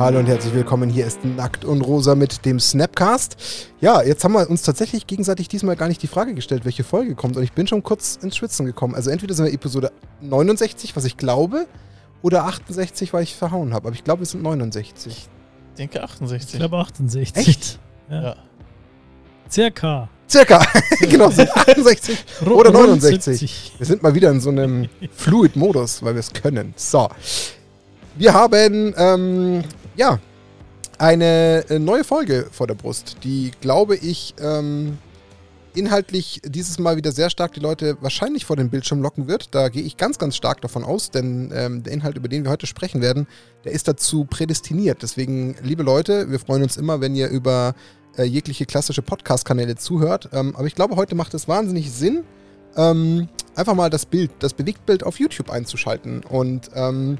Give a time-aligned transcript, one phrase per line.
[0.00, 0.88] Hallo und herzlich willkommen.
[0.88, 3.36] Hier ist Nackt und Rosa mit dem Snapcast.
[3.82, 7.14] Ja, jetzt haben wir uns tatsächlich gegenseitig diesmal gar nicht die Frage gestellt, welche Folge
[7.14, 7.36] kommt.
[7.36, 8.94] Und ich bin schon kurz ins Schwitzen gekommen.
[8.94, 9.92] Also entweder sind wir Episode
[10.22, 11.66] 69, was ich glaube,
[12.22, 13.88] oder 68, weil ich verhauen habe.
[13.88, 15.12] Aber ich glaube, wir sind 69.
[15.12, 16.54] Ich denke 68.
[16.54, 17.36] Ich glaube 68.
[17.36, 17.78] Echt?
[18.08, 18.22] Ja.
[18.22, 18.36] Ja.
[19.50, 20.08] Circa.
[20.30, 20.66] Circa.
[21.00, 23.38] genau, sind 68 oder Rund 69.
[23.38, 23.72] 70.
[23.76, 26.72] Wir sind mal wieder in so einem Fluid-Modus, weil wir es können.
[26.74, 27.06] So.
[28.16, 29.64] Wir haben, ähm,
[29.96, 30.18] ja,
[30.98, 34.98] eine äh, neue Folge vor der Brust, die, glaube ich, ähm,
[35.74, 39.54] inhaltlich dieses Mal wieder sehr stark die Leute wahrscheinlich vor den Bildschirm locken wird.
[39.54, 42.50] Da gehe ich ganz, ganz stark davon aus, denn ähm, der Inhalt, über den wir
[42.50, 43.26] heute sprechen werden,
[43.64, 45.02] der ist dazu prädestiniert.
[45.02, 47.74] Deswegen, liebe Leute, wir freuen uns immer, wenn ihr über
[48.18, 50.28] äh, jegliche klassische Podcast-Kanäle zuhört.
[50.32, 52.24] Ähm, aber ich glaube, heute macht es wahnsinnig Sinn,
[52.76, 56.24] ähm, einfach mal das Bild, das Bewegtbild auf YouTube einzuschalten.
[56.24, 57.18] Und ähm,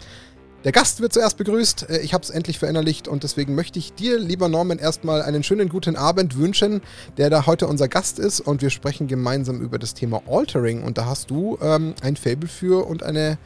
[0.64, 1.88] der Gast wird zuerst begrüßt.
[1.88, 5.42] Äh, Ich habe es endlich verinnerlicht und deswegen möchte ich dir, lieber Norman, erstmal einen
[5.42, 6.82] schönen guten Abend wünschen,
[7.16, 10.82] der da heute unser Gast ist und wir sprechen gemeinsam über das Thema Altering.
[10.82, 13.38] Und da hast du ähm, ein Fable für und eine,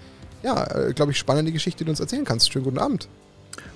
[0.42, 2.52] ja, äh, glaube ich, spannende Geschichte, die du uns erzählen kannst.
[2.52, 3.08] Schönen guten Abend.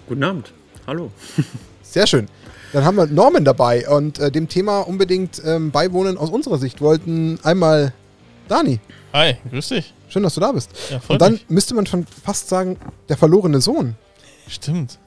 [0.08, 0.52] Guten Abend.
[0.86, 1.10] Hallo.
[1.82, 2.28] Sehr schön.
[2.72, 6.80] Dann haben wir Norman dabei und äh, dem Thema unbedingt ähm, beiwohnen aus unserer Sicht.
[6.82, 7.94] Wollten einmal
[8.48, 8.80] Dani.
[9.12, 9.94] Hi, grüß dich.
[10.08, 10.70] Schön, dass du da bist.
[10.90, 11.48] Ja, Und dann mich.
[11.48, 12.76] müsste man schon fast sagen,
[13.08, 13.94] der verlorene Sohn.
[14.48, 14.98] Stimmt.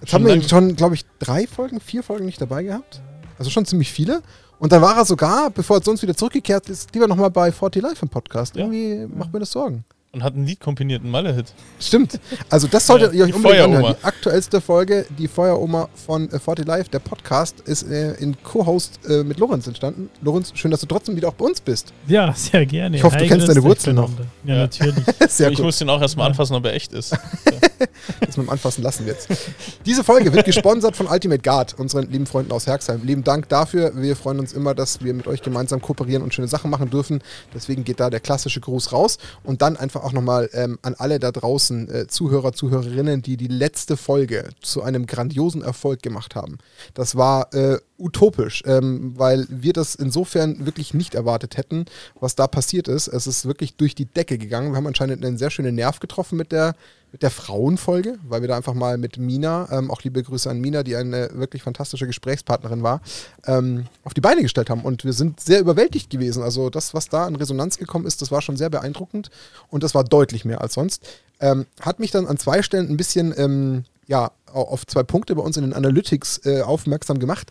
[0.00, 3.00] Jetzt Schon haben wir ihn schon, glaube ich, drei Folgen, vier Folgen nicht dabei gehabt.
[3.38, 4.22] Also schon ziemlich viele.
[4.58, 7.52] Und dann war er sogar, bevor er zu uns wieder zurückgekehrt ist, lieber nochmal bei
[7.52, 8.56] 40 Live im Podcast.
[8.56, 8.62] Ja.
[8.64, 9.84] Irgendwie macht mir das Sorgen.
[10.12, 11.52] Und hat ein Lied komponiert, einen Malle-Hit.
[11.78, 12.18] Stimmt.
[12.48, 13.96] Also das solltet Ja, ihr euch unbedingt anhören.
[14.00, 18.98] Die aktuellste Folge, die Feueroma von äh, 40 Live, der Podcast, ist äh, in Co-Host
[19.06, 20.08] äh, mit Lorenz entstanden.
[20.22, 21.92] Lorenz, schön, dass du trotzdem wieder auch bei uns bist.
[22.06, 22.96] Ja, sehr gerne.
[22.96, 24.08] Ich hoffe, du kennst deine Wurzeln noch.
[24.44, 24.60] Ja, Ja.
[24.62, 24.94] natürlich.
[25.28, 25.66] Sehr ich gut.
[25.66, 27.12] muss den auch erstmal anfassen, ob er echt ist.
[28.20, 29.28] das mit dem Anfassen lassen wir jetzt.
[29.84, 33.02] Diese Folge wird gesponsert von Ultimate Guard, unseren lieben Freunden aus Herxheim.
[33.04, 33.92] Lieben Dank dafür.
[33.94, 37.22] Wir freuen uns immer, dass wir mit euch gemeinsam kooperieren und schöne Sachen machen dürfen.
[37.54, 39.18] Deswegen geht da der klassische Gruß raus.
[39.42, 43.48] Und dann einfach auch nochmal ähm, an alle da draußen, äh, Zuhörer, Zuhörerinnen, die die
[43.48, 46.58] letzte Folge zu einem grandiosen Erfolg gemacht haben.
[46.94, 51.86] Das war äh, utopisch, ähm, weil wir das insofern wirklich nicht erwartet hätten,
[52.20, 53.08] was da passiert ist.
[53.08, 54.72] Es ist wirklich durch die Decke gegangen.
[54.72, 56.74] Wir haben anscheinend einen sehr schönen Nerv getroffen mit der,
[57.16, 60.60] mit der Frauenfolge, weil wir da einfach mal mit Mina, ähm, auch liebe Grüße an
[60.60, 63.00] Mina, die eine wirklich fantastische Gesprächspartnerin war,
[63.46, 64.82] ähm, auf die Beine gestellt haben.
[64.82, 66.42] Und wir sind sehr überwältigt gewesen.
[66.42, 69.30] Also das, was da in Resonanz gekommen ist, das war schon sehr beeindruckend
[69.70, 71.08] und das war deutlich mehr als sonst.
[71.40, 75.34] Ähm, hat mich dann an zwei Stellen ein bisschen, ähm, ja, au- auf zwei Punkte
[75.34, 77.50] bei uns in den Analytics äh, aufmerksam gemacht.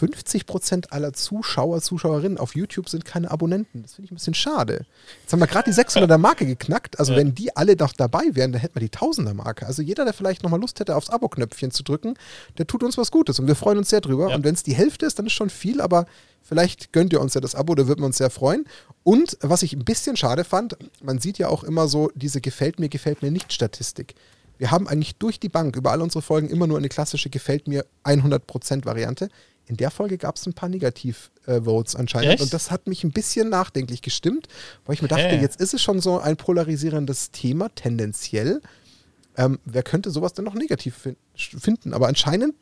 [0.00, 3.82] 50% aller Zuschauer, Zuschauerinnen auf YouTube sind keine Abonnenten.
[3.82, 4.84] Das finde ich ein bisschen schade.
[5.22, 6.98] Jetzt haben wir gerade die 600er Marke geknackt.
[6.98, 7.18] Also Ja.
[7.18, 9.66] wenn die alle noch dabei wären, dann hätten wir die 1000er Marke.
[9.66, 12.14] Also jeder, der vielleicht nochmal Lust hätte, aufs Abo-Knöpfchen zu drücken,
[12.58, 14.28] der tut uns was Gutes und wir freuen uns sehr drüber.
[14.30, 14.36] Ja.
[14.36, 16.06] Und wenn es die Hälfte ist, dann ist schon viel, aber
[16.42, 18.66] vielleicht gönnt ihr uns ja das Abo, da würden wir uns sehr freuen.
[19.02, 22.78] Und was ich ein bisschen schade fand, man sieht ja auch immer so diese gefällt
[22.78, 24.14] mir, gefällt mir nicht Statistik.
[24.58, 27.66] Wir haben eigentlich durch die Bank über all unsere Folgen immer nur eine klassische gefällt
[27.68, 29.28] mir 100% Variante.
[29.66, 32.42] In der Folge gab es ein paar Negativ-Votes anscheinend Echt?
[32.42, 34.46] und das hat mich ein bisschen nachdenklich gestimmt,
[34.84, 35.40] weil ich mir dachte, Hä?
[35.40, 38.60] jetzt ist es schon so ein polarisierendes Thema, tendenziell.
[39.36, 41.94] Ähm, wer könnte sowas denn noch negativ fin finden?
[41.94, 42.54] Aber anscheinend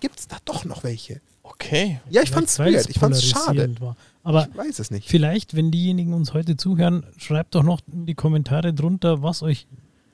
[0.00, 1.20] gibt es da doch noch welche.
[1.42, 2.00] Okay.
[2.10, 3.44] Ja, ich fand's Vielleicht, weil weird, ich fand's schade.
[3.46, 3.96] polarisierend War.
[4.22, 5.08] Aber Ich weiß es nicht.
[5.08, 9.66] vielleicht, wenn diejenigen uns heute zuhören, schreibt doch noch in die Kommentare drunter, was euch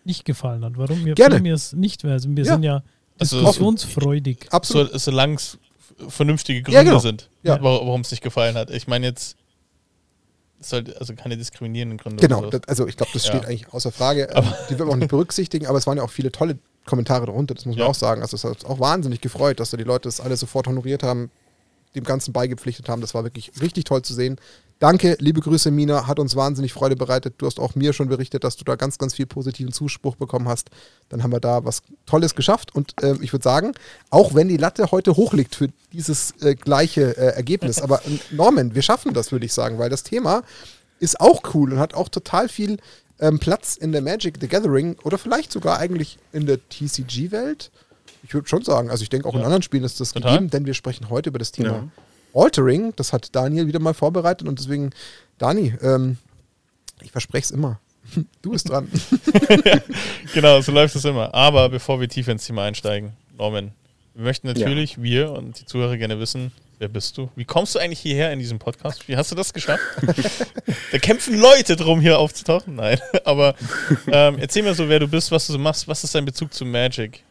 [0.04, 0.72] nicht gefallen hat.
[0.76, 1.46] Warum wir, Gerne.
[1.46, 2.14] ihr es nicht wäre.
[2.14, 2.52] Also wir Ja.
[2.54, 2.82] sind ja
[3.18, 4.46] Also- diskussionsfreudig.
[4.50, 4.92] Absolut.
[4.92, 5.58] So, solange es
[6.08, 6.98] vernünftige Gründe Ja, genau.
[6.98, 7.54] sind, Ja.
[7.62, 8.70] wa- warum es nicht gefallen hat.
[8.70, 9.36] Ich meine jetzt,
[10.60, 12.20] es sollte also keine diskriminierenden Gründe.
[12.20, 12.58] Genau, oder so.
[12.58, 13.30] das, also ich glaube, das Ja.
[13.34, 14.28] steht eigentlich außer Frage.
[14.34, 17.26] Ähm, die wird man auch nicht berücksichtigen, aber es waren ja auch viele tolle Kommentare
[17.26, 17.90] darunter, das muss man Ja.
[17.90, 18.22] auch sagen.
[18.22, 21.02] Also es hat uns auch wahnsinnig gefreut, dass da die Leute das alle sofort honoriert
[21.02, 21.30] haben,
[21.94, 23.00] dem Ganzen beigepflichtet haben.
[23.00, 24.36] Das war wirklich richtig toll zu sehen.
[24.80, 27.34] Danke, liebe Grüße, Mina, hat uns wahnsinnig Freude bereitet.
[27.38, 30.48] Du hast auch mir schon berichtet, dass du da ganz, ganz viel positiven Zuspruch bekommen
[30.48, 30.68] hast.
[31.08, 32.74] Dann haben wir da was Tolles geschafft.
[32.74, 33.72] Und ähm, ich würde sagen,
[34.10, 38.18] auch wenn die Latte heute hoch liegt für dieses äh, gleiche äh, Ergebnis, aber äh,
[38.30, 40.42] Norman, wir schaffen das, würde ich sagen, weil das Thema
[40.98, 42.78] ist auch cool und hat auch total viel
[43.20, 47.70] ähm, Platz in der Magic the Gathering oder vielleicht sogar eigentlich in der TCG-Welt.
[48.24, 49.44] Ich würde schon sagen, also ich denke auch in Ja.
[49.46, 50.32] anderen Spielen ist das Total.
[50.32, 51.88] gegeben, denn wir sprechen heute über das Thema Ja.
[52.34, 52.92] Altering.
[52.96, 54.90] Das hat Daniel wieder mal vorbereitet und deswegen,
[55.38, 56.18] Dani, ähm,
[57.02, 57.80] ich verspreche es immer.
[58.42, 58.88] Du bist dran.
[60.34, 61.34] Genau, so läuft es immer.
[61.34, 63.72] Aber bevor wir tief ins Thema einsteigen, Norman,
[64.14, 67.30] wir möchten natürlich, wir und die Zuhörer gerne wissen, wer bist du?
[67.36, 69.08] Wie kommst du eigentlich hierher in diesem Podcast?
[69.08, 69.82] Wie hast du das geschafft?
[70.92, 72.76] da kämpfen Leute drum, hier aufzutauchen.
[72.76, 73.54] Nein, aber
[74.06, 76.52] ähm, erzähl mir so, wer du bist, was du so machst, was ist dein Bezug
[76.52, 77.22] zu Magic?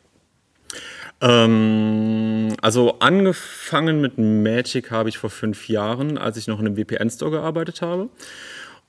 [1.24, 6.76] Ähm, also angefangen mit Magic habe ich vor fünf Jahren, als ich noch in einem
[6.76, 8.10] VPN-Store gearbeitet habe.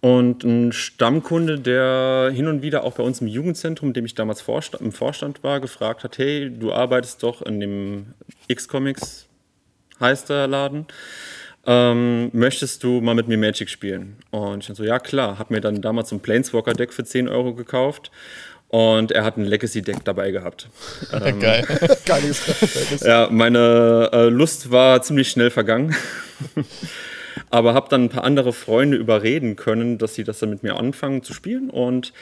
[0.01, 4.43] Und ein Stammkunde, der hin und wieder auch bei uns im Jugendzentrum, dem ich damals
[4.43, 8.07] Vorsta im Vorstand war, gefragt hat, hey, du arbeitest doch in dem
[8.49, 9.27] X-Comics,
[10.01, 10.87] heißt der Laden,
[11.67, 14.17] ähm, möchtest du mal mit mir Magic spielen?
[14.31, 17.29] Und ich dann so, ja klar, habe mir dann damals so ein Planeswalker-Deck für 10
[17.29, 18.11] Euro gekauft
[18.75, 20.69] und er hat ein Legacy-Deck dabei gehabt.
[21.13, 21.65] Ähm, Geil.
[22.07, 22.43] Geiles
[23.05, 25.95] Ja, meine äh, Lust war ziemlich schnell vergangen.
[27.51, 30.75] Aber habe dann ein paar andere Freunde überreden können, dass sie das dann mit mir
[30.75, 31.71] anfangen zu spielen.
[31.71, 32.13] Und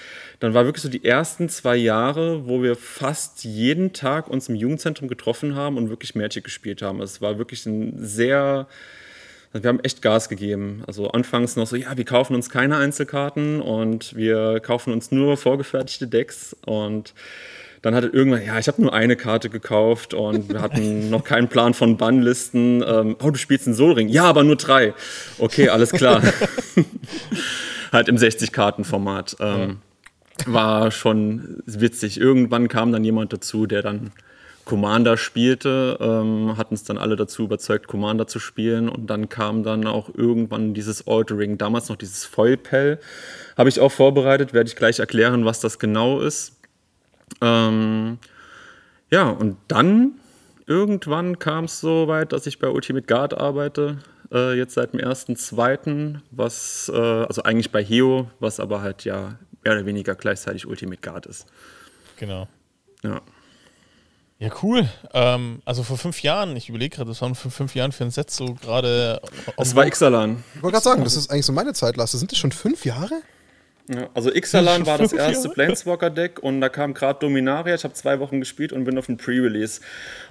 [0.41, 4.55] dann war wirklich so die ersten zwei Jahre, wo wir fast jeden Tag uns im
[4.55, 7.01] Jugendzentrum getroffen haben und wirklich Magic gespielt haben.
[7.01, 8.67] Es war wirklich ein sehr
[9.53, 10.83] also wir haben echt Gas gegeben.
[10.87, 15.37] Also anfangs noch so, ja, wir kaufen uns keine Einzelkarten und wir kaufen uns nur
[15.37, 17.15] vorgefertigte Decks und
[17.83, 21.49] dann hatte irgendwann, ja, ich habe nur eine Karte gekauft und wir hatten noch keinen
[21.49, 22.83] Plan von Bannlisten.
[22.87, 24.09] Ähm, oh, du spielst einen Solring?
[24.09, 24.95] Ja, aber nur drei.
[25.39, 26.23] Okay, alles klar.
[27.93, 29.37] halt im 60-Karten-Format.
[29.41, 29.79] Ähm,
[30.47, 32.19] war schon witzig.
[32.19, 34.13] Irgendwann kam dann jemand dazu, der dann
[34.65, 38.89] Commander spielte, ähm, hat uns dann alle dazu überzeugt, Commander zu spielen.
[38.89, 42.99] Und dann kam dann auch irgendwann dieses Altering, damals noch dieses Foilpell.
[43.57, 46.57] Habe ich auch vorbereitet, werde ich gleich erklären, was das genau ist.
[47.41, 48.19] Ähm,
[49.11, 50.13] ja, und dann
[50.67, 53.99] irgendwann kam es so weit, dass ich bei Ultimate Guard arbeite.
[54.33, 59.39] Äh, jetzt seit dem 1.2., was, äh, also eigentlich bei Heo, was aber halt ja
[59.65, 61.47] mehr oder weniger gleichzeitig Ultimate Guard ist.
[62.17, 62.49] Genau.
[63.03, 63.21] Ja.
[64.43, 64.89] Ja, cool.
[65.15, 68.11] Ähm, also vor fünf Jahren, ich überlege gerade, das waren vor fünf Jahren für ein
[68.11, 69.21] Set so gerade.
[69.57, 70.43] Das war Ixalan.
[70.57, 72.19] Ich wollte gerade sagen, das ist eigentlich so meine Zeitlasse.
[72.19, 73.21] Sind das schon fünf Jahre?
[73.89, 77.75] Ja, also Ixalan war das erste Planeswalker-Deck und da kam gerade Dominaria.
[77.75, 79.81] Ich habe zwei Wochen gespielt und bin auf dem Pre-Release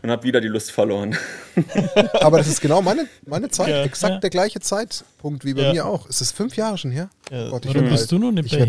[0.01, 1.17] und habe wieder die Lust verloren.
[2.21, 4.19] Aber das ist genau meine, meine Zeit, Ja, exakt ja.
[4.19, 5.73] der gleiche Zeitpunkt wie bei Ja.
[5.73, 6.07] mir auch.
[6.07, 7.09] Ist das fünf Jahre schon her?
[7.29, 8.11] Ja, Gott, ich Warum werd bist alt.
[8.11, 8.59] du noch nicht Ich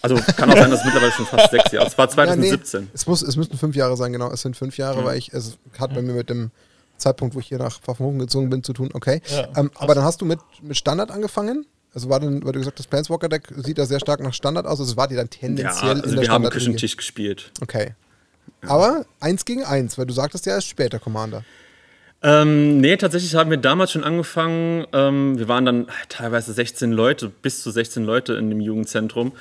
[0.00, 1.86] Also kann auch sein, dass es mittlerweile schon fast sechs Jahre.
[1.88, 2.90] Es war Ja, nee, 2017.
[2.94, 4.30] es, muss, es müssten fünf Jahre sein, genau.
[4.30, 6.50] Es sind fünf Jahre, weil ich, es hat bei mir mit dem
[6.96, 8.90] Zeitpunkt, wo ich hier nach Pfaffenhofen gezogen bin, zu tun.
[8.92, 9.20] Okay.
[9.30, 11.66] Ja, ähm, aber dann hast du mit, mit Standard angefangen?
[11.94, 14.78] Also war dann, weil du gesagt hast, Planeswalker-Deck sieht da sehr stark nach Standard aus.
[14.78, 17.50] Also war die dann Ja, tendenziell in also der wir haben Küchentisch gespielt.
[17.60, 17.94] Okay.
[18.66, 21.44] Aber eins gegen eins, weil du sagtest ja erst später Commander.
[22.20, 24.86] Ähm, nee, tatsächlich haben wir damals schon angefangen.
[24.92, 29.32] Ähm, wir waren dann teilweise 16 Leute, bis zu 16 Leute in dem Jugendzentrum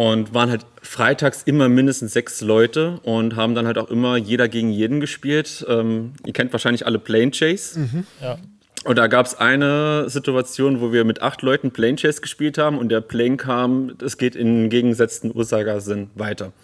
[0.00, 4.48] und waren halt freitags immer mindestens sechs Leute und haben dann halt auch immer jeder
[4.48, 5.62] gegen jeden gespielt.
[5.68, 8.04] Ähm, ihr kennt wahrscheinlich alle Plane Chase.
[8.22, 8.38] Ja.
[8.84, 12.78] Und da gab es eine Situation, wo wir mit acht Leuten Plane Chase gespielt haben
[12.78, 16.54] und der Plane kam, es geht in gegengesetzten Ursagensinn weiter.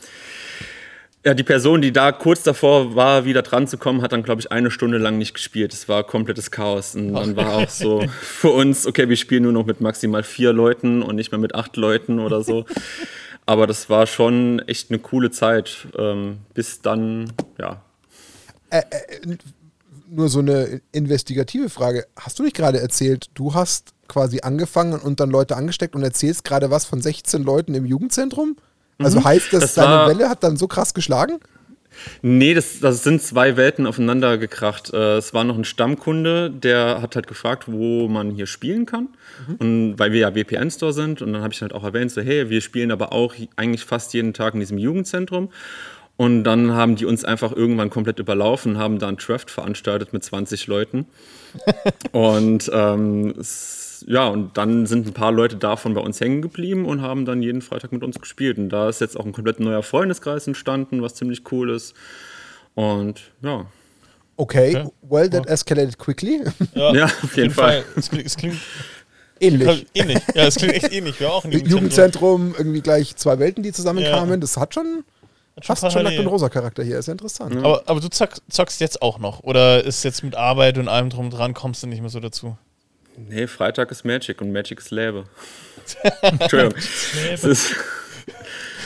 [1.27, 4.41] Ja, die Person, die da kurz davor war, wieder dran zu kommen, hat dann, glaube
[4.41, 5.75] ich, eine Stunde lang nicht gespielt.
[5.75, 6.95] Es war komplettes Chaos.
[6.95, 10.55] Und dann war auch so für uns, okay, wir spielen nur noch mit maximal vier
[10.55, 12.65] Leuten und nicht mehr mit acht Leuten oder so.
[13.47, 15.87] Aber das war schon echt eine coole Zeit.
[15.97, 17.81] Ähm, bis dann, ja.
[20.09, 22.07] Nur so eine investigative Frage.
[22.17, 26.45] Hast du nicht gerade erzählt, du hast quasi angefangen und dann Leute angesteckt und erzählst
[26.45, 28.57] gerade was von 16 Leuten im Jugendzentrum?
[28.99, 31.39] Also heißt das, Das deine Welle hat dann so krass geschlagen?
[32.23, 34.93] Nee, das, das sind zwei Welten aufeinander gekracht.
[34.93, 39.09] Äh, es war noch ein Stammkunde, der hat halt gefragt, wo man hier spielen kann.
[39.59, 41.23] Und weil wir ja VPN-Store sind.
[41.23, 44.15] Und dann habe ich halt auch erwähnt, so, hey, wir spielen aber auch eigentlich fast
[44.15, 45.51] jeden Tag in diesem Jugendzentrum.
[46.17, 50.25] Und dann haben die uns einfach irgendwann komplett überlaufen, haben da einen Draft veranstaltet mit
[50.25, 51.07] 20 Leuten.
[52.13, 56.85] und ähm, es, ja, und dann sind ein paar Leute davon bei uns hängen geblieben
[56.87, 58.59] und haben dann jeden Freitag mit uns gespielt.
[58.59, 61.95] Und da ist jetzt auch ein komplett neuer Freundeskreis entstanden, was ziemlich cool ist.
[62.75, 63.67] Und ja,
[64.39, 64.91] Okay, Okay.
[65.03, 66.43] well, that escalated quickly.
[66.75, 67.85] Ja, Ja, auf jeden Fall.
[67.97, 68.57] Es klingt, es klingt
[69.41, 69.87] Ähnlich.
[69.95, 70.19] ähnlich.
[70.35, 71.19] Ja, es klingt echt ähnlich.
[71.21, 71.71] Wir auch Jugendzentrum.
[71.79, 74.31] Jugendzentrum, irgendwie gleich zwei Welten, die zusammenkamen.
[74.31, 74.37] Ja.
[74.39, 75.05] Das hat schon
[75.57, 76.05] Hat schon fast schon.
[76.05, 76.99] Nackt und Rosa Charakter hier.
[76.99, 77.57] Ist ja interessant.
[77.57, 79.41] Aber, aber du zock, zockst jetzt auch noch?
[79.43, 82.57] Oder ist jetzt mit Arbeit und allem drum dran, kommst du nicht mehr so dazu?
[83.17, 85.25] Nee, Freitag ist Magic und Magic ist Lebe.
[86.23, 86.75] Entschuldigung.
[87.33, 87.75] Es ist,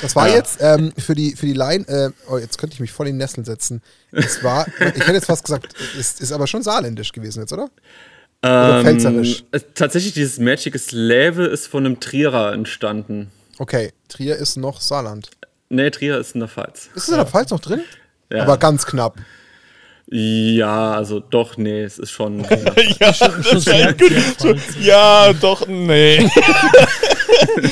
[0.03, 0.37] Das war Ja.
[0.37, 3.15] jetzt ähm, für die für die Line, äh, oh, jetzt könnte ich mich voll in
[3.15, 3.83] den Nessel setzen.
[4.13, 7.69] Es war, ich hätte jetzt fast gesagt, ist, ist aber schon saarländisch gewesen jetzt, oder?
[8.43, 9.45] Oder pfälzerisch?
[9.53, 13.31] äh, tatsächlich, dieses Magic ist Lebe ist von einem Trierer entstanden.
[13.59, 15.29] Okay, Trier ist noch Saarland.
[15.69, 16.89] Nee, Trier ist in der Pfalz.
[16.95, 17.83] Ist es in der Pfalz noch drin?
[18.31, 18.43] Ja.
[18.45, 19.17] Aber ganz knapp.
[20.13, 22.41] Ja, also doch, nee, es ist schon.
[23.01, 24.57] ja, Schon das sehr- ist gut.
[24.83, 26.29] ja, doch, nee.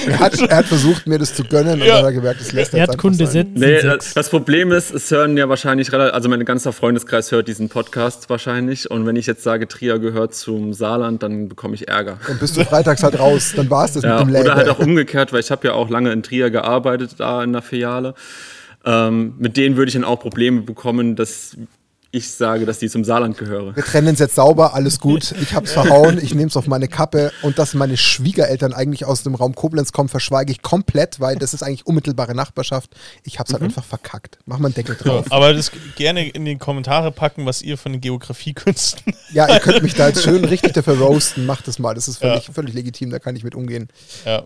[0.06, 1.84] Er hat, er hat versucht, mir das zu gönnen Ja.
[1.84, 3.50] und dann hat er gemerkt, es lässt er Erdkunde einfach sein.
[3.54, 7.48] Nee, das, das Problem ist, es hören ja wahrscheinlich relativ, also mein ganzer Freundeskreis hört
[7.48, 8.90] diesen Podcast wahrscheinlich.
[8.90, 12.18] Und wenn ich jetzt sage, Trier gehört zum Saarland, dann bekomme ich Ärger.
[12.26, 14.46] Dann bist du freitags halt raus, dann war es das Ja, mit dem Label.
[14.46, 17.52] oder halt auch umgekehrt, weil ich habe ja auch lange in Trier gearbeitet, da in
[17.52, 18.14] der Filiale.
[18.86, 21.56] Ähm, mit denen würde ich dann auch Probleme bekommen, dass
[22.10, 23.76] ich sage, dass die zum Saarland gehöre.
[23.76, 25.32] Wir trennen uns jetzt sauber, alles gut.
[25.42, 29.22] Ich hab's verhauen, ich nehme es auf meine Kappe und dass meine Schwiegereltern eigentlich aus
[29.24, 32.94] dem Raum Koblenz kommen, verschweige ich komplett, weil das ist eigentlich unmittelbare Nachbarschaft.
[33.24, 34.38] Ich hab's halt einfach verkackt.
[34.46, 35.26] Mach mal einen Deckel drauf.
[35.30, 39.12] aber das gerne in die Kommentare packen, was ihr von den Geografiekünsten.
[39.34, 41.44] Ja, ihr könnt mich da jetzt schön richtig dafür roasten.
[41.44, 41.94] Macht das mal.
[41.94, 43.88] Das ist völlig, völlig legitim, da kann ich mit umgehen.
[44.24, 44.44] ja,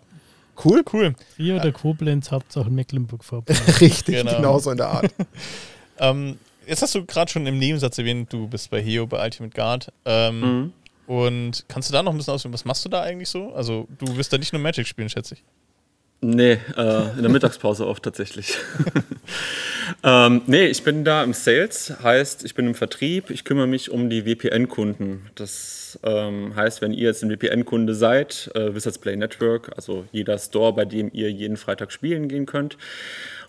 [0.65, 0.83] Cool?
[0.93, 1.15] cool.
[1.37, 3.63] Trier oder Koblenz, Hauptsache Mecklenburg-Vorpommern.
[3.81, 4.37] Richtig, Genau.
[4.37, 4.59] genau.
[4.59, 5.15] so in der Art.
[5.99, 9.55] Ähm, jetzt hast du gerade schon im Nebensatz erwähnt, du bist bei Heo, bei Ultimate
[9.55, 9.93] Guard.
[10.05, 10.73] Ähm, Mhm.
[11.07, 13.53] Und kannst du da noch ein bisschen ausführen, was machst du da eigentlich so?
[13.53, 15.43] Also, du wirst da nicht nur Magic spielen, schätze ich.
[16.25, 18.57] Nee, äh, in der Mittagspause oft tatsächlich.
[20.05, 23.91] ähm, nee, ich bin da im Sales, heißt, ich bin im Vertrieb, ich kümmere mich
[23.91, 25.29] um die VPN-Kunden.
[25.35, 30.39] Das ähm, heißt, wenn ihr jetzt ein VPN-Kunde seid, äh, Wizards Play Network, also jeder
[30.39, 32.79] Store, bei dem ihr jeden Freitag spielen gehen könnt,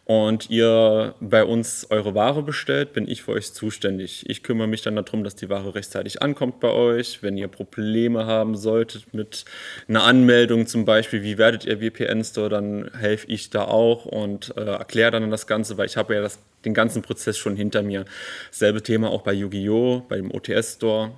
[0.05, 4.29] und ihr bei uns eure Ware bestellt, bin ich für euch zuständig.
[4.29, 7.23] Ich kümmere mich dann darum, dass die Ware rechtzeitig ankommt bei euch.
[7.23, 9.45] Wenn ihr Probleme haben solltet mit
[9.87, 14.65] einer Anmeldung zum Beispiel, wie werdet ihr VPN-Store, dann helfe ich da auch und äh,
[14.65, 18.03] erkläre dann das Ganze, weil ich habe ja das, den ganzen Prozess schon hinter mir.
[18.51, 21.11] Selbe Thema auch bei Yu-Gi-Oh!, bei dem OTS-Store.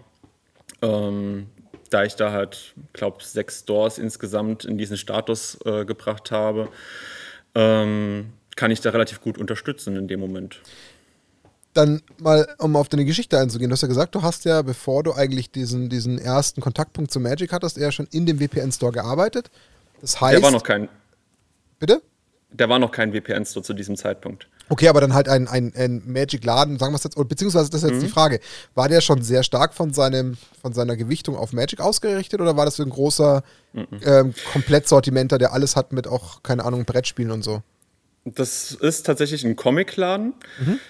[0.84, 1.48] Ähm,
[1.90, 6.70] da ich da halt, glaube sechs Stores insgesamt in diesen Status äh, gebracht habe,
[7.56, 10.62] ähm, kann ich da relativ gut unterstützen in dem Moment.
[11.74, 13.70] Dann mal, um auf deine Geschichte einzugehen.
[13.70, 17.20] Du hast ja gesagt, du hast ja, bevor du eigentlich diesen, diesen ersten Kontaktpunkt zu
[17.20, 19.52] Magic hattest, eher schon in dem VPN-Store gearbeitet.
[20.00, 20.36] Das heißt.
[20.36, 20.88] Der war noch kein,
[21.80, 22.02] bitte?
[22.58, 24.48] der war noch kein VPN-Store zu diesem Zeitpunkt.
[24.70, 27.84] Okay, aber dann halt ein, ein, ein Magic-Laden, sagen wir es jetzt, oder beziehungsweise das
[27.84, 28.40] ist jetzt die Frage,
[28.74, 32.66] war der schon sehr stark von, seinem, von seiner Gewichtung auf Magic ausgerichtet oder war
[32.66, 33.44] das so ein großer
[33.74, 37.62] ähm, Komplettsortimenter, der alles hat mit auch, keine Ahnung, Brettspielen und so?
[38.26, 40.34] Das ist tatsächlich ein Comicladen.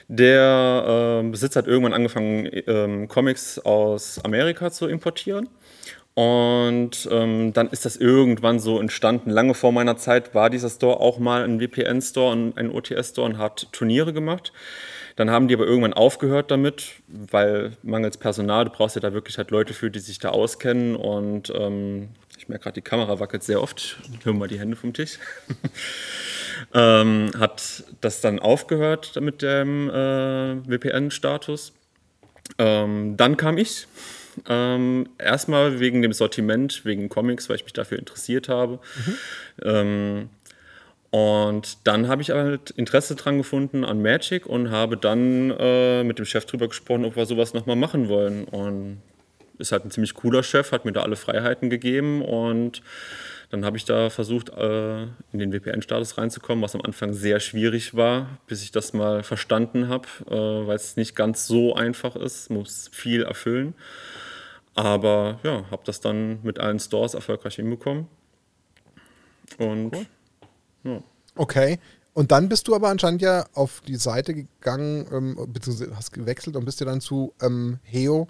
[0.08, 5.50] Der ähm, Besitzer hat irgendwann angefangen, ähm, Comics aus Amerika zu importieren.
[6.14, 9.30] Und ähm, dann ist das irgendwann so entstanden.
[9.30, 13.38] Lange vor meiner Zeit war dieser Store auch mal ein VPN-Store und ein OTS-Store und
[13.38, 14.54] hat Turniere gemacht.
[15.18, 19.38] Dann haben die aber irgendwann aufgehört damit, weil mangels Personal, du brauchst ja da wirklich
[19.38, 20.96] halt Leute für, die sich da auskennen.
[20.96, 23.98] Und ähm, ich merke gerade, die Kamera wackelt sehr oft.
[24.24, 25.20] Hören mal die Hände vom Tisch.
[26.74, 31.74] ähm, hat das dann aufgehört mit dem äh, VPN-Status.
[32.58, 33.88] Ähm, dann kam ich.
[34.50, 38.80] Ähm, erstmal wegen dem Sortiment, wegen Comics, weil ich mich dafür interessiert habe.
[39.64, 40.30] Ähm,
[41.12, 46.20] und dann habe ich halt Interesse dran gefunden an Magic und habe dann äh, mit
[46.20, 48.44] dem Chef drüber gesprochen, ob wir sowas nochmal machen wollen.
[48.44, 49.02] Und
[49.58, 52.82] ist halt ein ziemlich cooler Chef, hat mir da alle Freiheiten gegeben und
[53.50, 57.96] dann habe ich da versucht, äh, in den VPN-Status reinzukommen, was am Anfang sehr schwierig
[57.96, 62.50] war, bis ich das mal verstanden habe, äh, weil es nicht ganz so einfach ist,
[62.50, 63.74] muss viel erfüllen.
[64.74, 68.08] Aber ja, habe das dann mit allen Stores erfolgreich hinbekommen.
[69.58, 69.96] Und
[71.36, 71.80] Okay.
[72.14, 76.56] Und dann bist du aber anscheinend ja auf die Seite gegangen, ähm, beziehungsweise hast gewechselt
[76.56, 78.28] und bist ja dann zu ähm, Heo,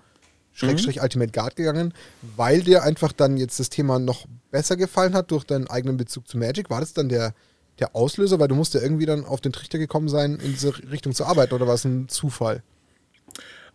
[0.56, 1.94] Schrägstrich Ultimate Guard gegangen,
[2.36, 6.28] weil dir einfach dann jetzt das Thema noch besser gefallen hat durch deinen eigenen Bezug
[6.28, 6.70] zu Magic.
[6.70, 7.34] War das dann der,
[7.80, 10.74] der Auslöser, weil du musst ja irgendwie dann auf den Trichter gekommen sein, in diese
[10.90, 12.64] Richtung zu arbeiten oder war es ein Zufall?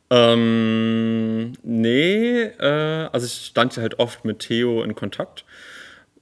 [0.08, 5.44] Ähm, nee, äh, also ich stand ja halt oft mit Theo in Kontakt,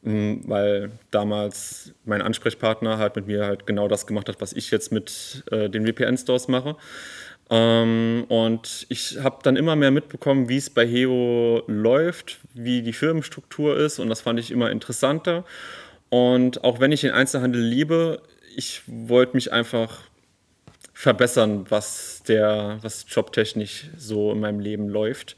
[0.03, 4.73] mh, weil damals mein Ansprechpartner halt mit mir halt genau das gemacht hat, was ich
[4.73, 6.77] jetzt mit äh, den VPN-Stores mache.
[7.51, 12.93] Ähm, und ich habe dann immer mehr mitbekommen, wie es bei Heo läuft, wie die
[12.93, 15.45] Firmenstruktur ist und das fand ich immer interessanter.
[16.11, 18.23] Und auch wenn ich den Einzelhandel liebe,
[18.57, 20.01] ich wollte mich einfach
[20.93, 25.37] verbessern, was der, was jobtechnisch so in meinem Leben läuft.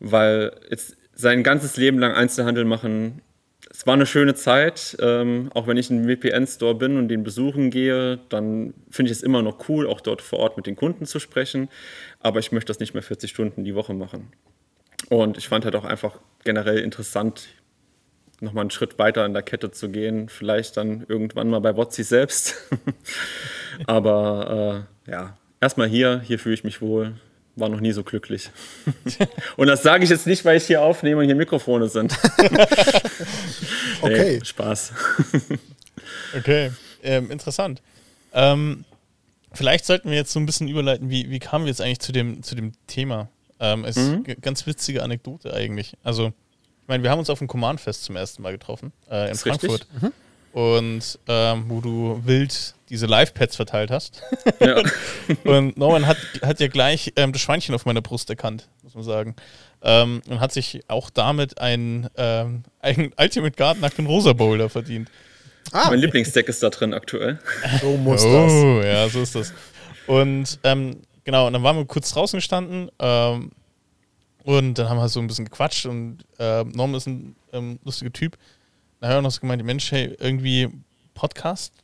[0.00, 3.22] Weil jetzt sein ganzes Leben lang Einzelhandel machen,
[3.74, 4.96] es war eine schöne Zeit.
[5.00, 9.18] Ähm, auch wenn ich in einem VPN-Store bin und den besuchen gehe, dann finde ich
[9.18, 11.68] es immer noch cool, auch dort vor Ort mit den Kunden zu sprechen.
[12.20, 14.32] Aber ich möchte das nicht mehr 40 Stunden die Woche machen.
[15.10, 17.48] Und ich fand halt auch einfach generell interessant,
[18.40, 20.28] nochmal einen Schritt weiter in der Kette zu gehen.
[20.28, 22.70] Vielleicht dann irgendwann mal bei Wotzi selbst.
[23.86, 27.14] Aber äh, ja, erstmal hier, hier fühle ich mich wohl.
[27.56, 28.50] War noch nie so glücklich.
[29.56, 32.16] und das sage ich jetzt nicht, weil ich hier aufnehme und hier Mikrofone sind.
[34.02, 34.38] okay.
[34.38, 34.92] Nee, Spaß.
[36.36, 36.70] Okay,
[37.02, 37.80] ähm, interessant.
[38.32, 38.84] Ähm,
[39.52, 42.12] vielleicht sollten wir jetzt so ein bisschen überleiten, wie, wie kamen wir jetzt eigentlich zu
[42.12, 43.28] dem, zu dem Thema?
[43.60, 44.02] Ähm, es Mhm.
[44.02, 45.94] ist eine ganz witzige Anekdote eigentlich.
[46.02, 46.26] Also,
[46.82, 49.46] ich meine, wir haben uns auf dem Command-Fest zum ersten Mal getroffen, äh, in Ist
[49.46, 49.86] richtig.
[50.54, 54.22] Und ähm, wo du wild diese Live-Pads verteilt hast.
[54.60, 54.80] Ja.
[55.44, 59.02] Und Norman hat, hat ja gleich ähm, das Schweinchen auf meiner Brust erkannt, muss man
[59.02, 59.34] sagen.
[59.82, 64.70] Ähm, und hat sich auch damit einen, ähm, einen Ultimate Guard nach dem Rosa Boulder
[64.70, 65.10] verdient.
[65.72, 67.40] Ah, Mein Lieblingsdeck ist da drin aktuell.
[67.80, 68.52] so muss das.
[68.52, 69.52] Oh, ja, so ist das.
[70.06, 73.50] Und ähm, genau, und dann waren wir kurz draußen gestanden ähm,
[74.44, 78.12] und dann haben wir so ein bisschen gequatscht und äh, Norm ist ein ähm, lustiger
[78.12, 78.38] Typ.
[79.04, 80.70] Dann haben wir noch so gemeint, Mensch, hey, irgendwie
[81.12, 81.74] Podcast,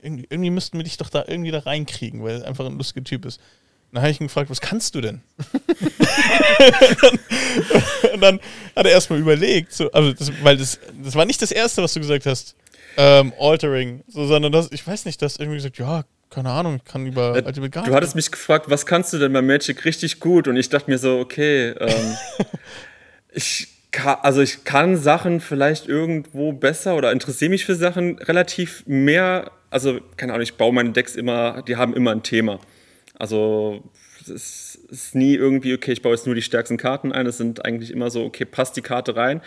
[0.00, 3.02] irgendwie, irgendwie müssten wir dich doch da irgendwie da reinkriegen, weil er einfach ein lustiger
[3.02, 3.40] Typ ist.
[3.90, 5.22] Dann habe ich ihn gefragt, was kannst du denn?
[8.14, 8.38] und dann
[8.76, 11.94] hat er erstmal überlegt, so, also das, weil das, das war nicht das Erste, was
[11.94, 12.54] du gesagt hast,
[12.96, 16.84] ähm, Altering, so, sondern das, ich weiß nicht, dass irgendwie gesagt, ja, keine Ahnung, ich
[16.84, 17.88] kann über Äh, Ultimate Guard.
[17.88, 20.46] Du hattest mich gefragt, was kannst du denn bei Magic richtig gut?
[20.46, 22.16] Und ich dachte mir so, okay, ähm,
[23.32, 28.84] ich kann, also ich kann Sachen vielleicht irgendwo besser oder interessiere mich für Sachen relativ
[28.86, 29.50] mehr.
[29.70, 32.60] Also, keine Ahnung, ich baue meine Decks immer, die haben immer ein Thema.
[33.18, 33.82] Also,
[34.20, 37.26] es ist nie irgendwie, okay, ich baue jetzt nur die stärksten Karten ein.
[37.26, 39.40] Es sind eigentlich immer so, okay, passt die Karte rein?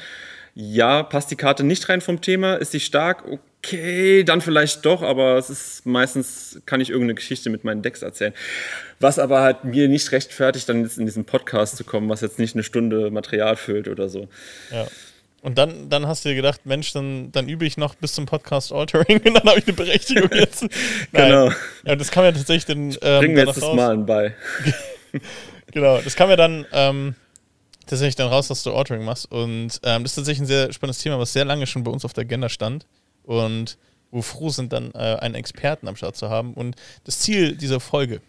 [0.53, 2.55] Ja, passt die Karte nicht rein vom Thema?
[2.55, 3.23] Ist sie stark?
[3.27, 8.01] Okay, dann vielleicht doch, aber es ist meistens, kann ich irgendeine Geschichte mit meinen Decks
[8.01, 8.33] erzählen.
[8.99, 12.39] Was aber halt mir nicht rechtfertigt, dann jetzt in diesen Podcast zu kommen, was jetzt
[12.39, 14.27] nicht eine Stunde Material füllt oder so.
[14.71, 14.87] Ja.
[15.41, 18.25] Und dann, dann hast du dir gedacht, Mensch, dann, dann übe ich noch bis zum
[18.25, 20.65] Podcast Altering und dann habe ich eine Berechtigung jetzt.
[21.11, 21.51] Genau.
[21.85, 22.97] Ja, das kam ja tatsächlich dann.
[23.01, 23.75] Ähm, Bringen wir danach jetzt das raus.
[23.75, 24.35] Malen bei.
[25.71, 27.15] Genau, das kam ja dann ähm,
[27.89, 29.31] tatsächlich dann raus, dass du Altering machst.
[29.31, 32.05] Und ähm, das ist tatsächlich ein sehr spannendes Thema, was sehr lange schon bei uns
[32.05, 32.85] auf der Agenda stand.
[33.23, 33.77] Und
[34.11, 36.53] wo froh sind, dann äh, einen Experten am Start zu haben.
[36.53, 38.21] Und das Ziel dieser Folge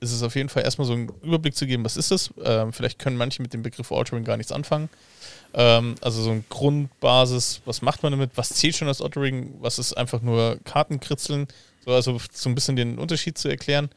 [0.00, 2.32] ist es auf jeden Fall erstmal so einen Überblick zu geben, was ist es.
[2.44, 4.88] Ähm, vielleicht können manche mit dem Begriff Altering gar nichts anfangen.
[5.54, 9.78] Ähm, also so eine Grundbasis, was macht man damit, was zählt schon als Altering, was
[9.78, 11.48] ist einfach nur Kartenkritzeln.
[11.84, 13.90] So, also so ein bisschen den Unterschied zu erklären.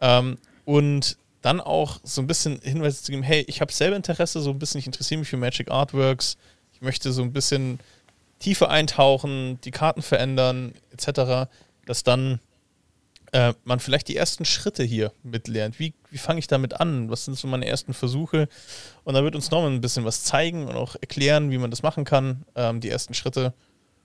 [0.00, 4.40] Ähm, und dann auch so ein bisschen Hinweise zu geben, hey, ich habe selber Interesse,
[4.40, 6.36] so ein bisschen, ich interessiere mich für Magic Artworks,
[6.72, 7.78] ich möchte so ein bisschen
[8.38, 11.50] tiefer eintauchen, die Karten verändern, etc.,
[11.86, 12.40] dass dann
[13.32, 15.78] äh, man vielleicht die ersten Schritte hier mitlernt.
[15.78, 17.10] Wie, wie fange ich damit an?
[17.10, 18.48] Was sind so meine ersten Versuche?
[19.04, 21.82] Und dann wird uns Norman ein bisschen was zeigen und auch erklären, wie man das
[21.82, 23.52] machen kann, ähm, die ersten Schritte.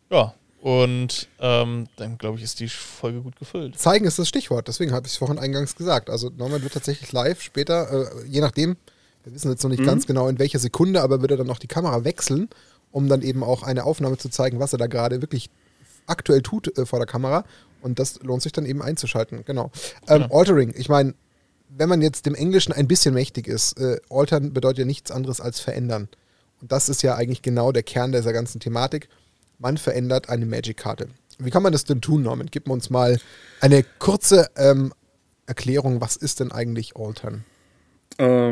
[0.10, 3.78] Ja, und ähm, dann glaube ich, ist die Folge gut gefüllt.
[3.78, 6.10] Zeigen ist das Stichwort, deswegen habe ich es vorhin eingangs gesagt.
[6.10, 8.78] Also Norman wird tatsächlich live später, äh, je nachdem,
[9.26, 11.60] wir wissen jetzt noch nicht ganz genau in welcher Sekunde, aber wird er dann auch
[11.60, 12.47] die Kamera wechseln,
[12.91, 15.49] um dann eben auch eine Aufnahme zu zeigen, was er da gerade wirklich
[16.08, 17.43] aktuell tut äh, vor der Kamera.
[17.82, 19.69] Und das lohnt sich dann eben einzuschalten, genau.
[20.08, 20.39] Ähm, Genau.
[20.39, 21.13] Altering, ich meine,
[21.67, 25.41] wenn man jetzt dem Englischen ein bisschen mächtig ist, äh, altern bedeutet ja nichts anderes
[25.41, 26.08] als verändern.
[26.62, 29.10] Und das ist ja eigentlich genau der Kern dieser ganzen Thematik.
[29.63, 31.08] Man verändert eine Magic-Karte.
[31.39, 32.49] Wie kann man das denn tun, Norman?
[32.52, 33.17] Gib uns mal
[33.62, 34.93] eine kurze ähm,
[35.45, 37.45] Erklärung, was ist denn eigentlich Altern?
[38.19, 38.43] Ähm,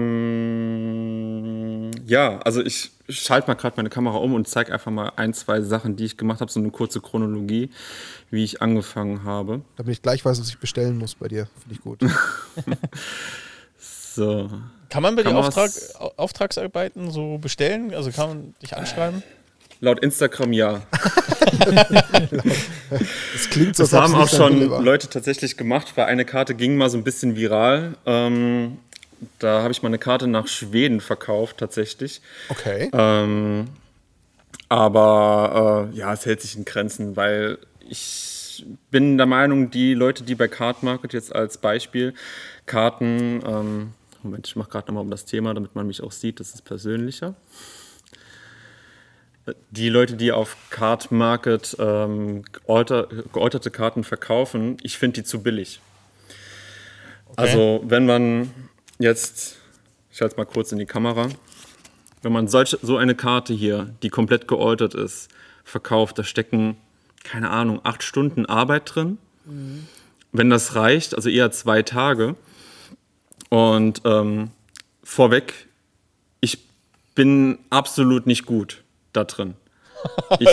[2.05, 5.59] ja, also ich schalte mal gerade meine Kamera um und zeige einfach mal ein, zwei
[5.59, 7.71] Sachen, die ich gemacht habe, so eine kurze Chronologie,
[8.29, 9.63] wie ich angefangen habe.
[9.75, 11.49] Damit ich gleich weiß, was ich bestellen muss bei dir.
[11.59, 11.99] Finde ich gut.
[14.13, 14.49] So.
[14.89, 15.71] Kann man bei dir Auftrag,
[16.17, 17.93] Auftragsarbeiten so bestellen?
[17.93, 19.23] Also kann man dich anschreiben?
[19.81, 20.81] Laut Instagram ja.
[23.33, 24.69] Das klingt so, Das haben auch schon.
[24.83, 27.95] Leute tatsächlich gemacht, weil eine Karte ging mal so ein bisschen viral.
[28.05, 28.77] Ähm,
[29.39, 32.21] da habe ich mal eine Karte nach Schweden verkauft, tatsächlich.
[32.49, 32.89] Okay.
[32.93, 33.69] Ähm,
[34.69, 40.23] aber äh, ja, es hält sich in Grenzen, weil ich bin der Meinung, die Leute,
[40.23, 42.13] die bei Card Market jetzt als Beispiel
[42.65, 46.39] Karten, ähm, Moment, ich mache gerade nochmal um das Thema, damit man mich auch sieht,
[46.39, 47.33] das ist persönlicher.
[49.71, 55.41] Die Leute, die auf Card Market ähm, gealter, gealterte Karten verkaufen, ich finde die zu
[55.41, 55.81] billig.
[57.35, 58.51] Also, wenn man
[58.99, 59.57] jetzt,
[60.11, 61.29] ich halte es mal kurz in die Kamera,
[62.21, 65.29] wenn man solche, so eine Karte hier, die komplett gealtert ist,
[65.63, 66.77] verkauft, da stecken,
[67.23, 69.17] keine Ahnung, acht Stunden Arbeit drin.
[70.31, 72.35] Wenn das reicht, also eher zwei Tage.
[73.49, 74.51] Und ähm,
[75.03, 75.67] vorweg,
[76.41, 76.59] ich
[77.15, 78.80] bin absolut nicht gut
[79.13, 79.55] da drin.
[80.39, 80.47] Ich,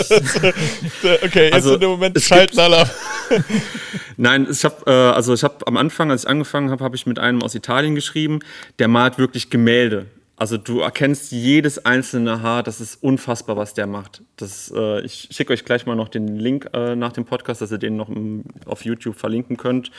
[1.23, 2.95] okay, jetzt Also, in dem Moment schalten alle ab.
[4.17, 7.05] Nein, ich habe äh, also ich habe am Anfang, als ich angefangen habe, habe ich
[7.05, 8.39] mit einem aus Italien geschrieben.
[8.77, 10.05] Der malt wirklich Gemälde.
[10.35, 12.63] Also du erkennst jedes einzelne Haar.
[12.63, 14.21] Das ist unfassbar, was der macht.
[14.37, 17.71] Das, äh, ich schicke euch gleich mal noch den Link äh, nach dem Podcast, dass
[17.71, 19.91] ihr den noch im, auf YouTube verlinken könnt,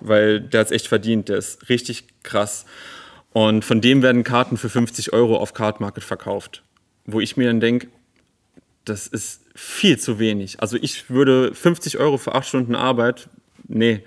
[0.00, 1.28] weil der hat es echt verdient.
[1.28, 2.66] Der ist richtig krass.
[3.32, 6.62] Und von dem werden Karten für 50 Euro auf Card Market verkauft,
[7.06, 7.88] wo ich mir dann denke,
[8.84, 10.60] das ist viel zu wenig.
[10.60, 13.28] Also ich würde 50 Euro für acht Stunden Arbeit,
[13.68, 14.02] nee.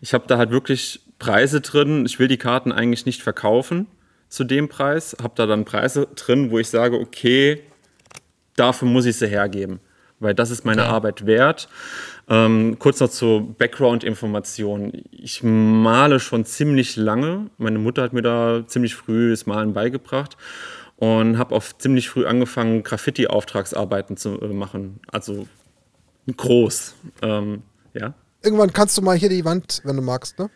[0.00, 2.04] Ich habe da halt wirklich Preise drin.
[2.06, 3.86] Ich will die Karten eigentlich nicht verkaufen
[4.28, 5.16] zu dem Preis.
[5.22, 7.62] Habe da dann Preise drin, wo ich sage, okay,
[8.56, 9.80] dafür muss ich sie hergeben,
[10.20, 10.88] weil das ist meine Ja.
[10.88, 11.68] Arbeit wert.
[12.28, 14.92] Ähm, kurz noch zur Background-Information.
[15.10, 17.50] Ich male schon ziemlich lange.
[17.58, 20.36] Meine Mutter hat mir da ziemlich früh das Malen beigebracht
[20.96, 25.00] und habe auch ziemlich früh angefangen, Graffiti-Auftragsarbeiten zu äh, machen.
[25.10, 25.46] Also
[26.36, 26.94] groß.
[27.22, 27.62] Ähm,
[27.94, 28.14] ja.
[28.42, 30.50] Irgendwann kannst du mal hier die Wand, wenn du magst, ne?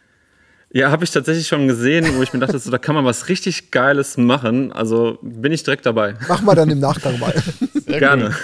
[0.71, 3.29] Ja, habe ich tatsächlich schon gesehen, wo ich mir dachte, so, da kann man was
[3.29, 4.71] richtig Geiles machen.
[4.71, 6.15] Also bin ich direkt dabei.
[6.29, 7.33] Mach mal dann im Nachgang mal.
[7.73, 8.37] Sehr Gerne.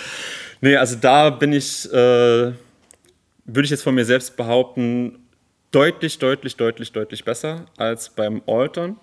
[0.60, 5.18] nee, also da bin ich, äh, würde ich jetzt von mir selbst behaupten,
[5.70, 8.98] deutlich, deutlich, deutlich, deutlich besser als beim Altern.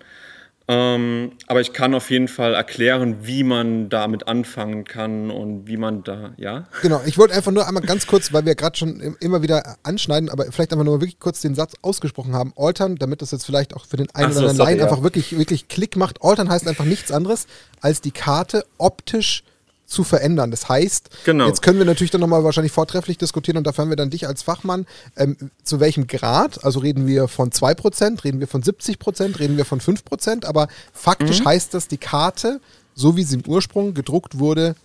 [0.72, 5.76] Ähm, aber ich kann auf jeden Fall erklären, wie man damit anfangen kann und wie
[5.76, 6.68] man da, ja.
[6.80, 9.78] Genau, ich wollte einfach nur einmal ganz kurz, weil wir gerade schon im- immer wieder
[9.82, 12.52] anschneiden, aber vielleicht einfach nur wirklich kurz den Satz ausgesprochen haben.
[12.56, 14.78] Altern, damit das jetzt vielleicht auch für den einen Ach so, oder anderen sorry, Laien
[14.78, 14.84] ja.
[14.84, 16.22] einfach wirklich, wirklich Klick macht.
[16.22, 17.48] Altern heißt einfach nichts anderes,
[17.80, 19.42] als die Karte optisch
[19.90, 20.50] zu verändern.
[20.52, 21.46] Das heißt, Genau.
[21.46, 24.26] jetzt können wir natürlich dann nochmal wahrscheinlich vortrefflich diskutieren und dafür haben wir dann dich
[24.26, 24.86] als Fachmann.
[25.16, 26.64] Ähm, zu welchem Grad?
[26.64, 30.70] Also reden wir von 2%, reden wir von 70%, reden wir von 5%, aber Mhm.
[30.94, 32.60] faktisch heißt das, die Karte,
[32.94, 34.76] so wie sie im Ursprung gedruckt wurde,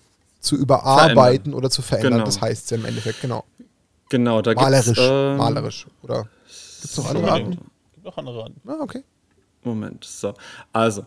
[0.41, 2.13] zu überarbeiten oder zu verändern.
[2.13, 2.25] Genau.
[2.25, 3.43] Das heißt ja im Endeffekt, genau.
[4.09, 4.85] Genau, da Malerisch.
[4.85, 5.85] gibt's, ähm, malerisch.
[6.03, 7.31] Oder gibt es noch andere.
[7.31, 7.51] Arten?
[7.51, 8.61] Gibt noch andere Arten.
[8.67, 9.03] Ah, okay.
[9.63, 10.33] Moment, so.
[10.73, 11.05] Also,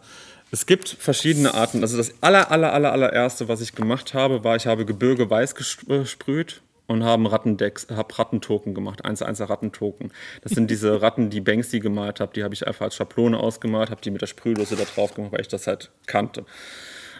[0.50, 1.82] es gibt verschiedene Arten.
[1.82, 5.54] Also das aller, aller, aller, allererste, was ich gemacht habe, war, ich habe Gebirge weiß
[5.54, 10.10] gesprüht und haben Rattendecks, habe Rattentoken gemacht, 1 1 Rattentoken.
[10.42, 13.90] Das sind diese Ratten, die Banksy gemalt hat, die habe ich einfach als Schablone ausgemalt,
[13.90, 16.44] habe die mit der Sprühdose da drauf gemacht, weil ich das halt kannte.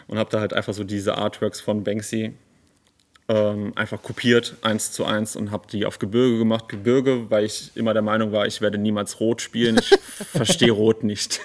[0.07, 2.33] Und habe da halt einfach so diese Artworks von Banksy
[3.29, 6.67] ähm, einfach kopiert, eins zu eins, und habe die auf Gebirge gemacht.
[6.67, 9.77] Gebirge, weil ich immer der Meinung war, ich werde niemals Rot spielen.
[9.79, 9.89] Ich
[10.31, 11.39] verstehe Rot nicht.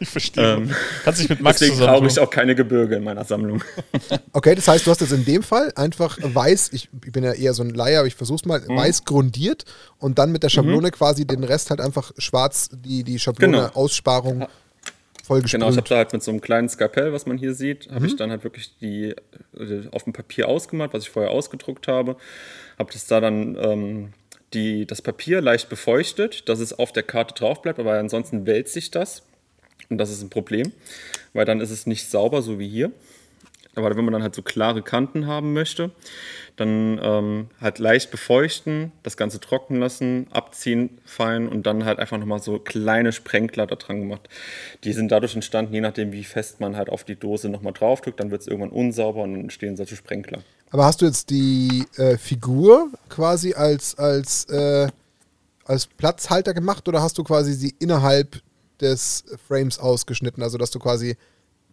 [0.00, 0.68] Ich verstehe.
[1.04, 3.62] Kannst dich mit Max Deswegen brauche ich auch keine Gebirge in meiner Sammlung.
[4.32, 7.32] Okay, das heißt, du hast jetzt in dem Fall einfach weiß, ich, ich bin ja
[7.32, 8.76] eher so ein Laie, aber ich versuch's mal, Mhm.
[8.76, 9.64] weiß grundiert
[9.98, 13.70] und dann mit der Schablone quasi den Rest halt einfach schwarz, die, die Schablone, Genau.
[13.74, 14.46] Aussparung
[15.24, 15.60] vollgesprüht.
[15.60, 18.00] Genau, ich habe da halt mit so einem kleinen Skalpell, was man hier sieht, habe
[18.00, 18.06] Mhm.
[18.06, 19.14] ich dann halt wirklich die
[19.58, 22.16] äh, auf dem Papier ausgemalt, was ich vorher ausgedruckt habe.
[22.78, 24.12] Habe das da dann ähm,
[24.52, 28.72] die, das Papier leicht befeuchtet, dass es auf der Karte drauf bleibt, aber ansonsten wälzt
[28.74, 29.22] sich das.
[29.90, 30.72] Und das ist ein Problem,
[31.32, 32.90] weil dann ist es nicht sauber, so wie hier.
[33.76, 35.90] Aber wenn man dann halt so klare Kanten haben möchte,
[36.56, 42.18] dann ähm, halt leicht befeuchten, das Ganze trocknen lassen, abziehen fein und dann halt einfach
[42.18, 44.28] nochmal so kleine Sprenkler da dran gemacht.
[44.84, 48.20] Die sind dadurch entstanden, je nachdem wie fest man halt auf die Dose nochmal draufdrückt,
[48.20, 50.42] dann wird es irgendwann unsauber und dann entstehen solche Sprenkler.
[50.70, 54.88] aber hast du jetzt die äh, Figur quasi als, als, äh,
[55.64, 58.40] als Platzhalter gemacht oder hast du quasi sie innerhalb
[58.80, 60.42] des Frames ausgeschnitten?
[60.42, 61.16] Also, dass du quasi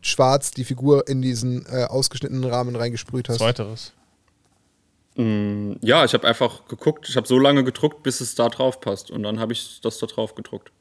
[0.01, 3.37] schwarz die Figur in diesen äh, ausgeschnittenen Rahmen reingesprüht hast?
[3.37, 3.93] Zweiteres.
[5.15, 8.79] Mm, Ja, ich habe einfach geguckt, ich habe so lange gedruckt, bis es da drauf
[8.79, 10.71] passt und dann habe ich das da drauf gedruckt.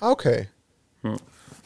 [0.00, 0.48] Ah, okay.
[1.02, 1.16] Ja.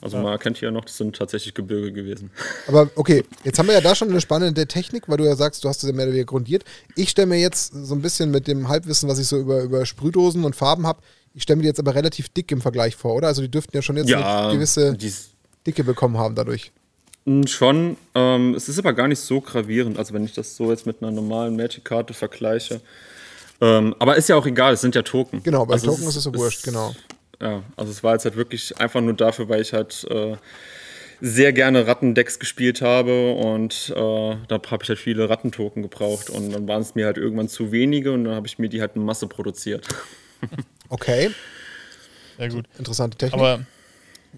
[0.01, 2.31] Also man erkennt hier noch, das sind tatsächlich Gebirge gewesen.
[2.69, 5.65] Aber okay, jetzt haben wir ja da schon eine spannende Technik, weil du ja sagst,
[5.65, 6.65] du hast es ja mehr oder weniger grundiert.
[6.95, 9.87] Ich stelle mir jetzt so ein bisschen mit dem Halbwissen, was ich so über, über
[9.87, 11.01] Sprühdosen und Farben habe,
[11.33, 13.29] ich stelle mir die jetzt aber relativ dick im Vergleich vor, oder?
[13.29, 14.97] Also die dürften ja schon jetzt eine gewisse
[15.67, 16.71] Dicke bekommen haben dadurch.
[17.47, 17.97] Schon.
[18.15, 21.03] Ähm, es ist aber gar nicht so gravierend, also wenn ich das so jetzt mit
[21.03, 22.81] einer normalen Magic-Karte vergleiche.
[23.61, 25.43] Ähm, aber ist ja auch egal, es sind ja Token.
[25.43, 26.95] Genau, bei Also Token ist es so wurscht, genau.
[27.41, 30.37] Ja, also es war jetzt halt wirklich einfach nur dafür, weil ich halt äh,
[31.21, 36.51] sehr gerne Rattendecks gespielt habe und äh, da habe ich halt viele Rattentoken gebraucht und
[36.51, 38.97] dann waren es mir halt irgendwann zu wenige und dann habe ich mir die halt
[38.97, 39.87] in Masse produziert.
[40.91, 41.31] Okay,
[42.37, 42.67] Sehr gut.
[42.79, 43.41] interessante Technik.
[43.41, 43.61] Aber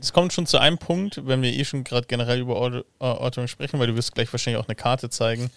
[0.01, 3.05] es kommt schon zu einem Punkt, wenn wir eh schon gerade generell über Order- äh,
[3.05, 5.51] Ordnung sprechen, weil du wirst gleich wahrscheinlich auch eine Karte zeigen.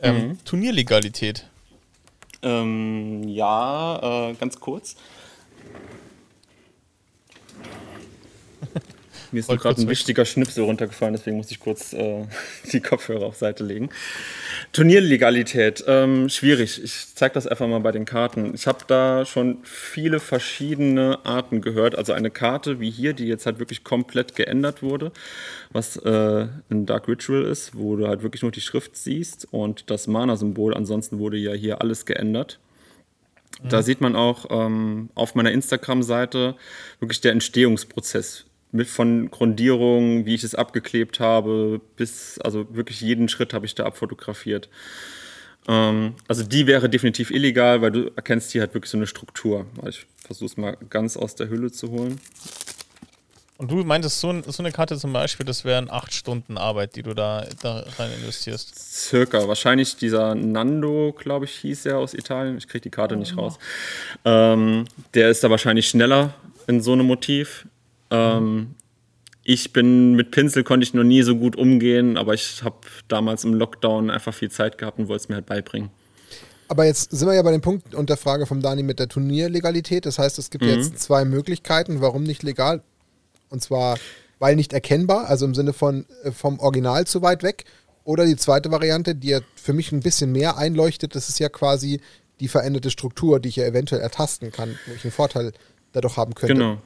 [0.00, 1.46] Ähm, Turnierlegalität.
[2.42, 4.96] Ähm, ja, äh, ganz kurz.
[9.32, 12.26] Mir ist gerade ein wichtiger Schnipsel runtergefallen, deswegen muss ich kurz äh,
[12.72, 13.90] die Kopfhörer auf Seite legen.
[14.72, 16.82] Turnierlegalität, ähm, schwierig.
[16.82, 18.54] Ich zeige das einfach mal bei den Karten.
[18.54, 21.96] Ich habe da schon viele verschiedene Arten gehört.
[21.96, 25.12] Also eine Karte wie hier, die jetzt halt wirklich komplett geändert wurde,
[25.70, 29.90] was äh, ein Dark Ritual ist, wo du halt wirklich nur die Schrift siehst und
[29.90, 30.74] das Mana-Symbol.
[30.74, 32.58] Ansonsten wurde ja hier alles geändert.
[33.62, 33.82] Da mhm.
[33.82, 36.56] sieht man auch ähm, auf meiner Instagram-Seite
[36.98, 43.28] wirklich der Entstehungsprozess mit von Grundierung, wie ich es abgeklebt habe, bis, also wirklich jeden
[43.28, 44.68] Schritt habe ich da abfotografiert.
[45.68, 49.66] Ähm, also die wäre definitiv illegal, weil du erkennst hier halt wirklich so eine Struktur.
[49.88, 52.20] Ich versuche es mal ganz aus der Hülle zu holen.
[53.60, 57.02] Und du meintest, so, so eine Karte zum Beispiel, das wären acht Stunden Arbeit, die
[57.02, 58.74] du da, da rein investierst.
[58.74, 59.48] Circa.
[59.48, 62.56] Wahrscheinlich dieser Nando, glaube ich, hieß er aus Italien.
[62.56, 63.18] Ich kriege die Karte oh.
[63.18, 63.58] nicht raus.
[64.24, 66.32] Ähm, der ist da wahrscheinlich schneller
[66.68, 67.66] in so einem Motiv.
[68.10, 68.74] Ähm,
[69.42, 72.76] ich bin mit Pinsel konnte ich noch nie so gut umgehen, aber ich habe
[73.08, 75.90] damals im Lockdown einfach viel Zeit gehabt und wollte es mir halt beibringen.
[76.68, 79.08] Aber jetzt sind wir ja bei dem Punkt und der Frage vom Dani mit der
[79.08, 80.06] Turnierlegalität.
[80.06, 80.70] Das heißt, es gibt mhm.
[80.70, 82.82] jetzt zwei Möglichkeiten, warum nicht legal.
[83.48, 83.98] Und zwar,
[84.38, 87.64] weil nicht erkennbar, also im Sinne von äh, vom Original zu weit weg.
[88.04, 91.48] Oder die zweite Variante, die ja für mich ein bisschen mehr einleuchtet, das ist ja
[91.48, 92.00] quasi
[92.38, 95.52] die veränderte Struktur, die ich ja eventuell ertasten kann, wo ich einen Vorteil
[95.92, 96.54] dadurch haben könnte.
[96.54, 96.78] Genau.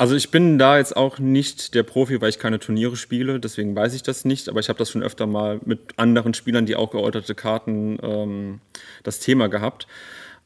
[0.00, 3.76] Also ich bin da jetzt auch nicht der Profi, weil ich keine Turniere spiele, deswegen
[3.76, 6.74] weiß ich das nicht, aber ich habe das schon öfter mal mit anderen Spielern, die
[6.74, 8.60] auch georderte Karten, ähm,
[9.02, 9.86] das Thema gehabt.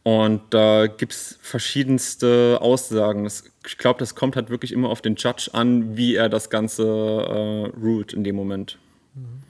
[0.03, 3.23] Und da gibt es verschiedenste Aussagen.
[3.23, 6.51] Das, ich glaube, das kommt halt wirklich immer auf den Judge an, wie er das
[6.51, 8.81] Ganze äh, ruled in dem Moment.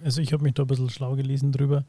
[0.05, 1.87] Also ich habe mich da ein bisschen schlau gelesen drüber.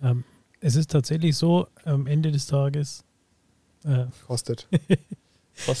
[0.00, 0.22] Ähm,
[0.60, 3.02] es ist tatsächlich so, am Ende des Tages
[3.82, 4.68] äh, kostet.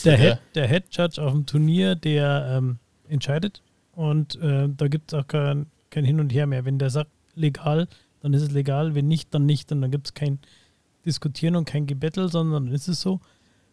[0.04, 3.62] der, Head, der Head Judge auf dem Turnier, der ähm, entscheidet
[3.92, 6.64] und äh, da gibt es auch kein, kein Hin und Her mehr.
[6.64, 7.88] Wenn der sagt legal,
[8.20, 10.38] dann ist es legal, wenn nicht, dann nicht und dann gibt es kein
[11.04, 13.20] Diskutieren und kein Gebettel, sondern ist es so.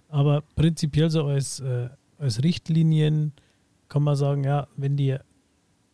[0.10, 3.34] Aber prinzipiell so als, äh, als Richtlinien
[3.90, 5.18] kann man sagen, ja, wenn die,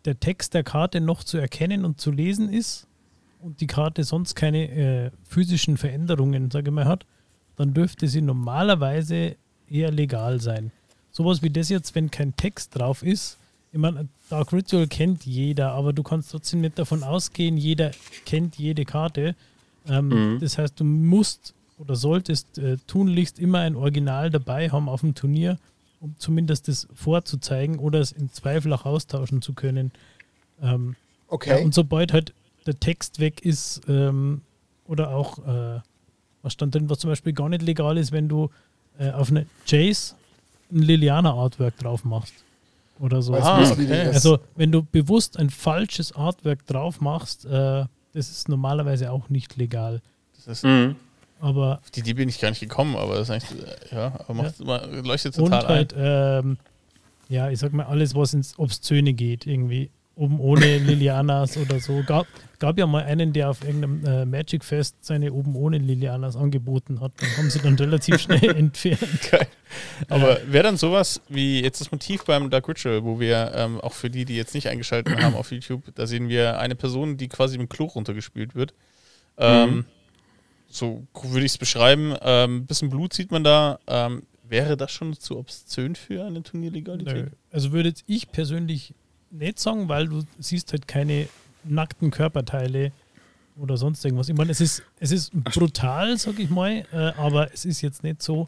[0.06, 2.88] der Text der Karte noch zu erkennen und zu lesen ist
[3.40, 7.06] und die Karte sonst keine äh, physischen Veränderungen, sage ich mal, hat,
[7.56, 9.36] dann dürfte sie normalerweise
[9.74, 10.72] eher legal sein.
[11.12, 13.38] Sowas wie das jetzt, wenn kein Text drauf ist,
[13.74, 17.92] ich meine, Dark Ritual kennt jeder, aber du kannst trotzdem nicht davon ausgehen, jeder
[18.24, 19.36] kennt jede Karte.
[19.88, 20.40] Ähm, mhm.
[20.40, 25.16] Das heißt, du musst oder solltest äh, tunlichst immer ein Original dabei haben auf dem
[25.16, 25.58] Turnier,
[26.00, 29.92] um zumindest das vorzuzeigen oder es im Zweifel auch austauschen zu können.
[30.62, 30.96] Ähm,
[31.28, 31.58] okay.
[31.58, 32.34] Ja, und sobald halt
[32.68, 34.42] der Text weg ist ähm,
[34.86, 35.82] oder auch, äh,
[36.44, 38.52] was stand drin, was zum Beispiel gar nicht legal ist, wenn du
[39.00, 40.16] äh, auf eine Jace
[40.72, 42.34] ein Liliana-Artwork drauf machst.
[43.00, 43.34] Oder so.
[43.36, 44.08] Ah, okay.
[44.08, 49.58] Also, wenn du bewusst ein falsches Artwork drauf machst, äh, das ist normalerweise auch nicht
[49.58, 50.02] legal.
[50.36, 50.96] Das ist, mhm.
[51.40, 54.34] aber Auf die Idee bin ich gar nicht gekommen, aber das ist eigentlich, ja, aber
[54.34, 54.86] macht, ja.
[55.02, 56.58] leuchtet total Und halt, ähm,
[57.30, 62.04] ja, ich sag mal, alles, was ins Obszöne geht, irgendwie oben ohne Lilianas oder so.
[62.06, 62.28] Gab,
[62.60, 67.02] gab ja mal einen, der auf irgendeinem äh, Magic Fest seine oben ohne Lilianas angeboten
[67.02, 67.14] hat.
[67.18, 69.32] Dann haben sie dann relativ schnell entfernt.
[69.32, 69.48] Geil.
[70.10, 73.82] Aber äh, wäre dann sowas wie jetzt das Motiv beim Dark Ritual, wo wir ähm,
[73.82, 77.18] auch für die, die jetzt nicht eingeschaltet haben auf YouTube, da sehen wir eine Person,
[77.18, 78.74] die quasi mit Klo runtergespielt wird.
[79.38, 79.86] Ähm, mhm.
[80.68, 82.14] So würde ich es beschreiben.
[82.14, 83.80] Ein ähm, bisschen Blut sieht man da.
[83.88, 87.32] Ähm, wäre das schon zu obszön für eine Turnierlegalität?
[87.52, 88.94] Also würde ich persönlich
[89.34, 91.28] nicht sagen, weil du siehst halt keine
[91.64, 92.92] nackten Körperteile
[93.58, 94.30] oder sonst irgendwas.
[94.30, 98.04] Ich meine, es ist, es ist brutal, sag ich mal, äh, aber es ist jetzt
[98.04, 98.48] nicht so,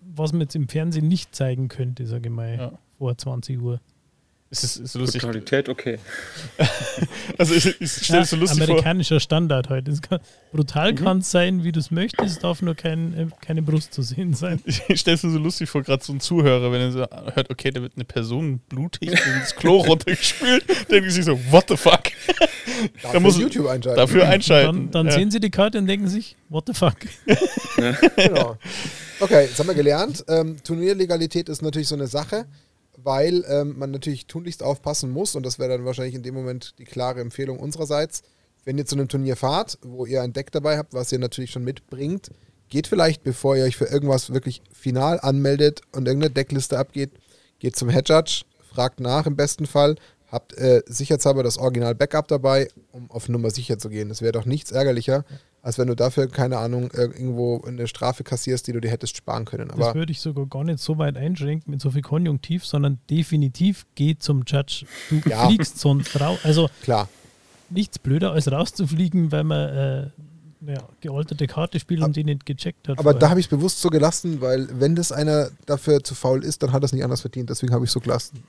[0.00, 2.72] was man jetzt im Fernsehen nicht zeigen könnte, sage ich mal, ja.
[2.98, 3.80] vor 20 Uhr.
[4.54, 5.22] Es ist, ist lustig.
[5.22, 5.98] Qualität okay.
[7.38, 9.20] also ich, ich stelle es so lustig Amerikanischer vor.
[9.20, 9.92] Standard heute.
[10.00, 10.20] Kann,
[10.52, 10.96] brutal mhm.
[10.96, 14.34] kann es sein, wie du es möchtest, darf nur kein, äh, keine Brust zu sehen
[14.34, 14.60] sein.
[14.86, 17.50] Ich stelle es mir so lustig vor, gerade so ein Zuhörer, wenn er so hört,
[17.50, 22.02] okay, da wird eine Person blutig ins Klo runtergespült, denkt sich so, what the fuck?
[23.12, 23.98] da muss YouTube einschalten.
[23.98, 24.90] Dafür einschalten.
[24.90, 25.12] Dann, dann ja.
[25.12, 26.96] sehen sie die Karte und denken sich, what the fuck?
[28.16, 28.56] genau.
[29.20, 30.24] Okay, jetzt haben wir gelernt.
[30.28, 32.46] Ähm, Turnierlegalität ist natürlich so eine Sache
[33.04, 36.74] weil ähm, man natürlich tunlichst aufpassen muss und das wäre dann wahrscheinlich in dem Moment
[36.78, 38.22] die klare Empfehlung unsererseits.
[38.64, 41.50] Wenn ihr zu einem Turnier fahrt, wo ihr ein Deck dabei habt, was ihr natürlich
[41.50, 42.30] schon mitbringt,
[42.70, 47.10] geht vielleicht, bevor ihr euch für irgendwas wirklich final anmeldet und irgendeine Deckliste abgeht,
[47.58, 49.96] geht zum Head Judge, fragt nach im besten Fall,
[50.32, 54.10] habt äh, sicherheitshalber das Original Backup dabei, um auf Nummer sicher zu gehen.
[54.10, 55.24] Es wäre doch nichts ärgerlicher,
[55.64, 59.46] als wenn du dafür, keine Ahnung, irgendwo eine Strafe kassierst, die du dir hättest sparen
[59.46, 59.70] können.
[59.70, 62.98] Aber das würde ich sogar gar nicht so weit einschränken mit so viel Konjunktiv, sondern
[63.08, 64.84] definitiv geh zum Judge.
[65.08, 65.46] Du ja.
[65.46, 66.38] fliegst sonst raus.
[66.42, 67.08] Also klar.
[67.70, 70.10] nichts blöder als rauszufliegen, weil man äh,
[70.70, 72.98] ja, gealterte Karte spielt und die nicht gecheckt hat.
[72.98, 73.20] Aber vorher.
[73.20, 76.62] da habe ich es bewusst so gelassen, weil wenn das einer dafür zu faul ist,
[76.62, 77.48] dann hat er es nicht anders verdient.
[77.48, 78.42] Deswegen habe ich es so gelassen.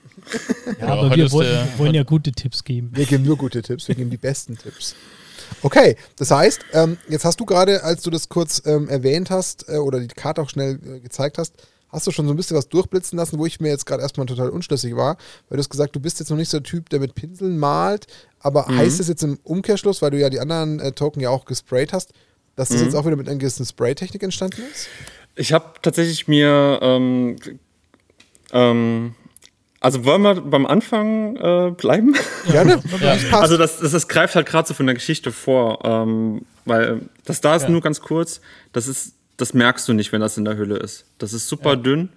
[0.81, 2.91] Ja, aber wir wollen, wollen, ja gute Tipps geben.
[2.93, 4.95] Wir geben nur gute Tipps, wir geben die besten Tipps.
[5.61, 9.67] Okay, das heißt, ähm, jetzt hast du gerade, als du das kurz ähm, erwähnt hast
[9.69, 11.53] äh, oder die Karte auch schnell äh, gezeigt hast,
[11.89, 14.25] hast du schon so ein bisschen was durchblitzen lassen, wo ich mir jetzt gerade erstmal
[14.25, 15.17] total unschlüssig war,
[15.49, 17.57] weil du hast gesagt, du bist jetzt noch nicht so der Typ, der mit Pinseln
[17.57, 18.07] malt,
[18.39, 18.77] aber mhm.
[18.77, 21.93] heißt es jetzt im Umkehrschluss, weil du ja die anderen äh, Token ja auch gesprayt
[21.93, 22.11] hast,
[22.55, 22.85] dass das mhm.
[22.85, 24.87] jetzt auch wieder mit einer gewissen Spray-Technik entstanden ist?
[25.35, 27.37] Ich habe tatsächlich mir ähm,
[28.51, 29.15] ähm,
[29.85, 32.15] also wollen wir beim Anfang äh, bleiben?
[32.49, 32.81] Gerne.
[33.01, 33.17] ja.
[33.39, 37.39] Also das, das, das, greift halt gerade so von der Geschichte vor, ähm, weil das
[37.39, 37.69] da ist ja.
[37.69, 38.41] nur ganz kurz.
[38.73, 41.05] Das ist, das merkst du nicht, wenn das in der Hülle ist.
[41.19, 41.75] Das ist super ja.
[41.75, 42.09] dünn.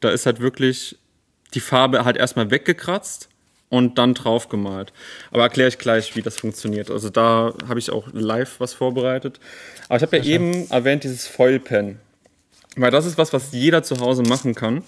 [0.00, 0.98] Da ist halt wirklich
[1.54, 3.28] die Farbe halt erstmal weggekratzt
[3.68, 4.92] und dann drauf gemalt.
[5.30, 6.90] Aber erkläre ich gleich, wie das funktioniert.
[6.90, 9.38] Also da habe ich auch live was vorbereitet.
[9.88, 12.00] Aber ich habe ja eben erwähnt dieses Foil Pen.
[12.74, 14.82] Weil das ist was, was jeder zu Hause machen kann.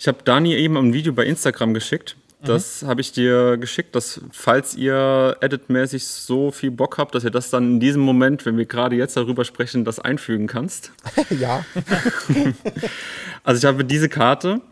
[0.00, 2.16] Ich habe Dani eben ein Video bei Instagram geschickt.
[2.42, 2.86] Das mhm.
[2.86, 7.50] habe ich dir geschickt, dass falls ihr editmäßig so viel Bock habt, dass ihr das
[7.50, 10.92] dann in diesem Moment, wenn wir gerade jetzt darüber sprechen, das einfügen kannst.
[11.38, 11.66] ja.
[13.44, 14.62] also ich habe diese Karte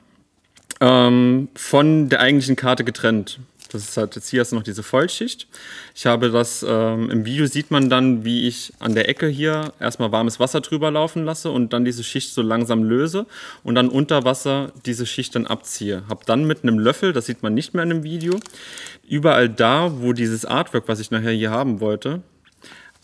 [0.80, 3.38] ähm, von der eigentlichen Karte getrennt.
[3.70, 5.46] Das ist halt, jetzt hier hast noch diese Vollschicht.
[5.94, 9.74] Ich habe das, ähm, im Video sieht man dann, wie ich an der Ecke hier
[9.78, 13.26] erstmal warmes Wasser drüber laufen lasse und dann diese Schicht so langsam löse
[13.64, 16.02] und dann unter Wasser diese Schicht dann abziehe.
[16.08, 18.40] Hab dann mit einem Löffel, das sieht man nicht mehr in dem Video,
[19.06, 22.22] überall da, wo dieses Artwork, was ich nachher hier haben wollte,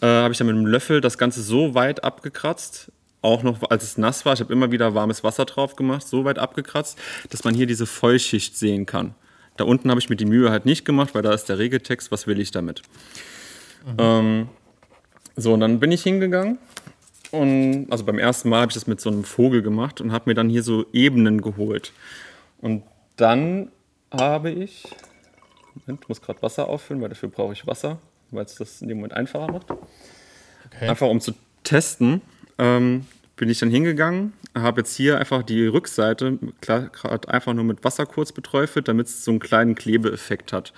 [0.01, 3.85] äh, habe ich dann mit einem Löffel das Ganze so weit abgekratzt, auch noch als
[3.85, 6.99] es nass war, ich habe immer wieder warmes Wasser drauf gemacht, so weit abgekratzt,
[7.29, 9.15] dass man hier diese Vollschicht sehen kann.
[9.57, 12.11] Da unten habe ich mir die Mühe halt nicht gemacht, weil da ist der Regeltext,
[12.11, 12.83] was will ich damit?
[13.87, 13.97] Mhm.
[13.99, 14.49] Ähm,
[15.37, 16.59] so, und dann bin ich hingegangen
[17.35, 20.31] und also beim ersten Mal habe ich das mit so einem Vogel gemacht und habe
[20.31, 21.93] mir dann hier so Ebenen geholt.
[22.61, 22.85] Und
[23.17, 23.73] dann
[24.13, 24.85] habe ich,
[25.75, 27.99] Moment, ich muss gerade Wasser auffüllen, weil dafür brauche ich Wasser,
[28.31, 29.71] weil es das in dem Moment einfacher macht.
[29.71, 30.89] Okay.
[30.89, 31.33] Einfach um zu
[31.65, 32.21] testen,
[32.59, 37.83] ähm, bin ich dann hingegangen, habe jetzt hier einfach die Rückseite gerade einfach nur mit
[37.83, 40.73] Wasser kurz beträufelt, damit es so einen kleinen Klebeeffekt hat.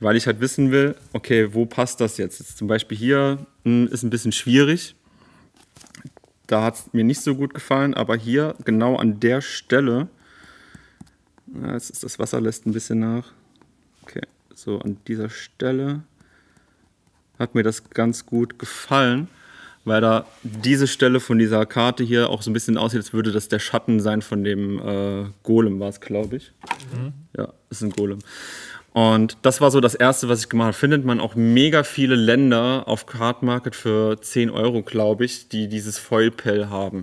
[0.00, 2.40] Weil ich halt wissen will, okay, wo passt das jetzt?
[2.40, 4.96] jetzt zum Beispiel hier hm, ist ein bisschen schwierig.
[6.46, 10.08] Da hat es mir nicht so gut gefallen, aber hier genau an der Stelle,
[11.46, 13.32] ja, jetzt ist das Wasser lässt ein bisschen nach.
[14.02, 14.22] Okay,
[14.54, 16.02] so an dieser Stelle
[17.38, 19.28] hat mir das ganz gut gefallen
[19.84, 23.32] weil da diese Stelle von dieser Karte hier auch so ein bisschen aussieht, als würde
[23.32, 26.52] das der Schatten sein von dem äh, Golem, war es, glaube ich.
[26.92, 27.12] Mhm.
[27.36, 28.18] Ja, ist ein Golem.
[28.92, 30.76] Und das war so das Erste, was ich gemacht habe.
[30.76, 35.68] Findet man auch mega viele Länder auf Card Market für 10 Euro, glaube ich, die
[35.68, 37.02] dieses Foil-Pell haben.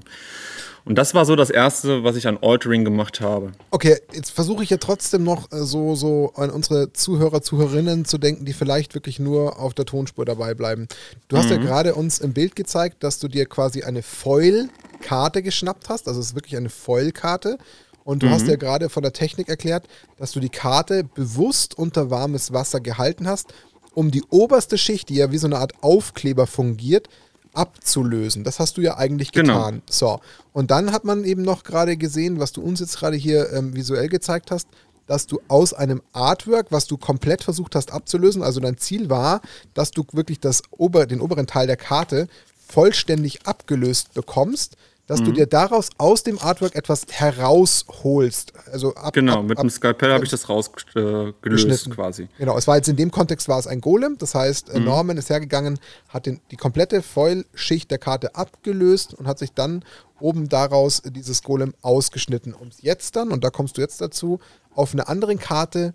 [0.84, 3.52] Und das war so das Erste, was ich an Altering gemacht habe.
[3.70, 8.18] Okay, jetzt versuche ich ja trotzdem noch äh, so, so an unsere Zuhörer, Zuhörerinnen zu
[8.18, 10.88] denken, die vielleicht wirklich nur auf der Tonspur dabei bleiben.
[11.28, 11.52] Du hast mhm.
[11.52, 16.08] ja gerade uns im Bild gezeigt, dass du dir quasi eine Foil-Karte geschnappt hast.
[16.08, 17.58] Also es ist wirklich eine Foil-Karte.
[18.04, 18.32] Und du mhm.
[18.32, 19.86] hast ja gerade von der Technik erklärt,
[20.18, 23.54] dass du die Karte bewusst unter warmes Wasser gehalten hast,
[23.94, 27.08] um die oberste Schicht, die ja wie so eine Art Aufkleber fungiert,
[27.54, 28.44] abzulösen.
[28.44, 29.56] Das hast du ja eigentlich genau.
[29.56, 29.74] getan.
[29.74, 29.84] Genau.
[29.90, 30.20] So.
[30.54, 33.76] Und dann hat man eben noch gerade gesehen, was du uns jetzt gerade hier ähm,
[33.76, 34.68] visuell gezeigt hast,
[35.08, 39.42] dass du aus einem Artwork, was du komplett versucht hast abzulösen, also dein Ziel war,
[39.74, 42.28] dass du wirklich das Ober, den oberen Teil der Karte
[42.68, 44.78] vollständig abgelöst bekommst,
[45.12, 45.26] dass mhm.
[45.26, 48.54] du dir daraus aus dem Artwork etwas herausholst.
[48.72, 52.30] Also ab, genau, ab, mit ab, dem Skalpell habe ich das rausgelöst äh, quasi.
[52.38, 54.86] Genau, es war jetzt in dem Kontext war es ein Golem, das heißt, äh, mhm.
[54.86, 59.84] Norman ist hergegangen, hat den, die komplette Foil-Schicht der Karte abgelöst und hat sich dann
[60.22, 64.40] oben daraus dieses Golem ausgeschnitten, um es jetzt dann, und da kommst du jetzt dazu,
[64.74, 65.94] auf einer anderen Karte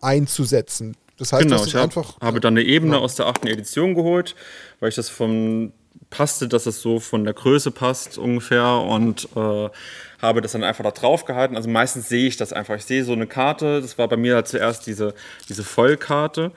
[0.00, 0.96] einzusetzen.
[1.18, 3.04] Das heißt, genau, ich hab, einfach, habe dann eine Ebene genau.
[3.04, 4.36] aus der achten Edition geholt,
[4.78, 5.72] weil ich das vom
[6.10, 9.68] passte, dass es so von der Größe passt ungefähr und äh,
[10.20, 11.56] habe das dann einfach da drauf gehalten.
[11.56, 12.76] Also meistens sehe ich das einfach.
[12.76, 15.14] Ich sehe so eine Karte, das war bei mir halt zuerst diese,
[15.48, 16.52] diese Vollkarte.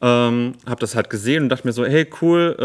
[0.00, 2.56] Ähm, habe das halt gesehen und dachte mir so, hey cool,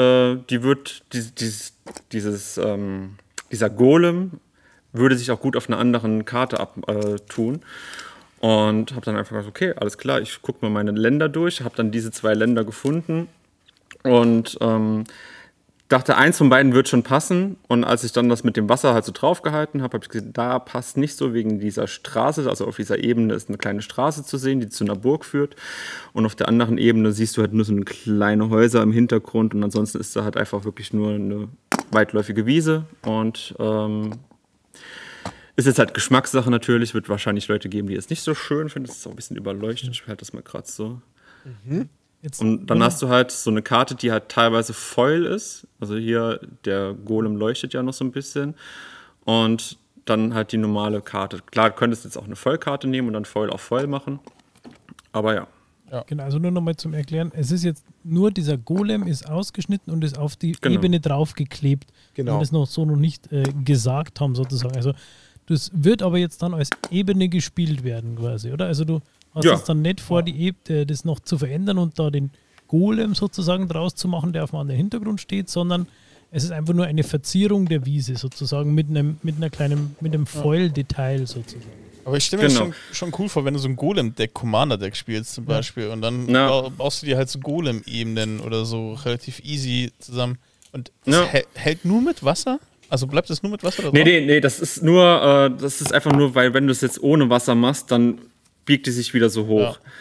[0.41, 1.73] äh, die wird die, dieses,
[2.11, 3.15] dieses ähm,
[3.51, 4.39] dieser Golem
[4.93, 7.55] würde sich auch gut auf einer anderen Karte abtun.
[7.55, 7.59] Äh,
[8.45, 11.75] und habe dann einfach gesagt, okay, alles klar, ich gucke mal meine Länder durch, habe
[11.77, 13.30] dann diese zwei Länder gefunden
[14.03, 15.05] und ähm,
[15.89, 17.57] dachte, eins von beiden wird schon passen.
[17.67, 20.34] Und als ich dann das mit dem Wasser halt so draufgehalten habe, habe ich gesehen,
[20.34, 22.49] da passt nicht so wegen dieser Straße.
[22.49, 25.55] Also auf dieser Ebene ist eine kleine Straße zu sehen, die zu einer Burg führt.
[26.13, 29.53] Und auf der anderen Ebene siehst du halt nur so eine kleine Häuser im Hintergrund.
[29.53, 31.47] Und ansonsten ist da halt einfach wirklich nur eine
[31.91, 32.86] weitläufige Wiese.
[33.03, 34.11] Und ähm,
[35.55, 36.93] ist jetzt halt Geschmackssache natürlich.
[36.93, 38.88] Wird wahrscheinlich Leute geben, die es nicht so schön finden.
[38.88, 39.89] Das ist auch ein bisschen überleuchtet.
[39.91, 41.01] Ich halte das mal gerade so.
[41.65, 41.89] Mhm.
[42.24, 45.67] Jetzt, und dann hast du halt so eine Karte, die halt teilweise Foil ist.
[45.82, 48.55] Also hier, der Golem leuchtet ja noch so ein bisschen.
[49.26, 51.39] Und dann halt die normale Karte.
[51.51, 54.21] Klar, du könntest jetzt auch eine Vollkarte nehmen und dann Foil auf Foil machen.
[55.11, 55.47] Aber ja.
[55.91, 56.05] ja.
[56.07, 57.30] Genau, also nur nochmal zum Erklären.
[57.36, 60.76] Es ist jetzt nur dieser Golem ist ausgeschnitten und ist auf die genau.
[60.76, 61.91] Ebene draufgeklebt.
[62.13, 62.36] Genau.
[62.36, 64.78] Und das noch so noch nicht äh, gesagt haben, sozusagen.
[64.78, 64.93] Also
[65.47, 68.67] das wird aber jetzt dann als Ebene gespielt werden, quasi, oder?
[68.67, 69.01] Also du
[69.34, 69.53] Hast ja.
[69.53, 72.31] es dann nicht vor, die Ebene das noch zu verändern und da den
[72.67, 75.88] Golem sozusagen draus zu machen, der auf einem anderen Hintergrund steht, sondern
[76.31, 80.13] es ist einfach nur eine Verzierung der Wiese sozusagen mit einem, mit einer kleinen, mit
[80.13, 81.84] einem Foil-Detail sozusagen.
[82.05, 82.65] Aber ich stelle mir genau.
[82.65, 86.27] schon, schon cool vor, wenn du so ein Golem-Deck, Commander-Deck spielst zum Beispiel und dann
[86.27, 86.67] ja.
[86.69, 90.38] baust du dir halt so Golem-Ebenen oder so relativ easy zusammen.
[90.71, 91.27] Und ja.
[91.53, 92.59] hält nur mit Wasser?
[92.89, 93.91] Also bleibt es nur mit Wasser?
[93.93, 96.81] Nee, nee, nee, das ist nur, äh, das ist einfach nur, weil wenn du es
[96.81, 98.19] jetzt ohne Wasser machst, dann
[98.66, 99.80] biegt die sich wieder so hoch.
[99.80, 99.91] Ja.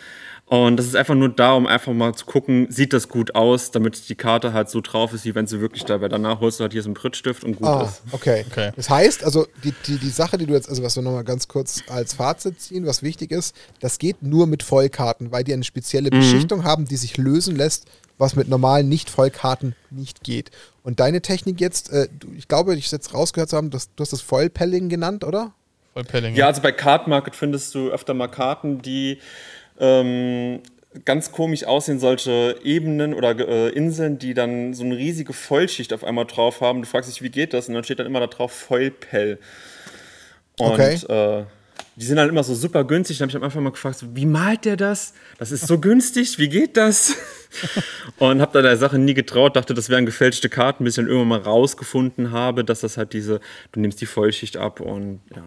[0.53, 3.71] Und das ist einfach nur da, um einfach mal zu gucken, sieht das gut aus,
[3.71, 6.11] damit die Karte halt so drauf ist, wie wenn sie wirklich da wäre.
[6.11, 8.03] Danach holst du halt hier so einen Prittstift und gut ah, ist.
[8.13, 8.45] Okay.
[8.51, 8.71] okay.
[8.77, 11.49] Das heißt, also die, die, die Sache, die du jetzt, also was wir nochmal ganz
[11.49, 15.65] kurz als Fazit ziehen, was wichtig ist, das geht nur mit Vollkarten, weil die eine
[15.65, 16.19] spezielle mhm.
[16.19, 17.87] Beschichtung haben, die sich lösen lässt,
[18.19, 20.51] was mit normalen Nicht-Vollkarten nicht geht.
[20.83, 24.13] Und deine Technik jetzt, äh, ich glaube, ich jetzt rausgehört zu haben, dass, du hast
[24.13, 25.55] das Foil-Pelling genannt, oder?
[25.93, 26.35] Vollpelling.
[26.35, 29.19] Ja, also bei Card Market findest du öfter mal Karten, die
[29.79, 30.61] ähm,
[31.05, 36.05] ganz komisch aussehen, solche Ebenen oder äh, Inseln, die dann so eine riesige Vollschicht auf
[36.05, 36.83] einmal drauf haben.
[36.83, 37.69] Du fragst dich, wie geht das?
[37.69, 39.39] Und dann steht dann immer da drauf Foilpell.
[40.59, 40.95] Und okay.
[41.09, 41.45] äh,
[41.97, 43.19] die sind dann immer so super günstig.
[43.19, 45.13] Da habe ich am Anfang mal gefragt, wie malt der das?
[45.39, 47.17] Das ist so günstig, wie geht das?
[48.19, 51.07] und habe da der Sache nie getraut, dachte, das wären gefälschte Karten, bis ich dann
[51.07, 53.41] irgendwann mal rausgefunden habe, dass das halt diese,
[53.73, 55.43] du nimmst die Vollschicht ab und ja.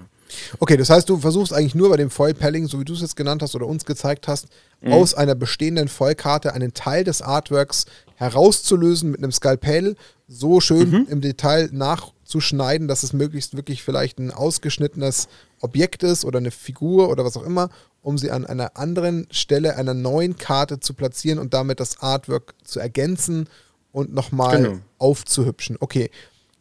[0.59, 3.15] Okay, das heißt, du versuchst eigentlich nur bei dem Foil-Pelling, so wie du es jetzt
[3.15, 4.47] genannt hast oder uns gezeigt hast,
[4.81, 4.93] mhm.
[4.93, 9.95] aus einer bestehenden Foilkarte einen Teil des Artworks herauszulösen mit einem Skalpell,
[10.27, 11.07] so schön mhm.
[11.09, 15.27] im Detail nachzuschneiden, dass es möglichst wirklich vielleicht ein ausgeschnittenes
[15.61, 17.69] Objekt ist oder eine Figur oder was auch immer,
[18.01, 22.53] um sie an einer anderen Stelle einer neuen Karte zu platzieren und damit das Artwork
[22.63, 23.49] zu ergänzen
[23.91, 24.79] und nochmal genau.
[24.97, 25.77] aufzuhübschen.
[25.79, 26.09] Okay,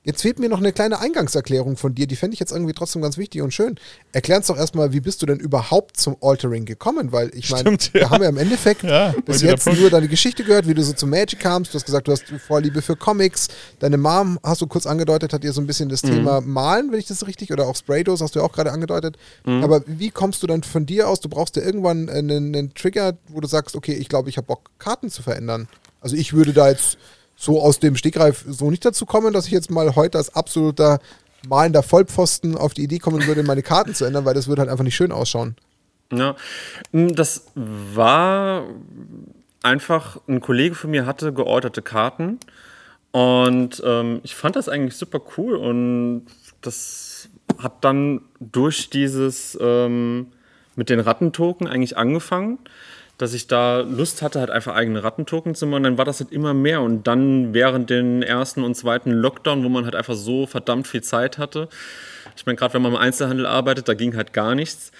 [0.04, 3.00] Jetzt fehlt mir noch eine kleine Eingangserklärung von dir, die fände ich jetzt irgendwie trotzdem
[3.00, 3.76] ganz wichtig und schön.
[4.12, 7.10] Erklär uns doch erstmal, wie bist du denn überhaupt zum Altering gekommen?
[7.10, 7.78] Weil ich meine, ja.
[7.92, 10.92] wir haben ja im Endeffekt ja, bis jetzt nur deine Geschichte gehört, wie du so
[10.92, 11.72] zu Magic kamst.
[11.72, 13.48] Du hast gesagt, du hast Vorliebe für Comics.
[13.78, 16.08] Deine Mom, hast du kurz angedeutet, hat dir so ein bisschen das mhm.
[16.10, 19.16] Thema Malen, wenn ich das richtig, oder auch Spraydos hast du ja auch gerade angedeutet.
[19.46, 19.64] Mhm.
[19.64, 21.20] Aber wie kommst du dann von dir aus?
[21.20, 24.46] Du brauchst ja irgendwann einen, einen Trigger, wo du sagst, okay, ich glaube, ich habe
[24.46, 25.66] Bock, Karten zu verändern.
[26.02, 26.98] Also ich würde da jetzt
[27.36, 31.00] so aus dem Stegreif so nicht dazu kommen, dass ich jetzt mal heute als absoluter
[31.48, 34.70] malender Vollpfosten auf die Idee kommen würde, meine Karten zu ändern, weil das würde halt
[34.70, 35.56] einfach nicht schön ausschauen.
[36.12, 36.36] Ja,
[36.92, 38.64] hm, das war
[39.62, 42.38] einfach, ein Kollege von mir hatte georderte Karten
[43.10, 46.26] und ähm, ich fand das eigentlich super cool und
[46.60, 47.28] das
[47.58, 50.28] hat dann durch dieses ähm,
[50.76, 52.58] mit den Rattentoken eigentlich angefangen
[53.18, 55.84] dass ich da Lust hatte, halt einfach eigene Rattentoken zu machen.
[55.84, 56.80] Dann war das halt immer mehr.
[56.80, 61.02] Und dann während den ersten und zweiten Lockdown, wo man halt einfach so verdammt viel
[61.02, 61.68] Zeit hatte,
[62.36, 64.90] ich meine, gerade wenn man im Einzelhandel arbeitet, da ging halt gar nichts,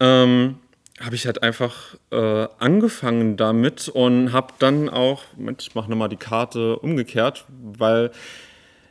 [0.00, 0.58] ähm,
[1.00, 6.08] habe ich halt einfach äh, angefangen damit und habe dann auch, Moment, ich mache nochmal
[6.08, 8.10] die Karte umgekehrt, weil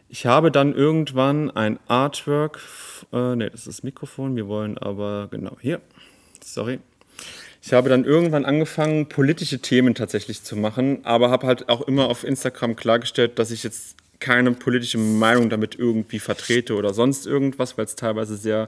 [0.10, 2.60] ich habe dann irgendwann ein Artwork,
[3.12, 5.82] äh, ne, das ist Mikrofon, wir wollen aber, genau, hier,
[6.44, 6.80] sorry,
[7.66, 12.10] ich habe dann irgendwann angefangen, politische Themen tatsächlich zu machen, aber habe halt auch immer
[12.10, 17.78] auf Instagram klargestellt, dass ich jetzt keine politische Meinung damit irgendwie vertrete oder sonst irgendwas,
[17.78, 18.68] weil es teilweise sehr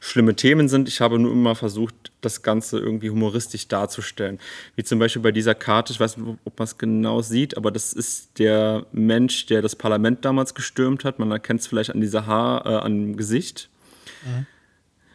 [0.00, 0.86] schlimme Themen sind.
[0.86, 4.38] Ich habe nur immer versucht, das Ganze irgendwie humoristisch darzustellen.
[4.74, 7.70] Wie zum Beispiel bei dieser Karte, ich weiß nicht, ob man es genau sieht, aber
[7.70, 11.18] das ist der Mensch, der das Parlament damals gestürmt hat.
[11.18, 13.70] Man erkennt es vielleicht an dieser Haar, äh, am Gesicht.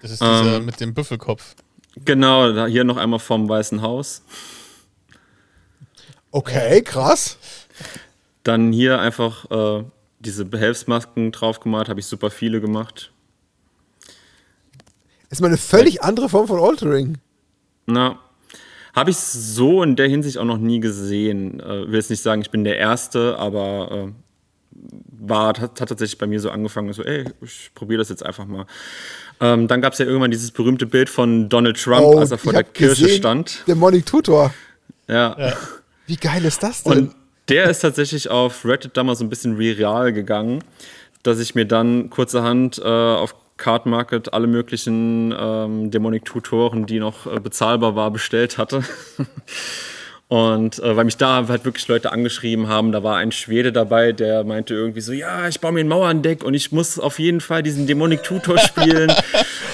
[0.02, 1.56] Das ist dieser ähm, mit dem Büffelkopf.
[1.96, 4.24] Genau, hier noch einmal vom Weißen Haus.
[6.32, 7.38] Okay, krass.
[8.44, 9.84] Dann hier einfach äh,
[10.20, 13.12] diese Behelfsmasken draufgemalt, habe ich super viele gemacht.
[15.30, 17.18] Ist mal eine völlig andere Form von Altering.
[17.86, 18.20] Na,
[18.94, 21.60] habe ich so in der Hinsicht auch noch nie gesehen.
[21.60, 24.12] Äh, will jetzt nicht sagen, ich bin der Erste, aber
[24.72, 28.46] war, hat, hat, tatsächlich bei mir so angefangen, so, ey, ich probiere das jetzt einfach
[28.46, 28.66] mal.
[29.40, 32.38] Ähm, dann gab es ja irgendwann dieses berühmte Bild von Donald Trump, oh, als er
[32.38, 33.64] vor der Kirche gesehen, stand.
[33.68, 34.54] Der Monic Tutor.
[35.08, 35.36] Ja.
[35.38, 35.54] ja.
[36.08, 36.94] Wie geil ist das denn?
[36.94, 37.16] Und
[37.50, 40.64] der ist tatsächlich auf Reddit damals so ein bisschen viral gegangen,
[41.24, 47.00] dass ich mir dann kurzerhand äh, auf Card Market alle möglichen ähm, Demonic Tutoren, die
[47.00, 48.84] noch äh, bezahlbar war, bestellt hatte.
[50.32, 54.14] Und äh, weil mich da halt wirklich Leute angeschrieben haben, da war ein Schwede dabei,
[54.14, 57.42] der meinte irgendwie so, ja, ich baue mir ein Mauerndeck und ich muss auf jeden
[57.42, 59.12] Fall diesen Demonic Tutor spielen.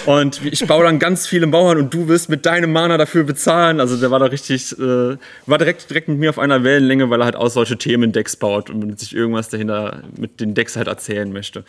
[0.08, 3.80] und ich baue dann ganz viele Mauern und du wirst mit deinem Mana dafür bezahlen.
[3.80, 7.22] Also der war da richtig, äh, war direkt, direkt mit mir auf einer Wellenlänge, weil
[7.22, 11.32] er halt auch solche Themendecks baut und sich irgendwas dahinter mit den Decks halt erzählen
[11.32, 11.66] möchte.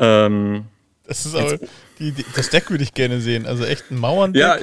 [0.00, 0.64] Ähm,
[1.06, 1.58] das ist aber,
[2.00, 3.46] die, die, das Deck würde ich gerne sehen.
[3.46, 4.42] Also echt ein Mauerndeck.
[4.42, 4.58] Ja,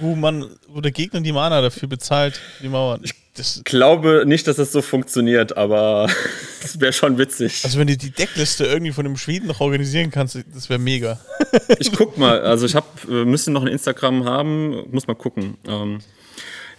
[0.00, 3.00] wo man, wo der Gegner die Mana dafür bezahlt, die Mauern.
[3.04, 6.08] Ich das glaube nicht, dass das so funktioniert, aber
[6.62, 7.62] das wäre schon witzig.
[7.64, 11.18] Also wenn du die Deckliste irgendwie von dem Schweden noch organisieren kannst, das wäre mega.
[11.78, 15.56] ich guck mal, also ich hab, müssen noch ein Instagram haben, muss mal gucken.
[15.66, 15.98] Ähm,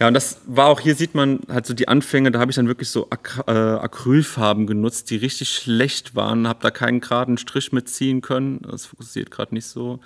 [0.00, 2.56] ja, und das war auch, hier sieht man halt so die Anfänge, da habe ich
[2.56, 7.38] dann wirklich so Ac äh, Acrylfarben genutzt, die richtig schlecht waren, habe da keinen geraden
[7.38, 10.00] Strich mitziehen können, das fokussiert gerade nicht so.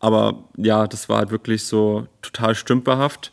[0.00, 3.30] Aber ja, das war halt wirklich so total stümperhaft.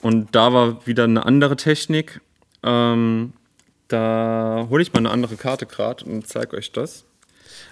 [0.00, 2.20] Und da war wieder eine andere Technik.
[2.62, 3.32] Ähm,
[3.88, 7.04] da hole ich mal eine andere Karte gerade und zeige euch das.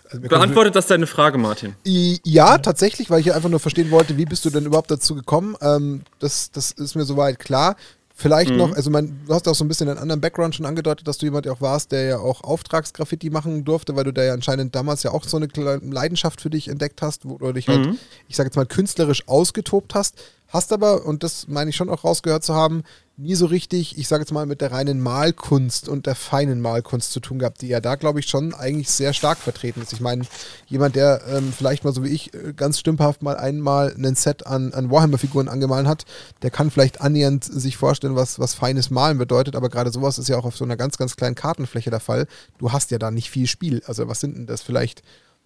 [0.09, 1.75] Also Beantwortet das deine Frage, Martin?
[1.85, 5.57] Ja, tatsächlich, weil ich einfach nur verstehen wollte, wie bist du denn überhaupt dazu gekommen?
[5.61, 7.77] Ähm, das, das ist mir soweit klar.
[8.21, 8.59] Vielleicht mhm.
[8.59, 11.17] noch, also man, du hast auch so ein bisschen einen anderen Background schon angedeutet, dass
[11.17, 14.75] du jemand auch warst, der ja auch Auftragsgraffiti machen durfte, weil du da ja anscheinend
[14.75, 15.49] damals ja auch so eine
[15.81, 17.99] Leidenschaft für dich entdeckt hast, wo du dich halt, mhm.
[18.29, 20.21] ich sage jetzt mal, künstlerisch ausgetobt hast.
[20.51, 22.83] Hast aber, und das meine ich schon auch rausgehört zu haben,
[23.17, 27.13] nie so richtig, ich sage jetzt mal, mit der reinen Malkunst und der feinen Malkunst
[27.13, 29.93] zu tun gehabt, die ja da, glaube ich, schon eigentlich sehr stark vertreten ist.
[29.93, 30.25] Ich meine,
[30.67, 34.47] jemand, der ähm, vielleicht mal so wie ich äh, ganz stümperhaft mal einmal ein Set
[34.47, 36.05] an, an Warhammer-Figuren angemalt hat,
[36.43, 40.29] der kann vielleicht annähernd sich vorstellen, was, was feines Malen bedeutet, aber gerade sowas ist
[40.29, 42.27] ja auch auf so einer ganz, ganz kleinen Kartenfläche der Fall.
[42.59, 43.83] Du hast ja da nicht viel Spiel.
[43.87, 45.03] Also was sind denn das vielleicht,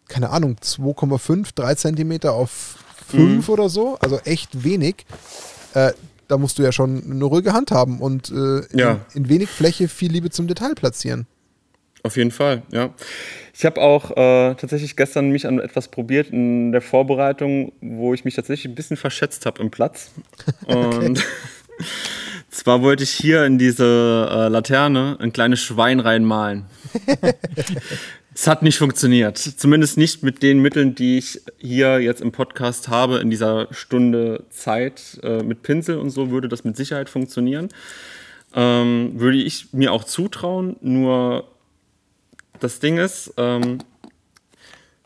[0.09, 2.79] keine Ahnung, 2,5, 3 Zentimeter auf
[3.09, 3.53] 5 mhm.
[3.53, 5.07] oder so, also echt wenig.
[5.75, 5.93] Äh,
[6.29, 9.01] da musst du ja schon eine ruhige Hand haben und äh, ja.
[9.13, 11.27] in, in, wenig Fläche viel Liebe zum Detail platzieren.
[12.03, 12.91] Auf jeden Fall, ja.
[13.55, 18.25] Ich habe auch äh, tatsächlich gestern mich an etwas probiert in der Vorbereitung, wo ich
[18.25, 20.11] mich tatsächlich ein bisschen verschätzt habe im Platz.
[20.67, 21.25] Und
[22.51, 26.67] zwar wollte ich hier in diese äh, Laterne ein kleines Schwein reinmalen.
[28.37, 29.39] Es hat nicht funktioniert.
[29.39, 34.43] Zumindest nicht mit den Mitteln, die ich hier jetzt im Podcast habe, in dieser Stunde
[34.51, 35.21] Zeit.
[35.23, 37.69] Äh, mit Pinsel und so würde das mit Sicherheit funktionieren.
[38.53, 40.75] Ähm, würde ich mir auch zutrauen.
[40.81, 41.47] Nur
[42.59, 43.79] das Ding ist, ähm,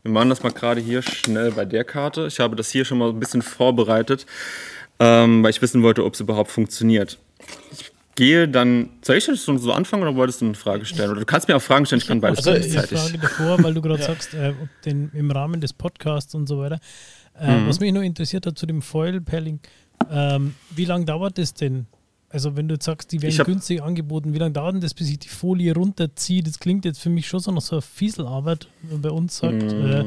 [0.02, 2.26] wir machen das mal gerade hier schnell bei der Karte.
[2.28, 4.24] Ich habe das hier schon mal ein bisschen vorbereitet,
[5.00, 7.18] ähm, weil ich wissen wollte, ob es überhaupt funktioniert.
[7.72, 8.90] Ich gehe, dann.
[9.00, 11.10] Soll ich das so anfangen oder wolltest du eine Frage stellen?
[11.12, 12.92] Oder du kannst mir auch Fragen stellen, ich kann beides also, gleichzeitig.
[12.92, 14.06] Ich frage davor, weil du gerade ja.
[14.06, 14.52] sagst, äh,
[14.84, 16.80] den, im Rahmen des Podcasts und so weiter.
[17.40, 17.68] Äh, mhm.
[17.68, 19.60] Was mich nur interessiert hat zu dem Foil-Pelling,
[20.10, 21.86] ähm, wie lange dauert das denn?
[22.30, 25.08] Also wenn du jetzt sagst, die werden günstig angeboten, wie lange dauert denn das, bis
[25.08, 26.42] ich die Folie runterziehe?
[26.42, 29.38] Das klingt jetzt für mich schon so nach so einer Fieselarbeit, wenn man bei uns
[29.38, 29.86] sagt, mm.
[29.86, 30.04] äh,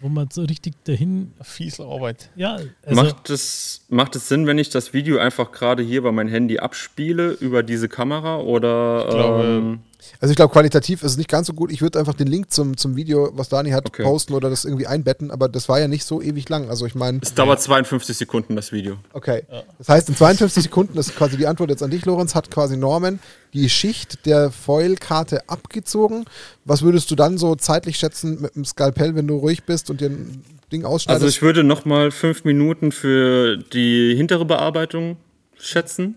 [0.00, 1.32] wo man so richtig dahin...
[1.42, 2.30] Fieselarbeit.
[2.36, 2.58] Ja.
[2.84, 6.28] Also macht, es, macht es Sinn, wenn ich das Video einfach gerade hier bei meinem
[6.28, 9.06] Handy abspiele über diese Kamera oder...
[9.08, 9.80] Ich glaube, ähm,
[10.20, 11.70] also ich glaube, qualitativ ist es nicht ganz so gut.
[11.70, 14.02] Ich würde einfach den Link zum, zum Video, was Dani hat, okay.
[14.02, 16.70] posten oder das irgendwie einbetten, aber das war ja nicht so ewig lang.
[16.70, 17.20] Also ich meine.
[17.22, 18.96] Es dauert 52 Sekunden, das Video.
[19.12, 19.44] Okay.
[19.50, 19.62] Ja.
[19.78, 22.50] Das heißt, in 52 Sekunden, das ist quasi die Antwort jetzt an dich, Lorenz, hat
[22.50, 23.18] quasi Norman
[23.52, 26.24] die Schicht der Foil-Karte abgezogen.
[26.64, 30.00] Was würdest du dann so zeitlich schätzen mit dem Skalpell, wenn du ruhig bist und
[30.00, 31.24] dir ein Ding ausschneidest?
[31.24, 35.16] Also ich würde nochmal fünf Minuten für die hintere Bearbeitung
[35.56, 36.16] schätzen.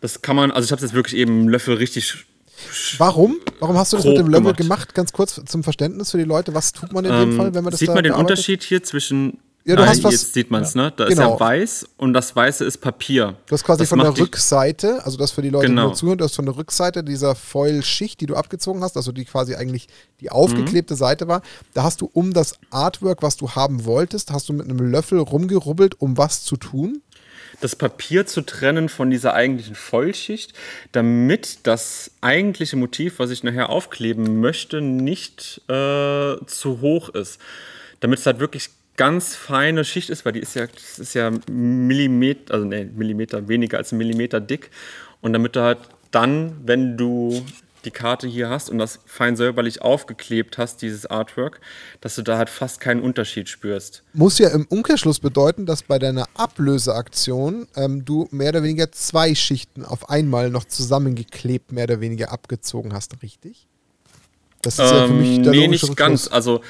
[0.00, 2.26] Das kann man, also ich habe es jetzt wirklich eben Löffel richtig
[2.98, 3.36] Warum?
[3.60, 4.56] Warum hast du das mit dem Level gemacht.
[4.56, 4.94] gemacht?
[4.94, 6.54] Ganz kurz zum Verständnis für die Leute.
[6.54, 8.62] Was tut man in ähm, dem Fall, wenn man das Sieht da man den Unterschied
[8.62, 9.38] hier zwischen
[9.68, 10.84] ja, du Nein, hast was, jetzt sieht man es, ja.
[10.84, 10.92] ne?
[10.96, 11.12] Da genau.
[11.12, 11.40] ist ja genau.
[11.40, 13.36] weiß und das Weiße ist Papier.
[13.46, 15.82] Du hast quasi das von der Rückseite, also das für die Leute, genau.
[15.82, 19.12] die nur zuhören, du hast von der Rückseite dieser Foil-Schicht, die du abgezogen hast, also
[19.12, 19.88] die quasi eigentlich
[20.22, 20.98] die aufgeklebte mhm.
[20.98, 21.42] Seite war,
[21.74, 25.18] da hast du um das Artwork, was du haben wolltest, hast du mit einem Löffel
[25.18, 27.02] rumgerubbelt, um was zu tun?
[27.60, 30.52] Das Papier zu trennen von dieser eigentlichen Vollschicht,
[30.92, 37.40] damit das eigentliche Motiv, was ich nachher aufkleben möchte, nicht äh, zu hoch ist.
[38.00, 41.32] Damit es halt wirklich ganz feine Schicht ist, weil die ist ja, das ist ja
[41.50, 44.70] Millimeter, also nee, Millimeter weniger als ein Millimeter dick.
[45.20, 45.78] Und damit du halt
[46.10, 47.44] dann, wenn du
[47.84, 51.60] die Karte hier hast und das fein säuberlich aufgeklebt hast, dieses Artwork,
[52.00, 54.02] dass du da halt fast keinen Unterschied spürst.
[54.12, 59.34] Muss ja im Umkehrschluss bedeuten, dass bei deiner Ablöseaktion ähm, du mehr oder weniger zwei
[59.34, 63.66] Schichten auf einmal noch zusammengeklebt, mehr oder weniger abgezogen hast, richtig?
[64.62, 66.28] Das ist ähm, ja für mich ähm, der Nee, nicht ganz.
[66.28, 66.62] Also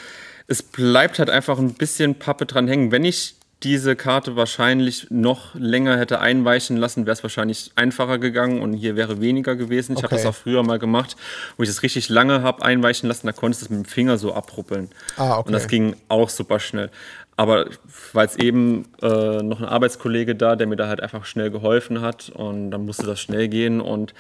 [0.47, 2.93] es bleibt halt einfach ein bisschen Pappe dran hängen.
[2.93, 8.61] Wenn ich diese Karte wahrscheinlich noch länger hätte einweichen lassen, wäre es wahrscheinlich einfacher gegangen
[8.61, 9.93] und hier wäre weniger gewesen.
[9.93, 10.05] Ich okay.
[10.05, 11.17] habe das auch früher mal gemacht,
[11.57, 14.17] wo ich es richtig lange habe einweichen lassen, da konntest du es mit dem Finger
[14.17, 14.91] so abruppeln.
[15.17, 15.49] Ah, okay.
[15.49, 16.91] Und das ging auch super schnell.
[17.37, 17.67] Aber
[18.13, 22.01] war jetzt eben äh, noch ein Arbeitskollege da, der mir da halt einfach schnell geholfen
[22.01, 24.15] hat und dann musste das schnell gehen und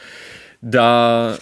[0.60, 1.38] da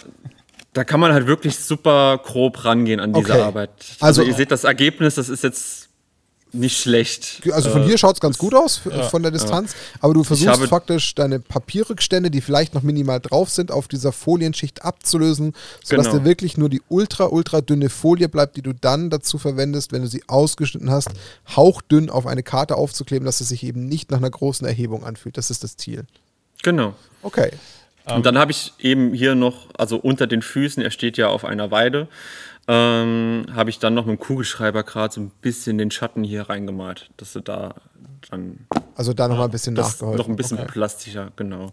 [0.73, 3.41] da kann man halt wirklich super grob rangehen an diese okay.
[3.41, 3.71] Arbeit.
[3.99, 5.86] Also, also, ihr seht das Ergebnis, das ist jetzt
[6.53, 7.41] nicht schlecht.
[7.51, 9.73] Also von äh, hier schaut es ganz gut aus, ja, von der Distanz.
[9.73, 9.99] Ja.
[10.01, 14.83] Aber du versuchst faktisch deine Papierrückstände, die vielleicht noch minimal drauf sind, auf dieser Folienschicht
[14.83, 16.19] abzulösen, sodass genau.
[16.19, 20.01] dir wirklich nur die ultra, ultra dünne Folie bleibt, die du dann dazu verwendest, wenn
[20.01, 21.09] du sie ausgeschnitten hast,
[21.55, 25.37] hauchdünn auf eine Karte aufzukleben, dass es sich eben nicht nach einer großen Erhebung anfühlt.
[25.37, 26.05] Das ist das Ziel.
[26.63, 26.95] Genau.
[27.21, 27.51] Okay.
[28.05, 31.43] Und dann habe ich eben hier noch, also unter den Füßen, er steht ja auf
[31.43, 32.07] einer Weide,
[32.67, 36.49] ähm, habe ich dann noch mit dem Kugelschreiber gerade so ein bisschen den Schatten hier
[36.49, 37.75] reingemalt, dass du da
[38.29, 38.67] dann.
[38.95, 40.17] Also da noch mal ein bisschen nachgeholfen.
[40.17, 40.67] Noch ein bisschen okay.
[40.71, 41.71] plastischer, genau.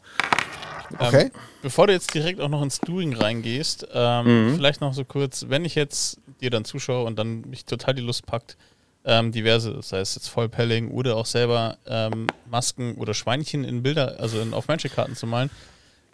[0.99, 1.25] Okay.
[1.25, 1.31] Ähm,
[1.63, 4.55] bevor du jetzt direkt auch noch ins Doing reingehst, ähm, mhm.
[4.55, 8.03] vielleicht noch so kurz, wenn ich jetzt dir dann zuschaue und dann mich total die
[8.03, 8.57] Lust packt,
[9.05, 14.17] ähm, diverse, sei es jetzt Vollpelling oder auch selber ähm, Masken oder Schweinchen in Bilder,
[14.19, 15.51] also in, auf Magic-Karten zu malen.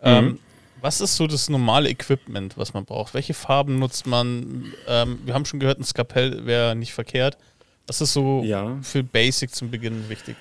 [0.03, 0.39] Ähm, mhm.
[0.83, 3.15] Was ist so das normale Equipment, was man braucht?
[3.15, 4.73] Welche Farben nutzt man?
[4.89, 7.37] Ähm, wir haben schon gehört, ein Skapell wäre nicht verkehrt.
[7.87, 8.79] Was ist so ja.
[8.83, 10.37] für Basic zum Beginn wichtig?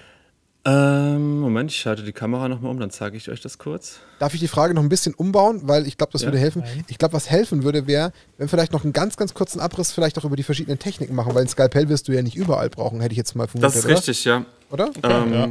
[0.66, 4.00] Ähm, Moment, ich schalte die Kamera nochmal um, dann zeige ich euch das kurz.
[4.20, 5.62] Darf ich die Frage noch ein bisschen umbauen?
[5.64, 6.28] Weil ich glaube, das ja.
[6.28, 6.64] würde helfen.
[6.88, 9.92] Ich glaube, was helfen würde, wäre, wenn wir vielleicht noch einen ganz, ganz kurzen Abriss
[9.92, 12.70] vielleicht auch über die verschiedenen Techniken machen, weil ein Skalpell wirst du ja nicht überall
[12.70, 13.70] brauchen, hätte ich jetzt mal vermutet.
[13.70, 13.96] Das ist oder?
[13.96, 14.46] richtig, ja.
[14.70, 14.90] Oder?
[14.90, 15.50] Okay, ähm, ja.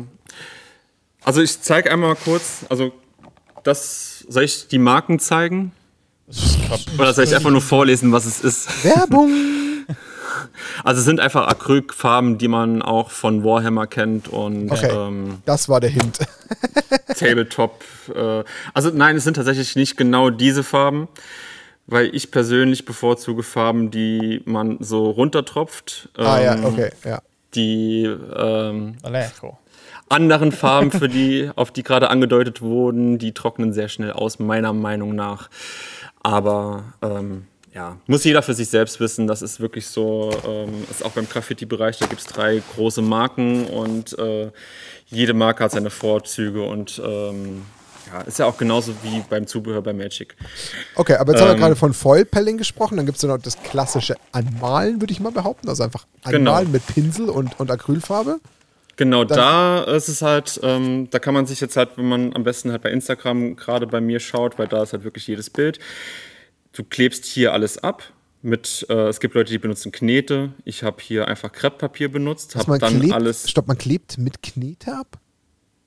[1.24, 2.92] Also ich zeige einmal kurz, also
[3.68, 5.72] das, soll ich die Marken zeigen?
[6.98, 8.84] Oder soll ich einfach nur vorlesen, was es ist?
[8.84, 9.30] Werbung!
[10.84, 15.68] Also es sind einfach Acrylfarben, die man auch von Warhammer kennt und okay, ähm, das
[15.68, 16.20] war der Hint.
[17.18, 17.82] Tabletop.
[18.14, 21.08] Äh, also nein, es sind tatsächlich nicht genau diese Farben,
[21.86, 26.10] weil ich persönlich bevorzuge Farben, die man so runtertropft.
[26.16, 27.22] Ah ähm, ja, okay, ja.
[27.54, 28.96] Die ähm,
[30.10, 34.72] anderen Farben, für die, auf die gerade angedeutet wurden, die trocknen sehr schnell aus, meiner
[34.72, 35.48] Meinung nach.
[36.22, 39.26] Aber ähm, ja, muss jeder für sich selbst wissen.
[39.26, 43.66] Das ist wirklich so, ähm, ist auch beim Graffiti-Bereich, da gibt es drei große Marken
[43.66, 44.50] und äh,
[45.06, 47.62] jede Marke hat seine Vorzüge und ähm,
[48.12, 50.34] ja, ist ja auch genauso wie beim Zubehör bei Magic.
[50.94, 53.28] Okay, aber jetzt ähm, haben wir ähm, gerade von Foil-Pelling gesprochen, dann gibt es ja
[53.28, 55.68] noch das klassische Anmalen, würde ich mal behaupten.
[55.68, 56.72] Also einfach Anmalen genau.
[56.72, 58.40] mit Pinsel und, und Acrylfarbe.
[58.98, 62.42] Genau, da ist es halt, ähm, da kann man sich jetzt halt, wenn man am
[62.42, 65.78] besten halt bei Instagram gerade bei mir schaut, weil da ist halt wirklich jedes Bild.
[66.72, 68.02] Du klebst hier alles ab.
[68.42, 70.52] Mit, äh, es gibt Leute, die benutzen Knete.
[70.64, 72.56] Ich habe hier einfach Krepppapier benutzt.
[72.56, 73.48] Hab dann klebt, alles.
[73.48, 75.20] Stopp, man klebt mit Knete ab?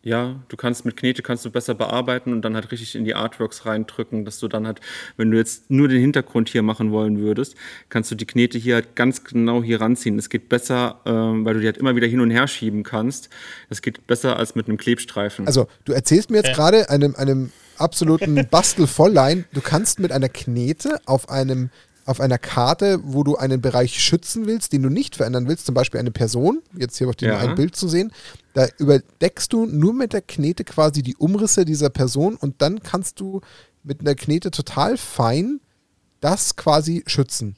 [0.04, 3.14] Ja, du kannst mit Knete kannst du besser bearbeiten und dann halt richtig in die
[3.14, 4.82] Artworks reindrücken, dass du dann halt,
[5.16, 7.56] wenn du jetzt nur den Hintergrund hier machen wollen würdest,
[7.90, 10.18] kannst du die Knete hier halt ganz genau hier ranziehen.
[10.18, 13.30] Es geht besser, ähm, weil du die halt immer wieder hin und her schieben kannst.
[13.70, 15.46] Es geht besser als mit einem Klebstreifen.
[15.46, 16.54] Also du erzählst mir jetzt ja.
[16.56, 21.70] gerade einem, einem absoluten Bastelvolllein, du kannst mit einer Knete auf einem
[22.06, 25.76] auf einer Karte, wo du einen Bereich schützen willst, den du nicht verändern willst, zum
[25.76, 27.38] Beispiel eine Person, jetzt hier auf dem ja.
[27.40, 28.12] ein Bild zu sehen,
[28.54, 33.20] da überdeckst du nur mit der Knete quasi die Umrisse dieser Person und dann kannst
[33.20, 33.42] du
[33.84, 35.60] mit einer Knete total fein
[36.20, 37.56] das quasi schützen.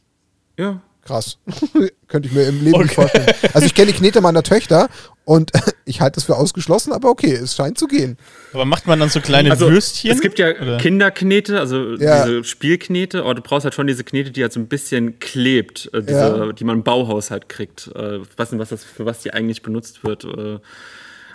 [0.57, 1.37] Ja, Krass.
[2.07, 2.83] Könnte ich mir im Leben okay.
[2.83, 3.27] nicht vorstellen.
[3.53, 4.87] Also ich kenne die Knete meiner Töchter
[5.25, 5.51] und
[5.85, 8.17] ich halte es für ausgeschlossen, aber okay, es scheint zu gehen.
[8.53, 10.11] Aber macht man dann so kleine also, Würstchen?
[10.11, 10.77] Es gibt ja oder?
[10.77, 12.25] Kinderknete, also ja.
[12.25, 15.89] diese Spielknete, aber du brauchst halt schon diese Knete, die halt so ein bisschen klebt,
[15.93, 16.51] äh, diese, ja.
[16.53, 17.89] die man im Bauhaus halt kriegt.
[17.95, 20.25] Äh, ich weiß nicht, was das, für was die eigentlich benutzt wird.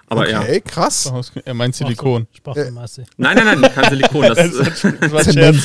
[0.09, 0.61] Aber okay, ja.
[0.61, 1.13] krass.
[1.45, 2.27] Er meint Silikon.
[2.33, 3.05] Sprachmasse.
[3.17, 4.23] Nein, nein, nein, kein Silikon.
[4.23, 4.37] Das,
[5.01, 5.57] das war Scherz.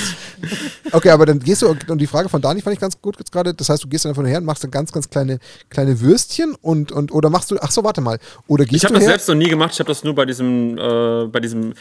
[0.92, 3.32] Okay, aber dann gehst du, und die Frage von Dani fand ich ganz gut jetzt
[3.32, 5.40] gerade, das heißt, du gehst dann von her und machst dann ganz, ganz kleine,
[5.70, 8.96] kleine Würstchen und, und, oder machst du, ach so, warte mal, oder gehst Ich habe
[8.96, 11.74] das selbst noch nie gemacht, ich habe das nur bei diesem, äh, bei diesem,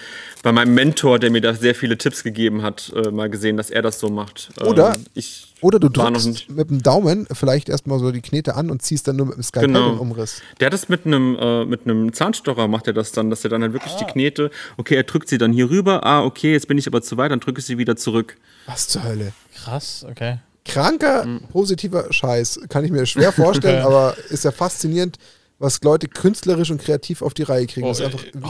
[0.42, 3.70] bei meinem Mentor, der mir da sehr viele Tipps gegeben hat, äh, mal gesehen, dass
[3.70, 4.50] er das so macht.
[4.60, 4.94] Oder?
[4.94, 8.82] Ähm, ich Oder du drückst mit dem Daumen vielleicht erstmal so die Knete an und
[8.82, 9.90] ziehst dann nur mit dem Skalpell genau.
[9.90, 10.42] den Umriss.
[10.58, 13.50] Der hat das mit einem, äh, mit einem Zahnstocher, macht er das dann, dass er
[13.50, 13.98] dann halt wirklich ah.
[14.00, 17.00] die Knete, okay, er drückt sie dann hier rüber, ah, okay, jetzt bin ich aber
[17.00, 18.36] zu weit, dann drücke ich sie wieder zurück.
[18.66, 19.32] Was zur Hölle?
[19.54, 20.38] Krass, okay.
[20.64, 21.42] Kranker, mhm.
[21.52, 22.60] positiver Scheiß.
[22.68, 25.16] Kann ich mir schwer vorstellen, aber ist ja faszinierend,
[25.60, 27.86] was Leute künstlerisch und kreativ auf die Reihe kriegen.
[27.86, 27.94] Oh,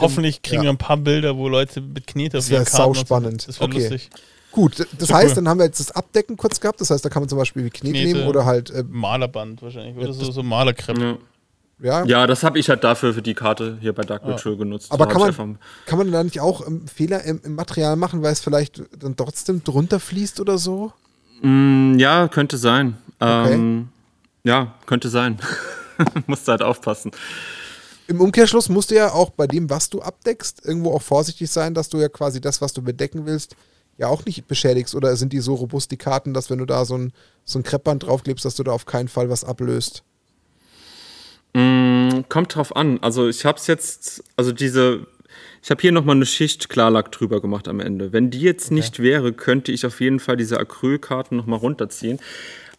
[0.00, 0.68] hoffentlich kriegen ja.
[0.68, 2.94] wir ein paar Bilder, wo Leute mit Knete auf ihren Karten...
[2.94, 3.48] Das wäre spannend.
[3.48, 3.80] Das wäre okay.
[3.80, 4.10] lustig.
[4.52, 5.14] Gut, das Super.
[5.14, 6.80] heißt, dann haben wir jetzt das Abdecken kurz gehabt.
[6.80, 8.70] Das heißt, da kann man zum Beispiel wie Knete, Knete nehmen oder halt.
[8.70, 9.96] Äh, Malerband wahrscheinlich.
[9.96, 11.18] Oder so, so Malerkreppe.
[11.80, 12.04] Ja.
[12.04, 14.58] ja, das habe ich halt dafür für die Karte hier bei Dark Ritual ja.
[14.58, 14.92] genutzt.
[14.92, 18.32] Aber kann man, kann man da nicht auch ähm, Fehler im, im, Material machen, weil
[18.32, 20.92] es vielleicht dann trotzdem drunter fließt oder so?
[21.40, 22.98] Mm, ja, könnte sein.
[23.18, 23.54] Okay.
[23.54, 23.88] Ähm,
[24.44, 25.38] ja, könnte sein.
[26.28, 27.10] musst halt aufpassen.
[28.06, 31.74] Im Umkehrschluss musst du ja auch bei dem, was du abdeckst, irgendwo auch vorsichtig sein,
[31.74, 33.56] dass du ja quasi das, was du bedecken willst,
[33.98, 34.94] ja auch nicht beschädigst.
[34.94, 37.12] Oder sind die so robust, die Karten, dass wenn du da so ein,
[37.44, 40.02] so ein Kreppband draufklebst, dass du da auf keinen Fall was ablöst?
[41.54, 42.98] Mm, kommt drauf an.
[43.02, 45.06] Also ich habe es jetzt, also diese,
[45.62, 48.12] ich habe hier nochmal eine Schicht Klarlack drüber gemacht am Ende.
[48.12, 48.74] Wenn die jetzt okay.
[48.74, 52.18] nicht wäre, könnte ich auf jeden Fall diese Acrylkarten nochmal runterziehen.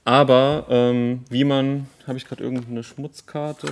[0.05, 3.67] Aber ähm, wie man, habe ich gerade irgendeine Schmutzkarte?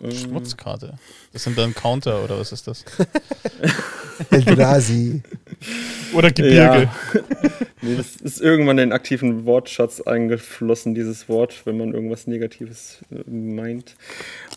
[0.00, 0.94] Ähm, Schmutzkarte?
[1.32, 2.84] Das sind dann Counter oder was ist das?
[4.30, 5.22] Eldrazi.
[6.12, 6.88] oder Gebirge.
[7.14, 7.20] Ja.
[7.82, 12.98] nee, das ist irgendwann in den aktiven Wortschatz eingeflossen, dieses Wort, wenn man irgendwas Negatives
[13.10, 13.96] äh, meint.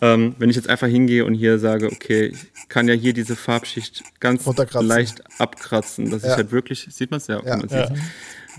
[0.00, 3.36] Ähm, wenn ich jetzt einfach hingehe und hier sage, okay, ich kann ja hier diese
[3.36, 6.30] Farbschicht ganz leicht abkratzen, dass ja.
[6.30, 7.56] ich halt wirklich, sieht man es ja, ja.
[7.56, 7.88] man ja.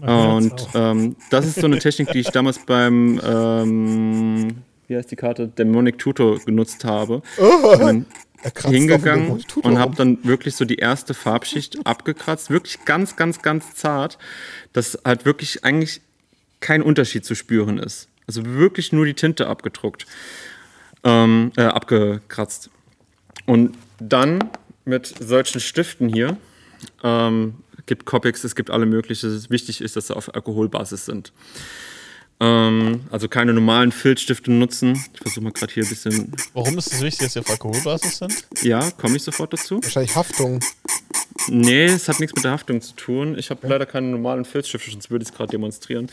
[0.01, 4.55] Und ähm, das ist so eine Technik, die ich damals beim, ähm,
[4.93, 7.21] wie heißt die Karte, Demonic Tutor genutzt habe.
[7.39, 8.03] Oh,
[8.65, 14.17] hingegangen und habe dann wirklich so die erste Farbschicht abgekratzt, wirklich ganz, ganz, ganz zart,
[14.73, 16.01] dass halt wirklich eigentlich
[16.59, 18.09] kein Unterschied zu spüren ist.
[18.27, 20.05] Also wirklich nur die Tinte abgedruckt,
[21.03, 22.69] ähm, äh, abgekratzt.
[23.45, 24.49] Und dann
[24.85, 26.37] mit solchen Stiften hier
[27.01, 29.49] ähm, gibt Copics, es gibt alle möglichen.
[29.49, 31.31] Wichtig ist, dass sie auf Alkoholbasis sind.
[32.39, 35.03] Ähm, also keine normalen Filzstifte nutzen.
[35.13, 36.36] Ich versuche mal gerade hier ein bisschen.
[36.53, 38.47] Warum ist es wichtig, dass sie auf Alkoholbasis sind?
[38.61, 39.81] Ja, komme ich sofort dazu.
[39.81, 40.59] Wahrscheinlich Haftung.
[41.47, 43.38] Nee, es hat nichts mit der Haftung zu tun.
[43.38, 43.69] Ich habe ja.
[43.69, 46.09] leider keine normalen Filzstifte, sonst würde ich es gerade demonstrieren.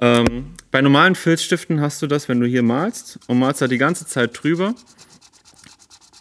[0.00, 3.78] Ähm, bei normalen Filzstiften hast du das, wenn du hier malst und malst da die
[3.78, 4.74] ganze Zeit drüber,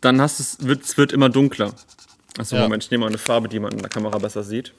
[0.01, 1.73] dann hast es, wird, es wird immer dunkler.
[2.37, 2.63] Achso, ja.
[2.63, 4.73] Moment, ich nehme mal eine Farbe, die man in der Kamera besser sieht.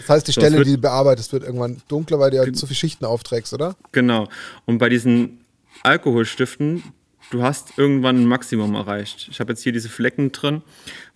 [0.00, 2.66] Das heißt, die so, Stelle, die du bearbeitest, wird irgendwann dunkler, weil du halt zu
[2.66, 3.76] viele Schichten aufträgst, oder?
[3.92, 4.28] Genau.
[4.66, 5.44] Und bei diesen
[5.82, 6.82] Alkoholstiften,
[7.30, 9.28] du hast irgendwann ein Maximum erreicht.
[9.30, 10.62] Ich habe jetzt hier diese Flecken drin,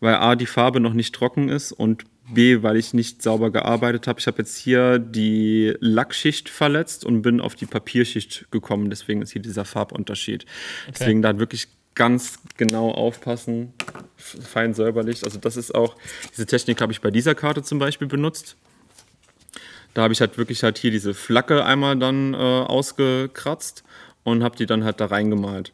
[0.01, 4.07] weil A, die Farbe noch nicht trocken ist und B, weil ich nicht sauber gearbeitet
[4.07, 4.19] habe.
[4.19, 8.89] Ich habe jetzt hier die Lackschicht verletzt und bin auf die Papierschicht gekommen.
[8.89, 10.45] Deswegen ist hier dieser Farbunterschied.
[10.45, 10.95] Okay.
[10.99, 13.73] Deswegen da wirklich ganz genau aufpassen,
[14.17, 15.25] fein säuberlich.
[15.25, 15.97] Also das ist auch,
[16.33, 18.57] diese Technik habe ich bei dieser Karte zum Beispiel benutzt.
[19.95, 23.85] Da habe ich halt wirklich halt hier diese Flagge einmal dann äh, ausgekratzt
[24.25, 25.73] und habe die dann halt da reingemalt.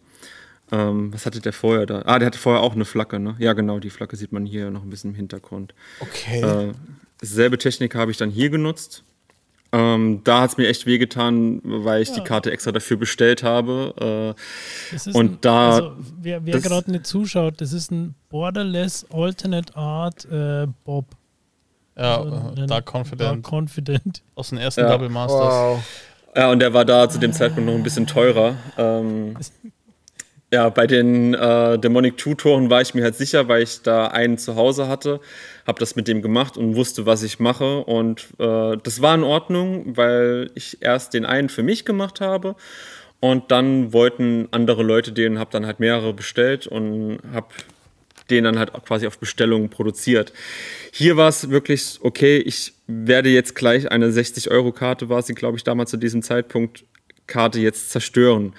[0.73, 2.03] Ähm, was hatte der vorher da?
[2.05, 3.35] Ah, der hatte vorher auch eine Flagge, ne?
[3.39, 5.75] Ja, genau, die Flagge sieht man hier noch ein bisschen im Hintergrund.
[5.99, 6.41] Okay.
[6.41, 6.73] Äh,
[7.23, 9.03] selbe Technik habe ich dann hier genutzt.
[9.73, 12.17] Ähm, da hat es mir echt wehgetan, weil ich ja.
[12.17, 14.35] die Karte extra dafür bestellt habe.
[14.95, 15.71] Äh, und ein, da.
[15.71, 21.07] Also, wer, wer gerade nicht zuschaut, das ist ein Borderless Alternate Art äh, Bob.
[21.97, 23.45] Ja, also Dark Confident.
[23.45, 24.23] Dark Confident.
[24.35, 24.89] Aus den ersten ja.
[24.89, 25.41] Double Masters.
[25.41, 25.83] Wow.
[26.35, 28.55] Ja, und der war da zu dem Zeitpunkt noch ein bisschen teurer.
[28.79, 29.37] Ähm,
[30.53, 34.39] ja, bei den äh, Demonic Tutoren war ich mir halt sicher, weil ich da einen
[34.39, 35.21] zu Hause hatte,
[35.67, 37.81] habe das mit dem gemacht und wusste, was ich mache.
[37.81, 42.55] Und äh, das war in Ordnung, weil ich erst den einen für mich gemacht habe
[43.21, 47.49] und dann wollten andere Leute den, habe dann halt mehrere bestellt und habe
[48.31, 50.33] den dann halt quasi auf Bestellung produziert.
[50.93, 55.65] Hier war es wirklich, okay, ich werde jetzt gleich eine 60-Euro-Karte, war sie, glaube ich,
[55.65, 56.85] damals zu diesem Zeitpunkt,
[57.27, 58.55] Karte jetzt zerstören.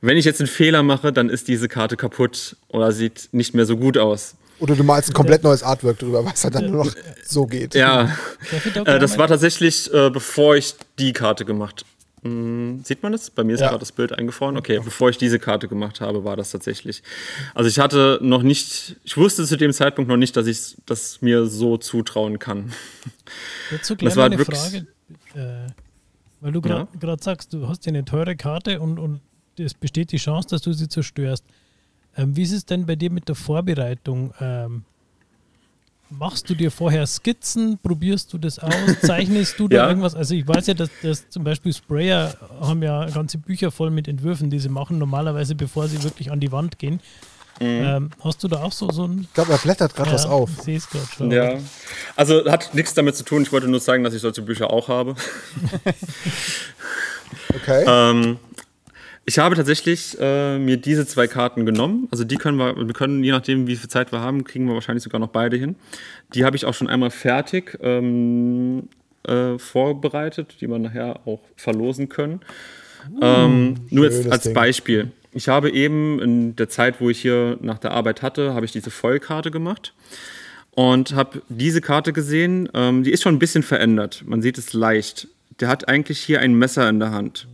[0.00, 3.66] Wenn ich jetzt einen Fehler mache, dann ist diese Karte kaputt oder sieht nicht mehr
[3.66, 4.36] so gut aus.
[4.60, 6.94] Oder du malst ein komplett neues Artwork drüber, was halt dann nur noch
[7.24, 7.74] so geht.
[7.74, 8.16] Ja,
[8.84, 11.84] äh, das war tatsächlich, äh, bevor ich die Karte gemacht
[12.28, 13.30] hm, Sieht man das?
[13.30, 13.68] Bei mir ist ja.
[13.68, 14.56] gerade das Bild eingefroren.
[14.56, 17.02] Okay, bevor ich diese Karte gemacht habe, war das tatsächlich.
[17.54, 21.22] Also ich hatte noch nicht, ich wusste zu dem Zeitpunkt noch nicht, dass ich das
[21.22, 22.72] mir so zutrauen kann.
[23.70, 24.86] Dazu gleich das war eine Frage,
[25.34, 25.66] äh,
[26.40, 27.16] weil du gerade ja.
[27.20, 29.20] sagst, du hast ja eine teure Karte und, und
[29.58, 31.44] es besteht die Chance, dass du sie zerstörst.
[32.16, 34.32] Ähm, wie ist es denn bei dir mit der Vorbereitung?
[34.40, 34.84] Ähm,
[36.10, 39.88] machst du dir vorher Skizzen, probierst du das aus, zeichnest du da ja.
[39.88, 40.14] irgendwas?
[40.14, 44.08] Also ich weiß ja, dass, dass zum Beispiel Sprayer haben ja ganze Bücher voll mit
[44.08, 47.00] Entwürfen, die sie machen, normalerweise bevor sie wirklich an die Wand gehen.
[47.60, 47.66] Mhm.
[47.66, 49.22] Ähm, hast du da auch so, so ein.
[49.22, 50.50] Ich glaube, er blättert gerade ja, was auf.
[50.58, 51.30] Ich sehe es gerade schon.
[51.32, 51.54] Ja.
[52.14, 53.42] Also hat nichts damit zu tun.
[53.42, 55.16] Ich wollte nur zeigen, dass ich solche Bücher auch habe.
[57.54, 57.84] okay.
[57.88, 58.38] Ähm,
[59.28, 62.08] ich habe tatsächlich äh, mir diese zwei Karten genommen.
[62.10, 64.72] Also die können wir, wir können, je nachdem, wie viel Zeit wir haben, kriegen wir
[64.72, 65.76] wahrscheinlich sogar noch beide hin.
[66.32, 68.88] Die habe ich auch schon einmal fertig ähm,
[69.24, 72.40] äh, vorbereitet, die wir nachher auch verlosen können.
[73.20, 74.54] Uh, ähm, nur jetzt als Ding.
[74.54, 75.12] Beispiel.
[75.32, 78.72] Ich habe eben in der Zeit, wo ich hier nach der Arbeit hatte, habe ich
[78.72, 79.92] diese Vollkarte gemacht
[80.70, 82.70] und habe diese Karte gesehen.
[82.72, 84.24] Ähm, die ist schon ein bisschen verändert.
[84.26, 85.28] Man sieht es leicht.
[85.60, 87.46] Der hat eigentlich hier ein Messer in der Hand.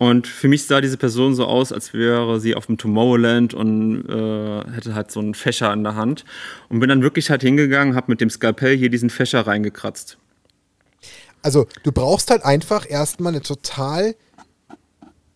[0.00, 4.08] Und für mich sah diese Person so aus, als wäre sie auf dem Tomorrowland und
[4.08, 6.24] äh, hätte halt so einen Fächer in der Hand.
[6.70, 10.16] Und bin dann wirklich halt hingegangen, habe mit dem Skalpell hier diesen Fächer reingekratzt.
[11.42, 14.14] Also du brauchst halt einfach erstmal eine total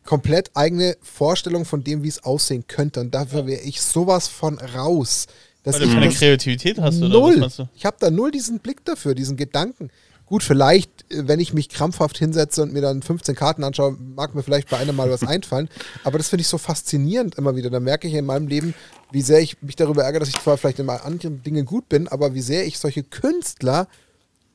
[0.02, 3.00] komplett eigene Vorstellung von dem, wie es aussehen könnte.
[3.00, 5.26] Und dafür wäre ich sowas von raus.
[5.64, 7.08] Weil du keine Kreativität hast, oder?
[7.10, 7.48] Null.
[7.76, 9.90] Ich habe da null diesen Blick dafür, diesen Gedanken.
[10.26, 14.34] Gut, vielleicht, äh, wenn ich mich krampfhaft hinsetze und mir dann 15 Karten anschaue, mag
[14.34, 15.68] mir vielleicht bei einem mal was einfallen.
[16.02, 17.70] Aber das finde ich so faszinierend immer wieder.
[17.70, 18.74] Da merke ich in meinem Leben,
[19.10, 22.08] wie sehr ich mich darüber ärgere, dass ich zwar vielleicht in anderen Dingen gut bin,
[22.08, 23.88] aber wie sehr ich solche Künstler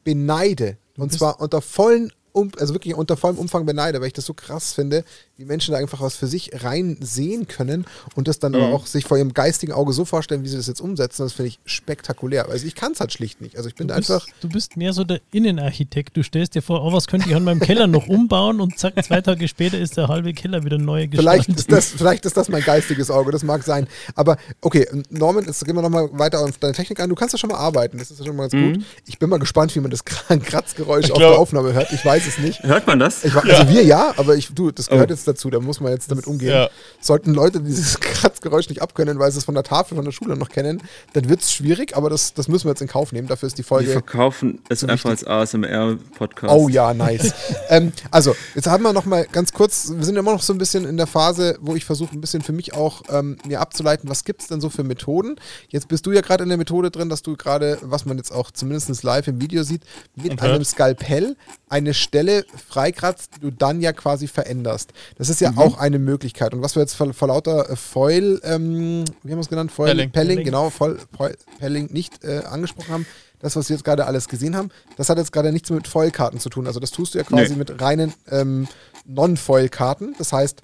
[0.03, 0.77] beneide.
[0.97, 4.33] Und zwar unter vollen um, also wirklich unter vollem Umfang beneide, weil ich das so
[4.33, 5.03] krass finde,
[5.39, 7.85] wie Menschen da einfach was für sich rein sehen können
[8.15, 8.57] und das dann mhm.
[8.57, 11.23] aber auch sich vor ihrem geistigen Auge so vorstellen, wie sie das jetzt umsetzen.
[11.23, 12.49] Das finde ich spektakulär.
[12.49, 13.55] Also ich kann es halt schlicht nicht.
[13.55, 14.27] Also ich bin du bist, einfach.
[14.41, 16.17] Du bist mehr so der Innenarchitekt.
[16.17, 19.01] Du stellst dir vor, oh, was könnte ich an meinem Keller noch umbauen und zack,
[19.05, 21.45] zwei Tage später ist der halbe Keller wieder neu gestaltet.
[21.45, 23.87] Vielleicht ist das, vielleicht ist das mein geistiges Auge, das mag sein.
[24.15, 27.07] Aber okay, Norman, jetzt gehen wir nochmal weiter auf deine Technik ein.
[27.07, 28.73] Du kannst ja schon mal arbeiten, das ist ja schon mal ganz mhm.
[28.73, 28.85] gut.
[29.07, 31.93] Ich bin mal gespannt, wie man das Kratzgeräusch auf der Aufnahme hört.
[31.93, 32.61] Ich weiß es nicht.
[32.63, 33.23] Hört man das?
[33.23, 33.69] Ich, also ja.
[33.69, 35.13] wir ja, aber ich, du, das gehört oh.
[35.13, 36.51] jetzt dazu, da muss man jetzt damit umgehen.
[36.51, 36.69] Ja.
[36.99, 40.35] Sollten Leute dieses Kratzgeräusch nicht abkönnen, weil sie es von der Tafel von der Schule
[40.35, 40.81] noch kennen,
[41.13, 43.27] dann wird es schwierig, aber das, das müssen wir jetzt in Kauf nehmen.
[43.27, 43.87] Dafür ist die Folge.
[43.87, 46.53] Wir verkaufen es einfach als ASMR-Podcast.
[46.53, 47.33] Oh ja, nice.
[47.69, 50.57] ähm, also, jetzt haben wir noch mal ganz kurz, wir sind immer noch so ein
[50.57, 54.09] bisschen in der Phase, wo ich versuche, ein bisschen für mich auch ähm, mir abzuleiten,
[54.09, 55.35] was gibt es denn so für Methoden.
[55.69, 58.31] Jetzt bist du ja gerade in der Methode drin, dass du gerade, was man jetzt
[58.31, 59.83] auch zumindest live im Video sieht,
[60.15, 60.45] mit okay.
[60.45, 61.35] einem Skalpell
[61.69, 64.91] eine Stelle freikratzt, die du dann ja quasi veränderst.
[65.17, 65.59] Das ist ja mhm.
[65.59, 66.53] auch eine Möglichkeit.
[66.53, 69.71] Und was wir jetzt vor, vor lauter äh, Foil, ähm, wie haben wir es genannt?
[69.71, 73.05] Foil Pelling, Pelling genau, Foil, Foil Pelling nicht äh, angesprochen haben,
[73.39, 76.39] das, was wir jetzt gerade alles gesehen haben, das hat jetzt gerade nichts mit Foil-Karten
[76.39, 76.67] zu tun.
[76.67, 77.57] Also das tust du ja quasi nee.
[77.57, 78.67] mit reinen ähm,
[79.05, 80.13] Non-Foil-Karten.
[80.17, 80.61] Das heißt,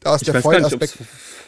[0.00, 0.98] da ist ich der Foil-Aspekt.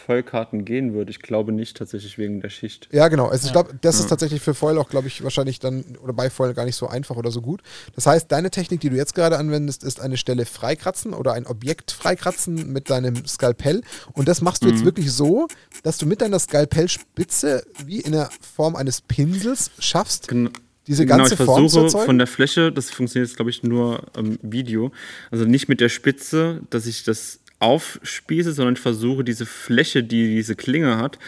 [0.07, 1.11] Vollkarten gehen würde.
[1.11, 2.89] Ich glaube nicht tatsächlich wegen der Schicht.
[2.93, 3.27] Ja, genau.
[3.27, 3.47] Also ja.
[3.49, 4.03] ich glaube, das ja.
[4.03, 6.87] ist tatsächlich für Foil auch, glaube ich, wahrscheinlich dann oder bei Foil gar nicht so
[6.87, 7.61] einfach oder so gut.
[7.97, 11.47] Das heißt, deine Technik, die du jetzt gerade anwendest, ist eine Stelle freikratzen oder ein
[11.47, 13.83] Objekt freikratzen mit deinem Skalpell.
[14.13, 14.75] Und das machst du mhm.
[14.75, 15.49] jetzt wirklich so,
[15.83, 20.29] dass du mit deiner Skalpellspitze wie in der Form eines Pinsels schaffst.
[20.29, 20.51] Genau
[20.87, 24.39] diese ganze genau, ich versuche von der Fläche, das funktioniert jetzt glaube ich nur im
[24.41, 24.93] Video,
[25.33, 30.29] also nicht mit der Spitze, dass ich das aufspieße, sondern ich versuche diese Fläche, die
[30.29, 31.19] diese Klinge hat,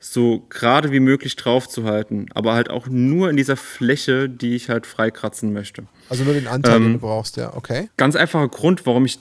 [0.00, 2.26] so gerade wie möglich drauf zu halten.
[2.34, 5.84] Aber halt auch nur in dieser Fläche, die ich halt freikratzen möchte.
[6.08, 7.88] Also nur den Anteil, ähm, den du brauchst, ja, okay.
[7.96, 9.18] Ganz einfacher Grund, warum ich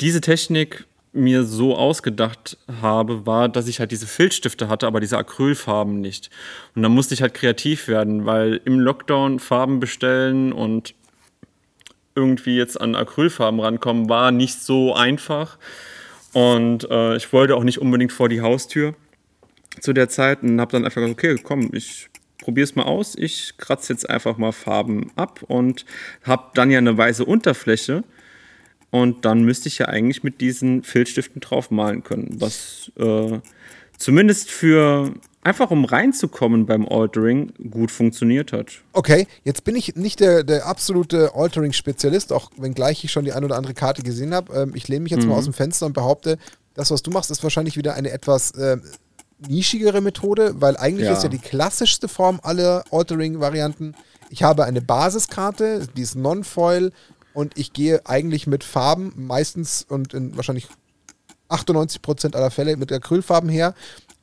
[0.00, 5.18] diese Technik mir so ausgedacht habe, war, dass ich halt diese Filzstifte hatte, aber diese
[5.18, 6.30] Acrylfarben nicht.
[6.74, 10.94] Und dann musste ich halt kreativ werden, weil im Lockdown Farben bestellen und
[12.14, 15.58] irgendwie jetzt an Acrylfarben rankommen, war nicht so einfach.
[16.32, 18.94] Und äh, ich wollte auch nicht unbedingt vor die Haustür
[19.80, 22.08] zu der Zeit und habe dann einfach gesagt, okay, komm, ich
[22.40, 23.14] probiere es mal aus.
[23.16, 25.84] Ich kratze jetzt einfach mal Farben ab und
[26.22, 28.04] habe dann ja eine weiße Unterfläche.
[28.90, 33.38] Und dann müsste ich ja eigentlich mit diesen Filzstiften drauf malen können, was äh,
[33.96, 38.82] zumindest für einfach um reinzukommen beim Altering gut funktioniert hat.
[38.92, 43.44] Okay, jetzt bin ich nicht der, der absolute Altering-Spezialist, auch wenngleich ich schon die ein
[43.44, 44.52] oder andere Karte gesehen habe.
[44.54, 45.30] Ähm, ich lehne mich jetzt mhm.
[45.30, 46.38] mal aus dem Fenster und behaupte,
[46.74, 48.76] das, was du machst, ist wahrscheinlich wieder eine etwas äh,
[49.48, 51.14] nischigere Methode, weil eigentlich ja.
[51.14, 53.94] ist ja die klassischste Form aller Altering-Varianten.
[54.28, 56.92] Ich habe eine Basiskarte, die ist Non-Foil
[57.32, 60.68] und ich gehe eigentlich mit Farben meistens und in wahrscheinlich
[61.48, 63.74] 98% aller Fälle mit Acrylfarben her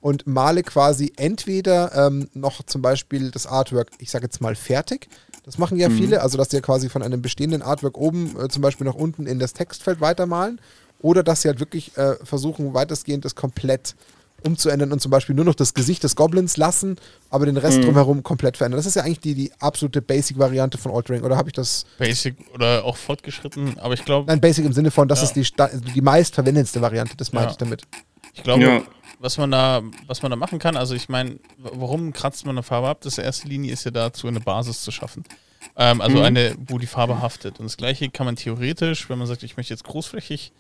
[0.08, 5.10] und male quasi entweder ähm, noch zum Beispiel das Artwork, ich sage jetzt mal fertig.
[5.44, 5.98] Das machen ja mhm.
[5.98, 8.96] viele, also dass sie ja quasi von einem bestehenden Artwork oben äh, zum Beispiel nach
[8.96, 10.62] unten in das Textfeld weitermalen.
[11.02, 13.96] Oder dass sie halt wirklich äh, versuchen, weitestgehend das komplett
[14.46, 16.96] umzuändern und zum Beispiel nur noch das Gesicht des Goblins lassen,
[17.30, 17.84] aber den Rest mhm.
[17.88, 18.80] drumherum komplett verändern.
[18.80, 21.86] Das ist ja eigentlich die, die absolute Basic-Variante von Altering, oder habe ich das?
[21.98, 24.28] Basic oder auch fortgeschritten, aber ich glaube.
[24.28, 25.26] Nein, Basic im Sinne von, das ja.
[25.26, 27.52] ist die, die meistverwendetste Variante, das meinte ja.
[27.52, 27.84] ich damit.
[28.38, 28.82] Ich glaube, ja.
[29.20, 32.64] Was man da, was man da machen kann, also ich meine, warum kratzt man eine
[32.64, 33.02] Farbe ab?
[33.02, 35.24] Das erste Linie ist ja dazu, eine Basis zu schaffen.
[35.76, 36.24] Ähm, also mhm.
[36.24, 37.60] eine, wo die Farbe haftet.
[37.60, 40.52] Und das gleiche kann man theoretisch, wenn man sagt, ich möchte jetzt großflächig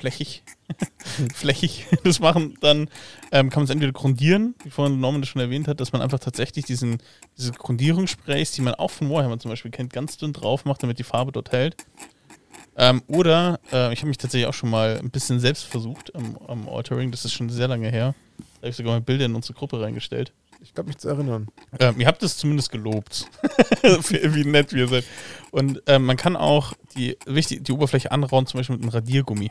[0.00, 0.42] flächig,
[1.34, 2.88] flächig das machen, dann
[3.30, 6.02] ähm, kann man es entweder grundieren, wie vorhin Norman das schon erwähnt hat, dass man
[6.02, 6.98] einfach tatsächlich diesen,
[7.36, 10.98] diese Grundierungssprays, die man auch von Warhammer zum Beispiel kennt, ganz dünn drauf macht, damit
[10.98, 11.76] die Farbe dort hält.
[12.76, 16.38] Ähm, oder, äh, ich habe mich tatsächlich auch schon mal ein bisschen selbst versucht am,
[16.46, 18.14] am Altering, das ist schon sehr lange her.
[18.38, 20.32] Da habe ich sogar mal Bilder in unsere Gruppe reingestellt.
[20.62, 21.48] Ich glaube mich zu erinnern.
[21.78, 23.26] Ähm, ihr habt es zumindest gelobt.
[24.10, 25.04] wie nett wir sind.
[25.50, 29.50] Und ähm, man kann auch die, wichtig, die Oberfläche anrauen, zum Beispiel mit einem Radiergummi.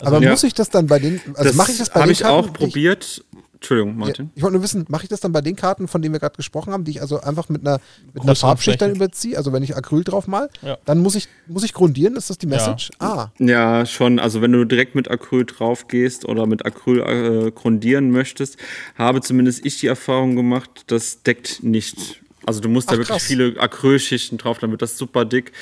[0.00, 0.30] Also Aber ja.
[0.30, 2.36] muss ich das dann bei den, also mache ich das bei den Karten?
[2.36, 3.24] Habe ich auch probiert.
[3.58, 4.26] Entschuldigung, Martin.
[4.26, 6.20] Ja, ich wollte nur wissen, mache ich das dann bei den Karten, von denen wir
[6.20, 7.80] gerade gesprochen haben, die ich also einfach mit einer,
[8.14, 10.78] mit einer Farbschicht dann überziehe, also wenn ich Acryl drauf mal, ja.
[10.84, 12.90] dann muss ich, muss ich grundieren, ist das die Message?
[13.00, 13.06] Ja.
[13.08, 13.32] Ah.
[13.40, 14.20] Ja, schon.
[14.20, 18.58] Also wenn du direkt mit Acryl drauf gehst oder mit Acryl äh, grundieren möchtest,
[18.94, 23.08] habe zumindest ich die Erfahrung gemacht, das deckt nicht also du musst Ach, da wirklich
[23.18, 23.26] krass.
[23.26, 25.52] viele Acrylschichten drauf, dann wird das super dick.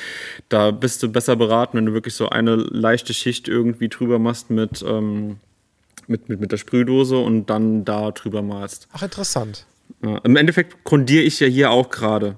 [0.49, 4.51] Da bist du besser beraten, wenn du wirklich so eine leichte Schicht irgendwie drüber machst
[4.51, 5.39] mit, ähm,
[6.09, 8.89] mit, mit, mit der Sprühdose und dann da drüber malst.
[8.93, 9.67] Ach, interessant.
[10.03, 12.37] Ja, Im Endeffekt grundiere ich ja hier auch gerade.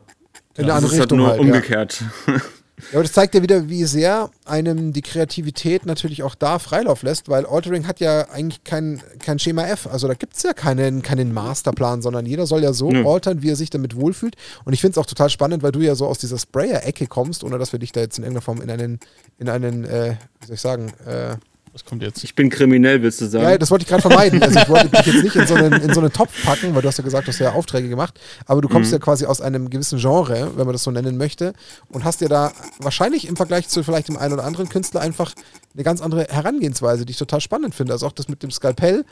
[0.57, 2.03] In ja, eine andere Richtung halt nur halt, umgekehrt.
[2.27, 2.35] Ja.
[2.79, 7.03] Ja, aber das zeigt ja wieder, wie sehr einem die Kreativität natürlich auch da Freilauf
[7.03, 9.89] lässt, weil Altering hat ja eigentlich kein, kein Schema F.
[9.89, 13.05] Also da gibt es ja keinen, keinen Masterplan, sondern jeder soll ja so ja.
[13.05, 14.37] altern, wie er sich damit wohlfühlt.
[14.65, 17.43] Und ich finde es auch total spannend, weil du ja so aus dieser Sprayer-Ecke kommst,
[17.43, 19.01] ohne dass wir dich da jetzt in irgendeiner Form in einen,
[19.39, 21.37] in einen, äh, wie soll ich sagen, äh,
[21.79, 22.25] was kommt jetzt?
[22.25, 23.45] Ich bin kriminell, willst du sagen?
[23.45, 24.43] Ja, das wollte ich gerade vermeiden.
[24.43, 26.83] Also ich wollte dich jetzt nicht in so, einen, in so einen Topf packen, weil
[26.83, 28.19] du hast ja gesagt, du hast ja Aufträge gemacht.
[28.47, 28.97] Aber du kommst mhm.
[28.97, 31.53] ja quasi aus einem gewissen Genre, wenn man das so nennen möchte,
[31.89, 35.33] und hast ja da wahrscheinlich im Vergleich zu vielleicht dem einen oder anderen Künstler einfach
[35.75, 37.93] eine ganz andere Herangehensweise, die ich total spannend finde.
[37.93, 39.05] Also auch das mit dem Skalpell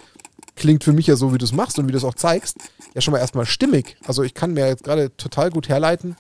[0.56, 2.56] klingt für mich ja so, wie du es machst und wie du es auch zeigst,
[2.94, 3.96] ja schon mal erstmal stimmig.
[4.06, 6.16] Also ich kann mir jetzt gerade total gut herleiten,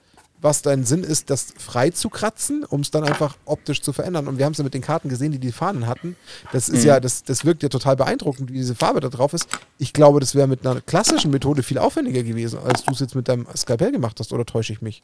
[0.46, 4.28] was dein Sinn ist, das frei zu kratzen, um es dann einfach optisch zu verändern.
[4.28, 6.14] Und wir haben es ja mit den Karten gesehen, die die Fahnen hatten.
[6.52, 6.86] Das ist mhm.
[6.86, 9.48] ja, das, das wirkt ja total beeindruckend, wie diese Farbe da drauf ist.
[9.78, 13.16] Ich glaube, das wäre mit einer klassischen Methode viel aufwendiger gewesen, als du es jetzt
[13.16, 15.02] mit deinem Skalpell gemacht hast, oder täusche ich mich?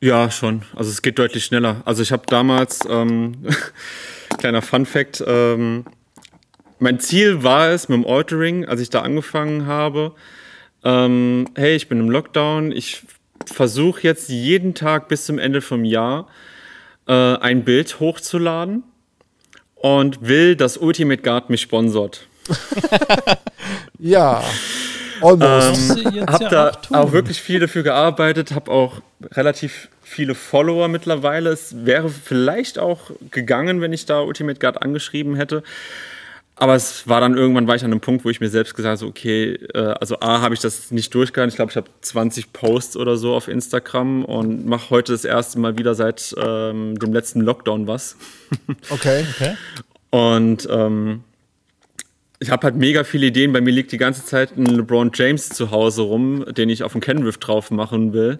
[0.00, 0.62] Ja, schon.
[0.74, 1.82] Also es geht deutlich schneller.
[1.84, 3.46] Also ich habe damals, ähm,
[4.38, 5.84] kleiner Fun Fact, ähm,
[6.80, 10.14] mein Ziel war es mit dem Altering, als ich da angefangen habe,
[10.82, 13.04] ähm, hey, ich bin im Lockdown, ich
[13.52, 16.28] versuche jetzt jeden Tag bis zum Ende vom Jahr
[17.06, 18.84] äh, ein Bild hochzuladen
[19.74, 22.26] und will, dass Ultimate Guard mich sponsort.
[23.98, 24.42] ja.
[25.20, 26.06] Almost.
[26.06, 30.88] Ähm, hab ja da auch, auch, wirklich viel dafür gearbeitet, habe auch relativ viele Follower
[30.88, 31.50] mittlerweile.
[31.50, 35.62] Es wäre vielleicht auch gegangen, wenn ich da Ultimate Guard angeschrieben hätte.
[36.60, 39.00] Aber es war dann irgendwann, war ich an einem Punkt, wo ich mir selbst gesagt
[39.00, 41.48] habe, okay, äh, also A, habe ich das nicht durchgehalten.
[41.48, 45.58] Ich glaube, ich habe 20 Posts oder so auf Instagram und mache heute das erste
[45.58, 48.16] Mal wieder seit ähm, dem letzten Lockdown was.
[48.90, 49.54] Okay, okay.
[50.10, 51.24] Und ähm,
[52.40, 53.54] ich habe halt mega viele Ideen.
[53.54, 56.92] Bei mir liegt die ganze Zeit ein LeBron James zu Hause rum, den ich auf
[56.92, 58.38] dem Kenriff drauf machen will,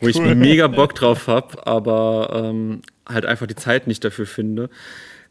[0.00, 4.68] wo ich mega Bock drauf habe, aber ähm, halt einfach die Zeit nicht dafür finde.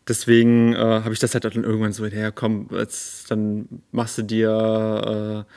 [0.07, 4.23] Deswegen äh, habe ich das halt dann irgendwann so, ja komm, jetzt, dann machst du
[4.23, 5.51] dir äh,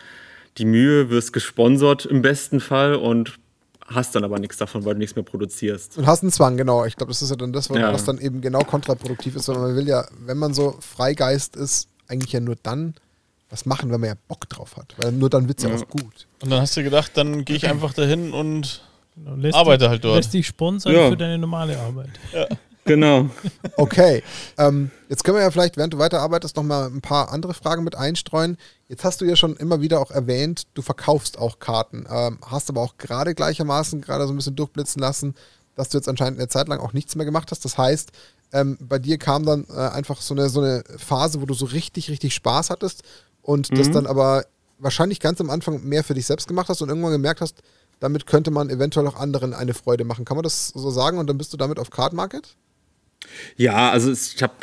[0.59, 3.38] die Mühe, wirst gesponsert im besten Fall und
[3.86, 5.99] hast dann aber nichts davon, weil du nichts mehr produzierst.
[5.99, 6.84] Und hast einen Zwang, genau.
[6.84, 7.92] Ich glaube, das ist ja dann das, was ja.
[7.92, 12.32] dann eben genau kontraproduktiv ist, sondern man will ja, wenn man so Freigeist ist, eigentlich
[12.32, 12.95] ja nur dann
[13.51, 14.95] was machen, wenn man ja Bock drauf hat.
[14.97, 15.70] Weil nur dann wird es ja.
[15.70, 16.26] ja auch gut.
[16.42, 18.82] Und dann hast du gedacht, dann gehe ich einfach dahin und
[19.16, 20.16] genau, arbeite dich, halt dort.
[20.16, 21.11] Lässt dich sponsern ja.
[21.11, 22.11] für deine normale Arbeit.
[22.32, 22.47] Ja.
[22.85, 23.30] Genau.
[23.76, 24.22] Okay.
[24.59, 27.82] Ähm, jetzt können wir ja vielleicht, während du weiterarbeitest, noch mal ein paar andere Fragen
[27.82, 28.59] mit einstreuen.
[28.89, 32.07] Jetzt hast du ja schon immer wieder auch erwähnt, du verkaufst auch Karten.
[32.11, 35.35] Ähm, hast aber auch gerade gleichermaßen gerade so ein bisschen durchblitzen lassen,
[35.76, 37.64] dass du jetzt anscheinend eine Zeit lang auch nichts mehr gemacht hast.
[37.64, 38.12] Das heißt,
[38.53, 41.66] ähm, bei dir kam dann äh, einfach so eine, so eine Phase, wo du so
[41.66, 43.03] richtig, richtig Spaß hattest
[43.43, 43.76] und mhm.
[43.76, 44.45] das dann aber
[44.78, 47.62] wahrscheinlich ganz am Anfang mehr für dich selbst gemacht hast und irgendwann gemerkt hast,
[48.01, 50.24] damit könnte man eventuell auch anderen eine Freude machen.
[50.24, 51.18] Kann man das so sagen?
[51.18, 52.57] Und dann bist du damit auf Card Market?
[53.57, 54.55] Ja, also ich habe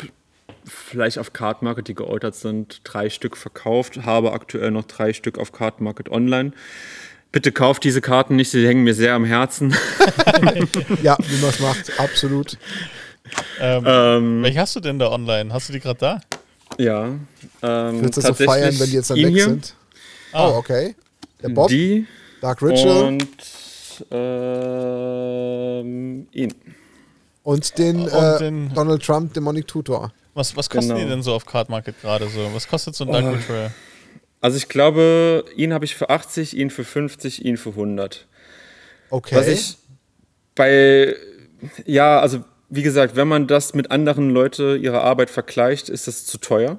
[0.64, 5.38] vielleicht auf Card Market, die gealtert sind, drei Stück verkauft, habe aktuell noch drei Stück
[5.38, 6.52] auf Card Market online.
[7.32, 9.70] Bitte kauft diese Karten nicht, sie hängen mir sehr am Herzen.
[11.02, 12.58] ja, wie man es macht, absolut.
[13.58, 15.52] Ähm, ähm, welche hast du denn da online?
[15.52, 16.20] Hast du die gerade da?
[16.78, 17.06] Ja.
[17.62, 19.44] Ähm, Willst du so feiern, wenn die jetzt dann weg hier?
[19.44, 19.74] sind?
[20.34, 20.94] Oh, okay.
[21.42, 22.06] Der Bob, die
[22.40, 23.28] Dark Ritual und
[24.10, 26.54] ähm, ihn.
[27.42, 30.12] Und den, und äh, den Donald Trump Demonic Tutor.
[30.34, 31.00] Was, was kosten genau.
[31.00, 32.50] die denn so auf Card Market gerade so?
[32.54, 33.30] Was kostet so ein Dark oh.
[33.30, 33.70] Ritual?
[34.40, 38.26] Also ich glaube, ihn habe ich für 80, ihn für 50, ihn für 100.
[39.10, 39.36] Okay.
[39.36, 39.76] Was ich
[40.54, 41.14] bei,
[41.84, 46.24] ja, also wie gesagt, wenn man das mit anderen Leuten ihre Arbeit vergleicht, ist das
[46.24, 46.78] zu teuer.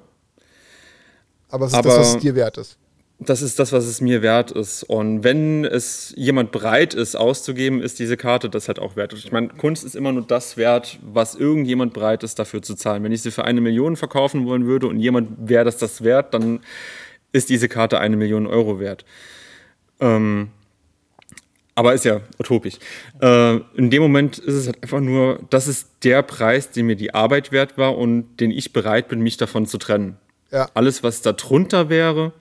[1.49, 2.77] Aber es ist Aber das, was es dir wert ist.
[3.25, 4.83] Das ist das, was es mir wert ist.
[4.83, 9.13] Und wenn es jemand bereit ist, auszugeben, ist diese Karte das halt auch wert.
[9.13, 13.03] Ich meine, Kunst ist immer nur das wert, was irgendjemand bereit ist, dafür zu zahlen.
[13.03, 16.33] Wenn ich sie für eine Million verkaufen wollen würde und jemand wäre das das wert,
[16.33, 16.61] dann
[17.31, 19.05] ist diese Karte eine Million Euro wert.
[19.99, 20.49] Ähm,
[21.75, 22.75] aber ist ja utopisch.
[23.21, 26.95] Äh, in dem Moment ist es halt einfach nur, das ist der Preis, den mir
[26.95, 30.17] die Arbeit wert war und den ich bereit bin, mich davon zu trennen.
[30.51, 30.69] Ja.
[30.75, 32.31] Alles, was da drunter wäre,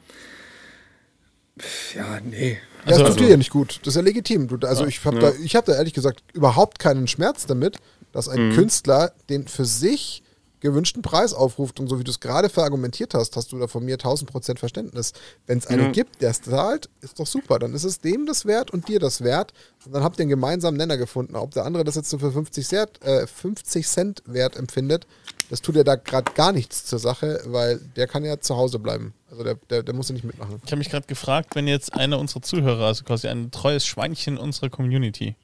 [1.95, 2.59] ja, nee.
[2.85, 3.79] Also, das tut dir ja nicht gut.
[3.83, 4.49] Das ist ja legitim.
[4.63, 5.31] Also ja, ich habe ja.
[5.31, 7.79] da, hab da ehrlich gesagt überhaupt keinen Schmerz damit,
[8.13, 8.55] dass ein mhm.
[8.55, 10.22] Künstler den für sich
[10.63, 13.85] gewünschten Preis aufruft und so wie du es gerade verargumentiert hast, hast du da von
[13.85, 15.13] mir 1000 Prozent Verständnis.
[15.47, 15.91] Wenn es einen ja.
[15.91, 17.59] gibt, der es zahlt, ist doch super.
[17.59, 19.53] Dann ist es dem das wert und dir das wert.
[19.85, 21.37] Und dann habt ihr einen gemeinsamen Nenner gefunden.
[21.37, 25.07] Ob der andere das jetzt so für 50 Cent, äh, 50 Cent wert empfindet,
[25.51, 28.79] das tut ja da gerade gar nichts zur Sache, weil der kann ja zu Hause
[28.79, 29.13] bleiben.
[29.31, 30.63] Also der, der, der muss ja nicht mitmachen.
[30.65, 34.39] Ich habe mich gerade gefragt, wenn jetzt einer unserer Zuhörer, also quasi ein treues Schweinchen
[34.39, 35.35] unserer Community,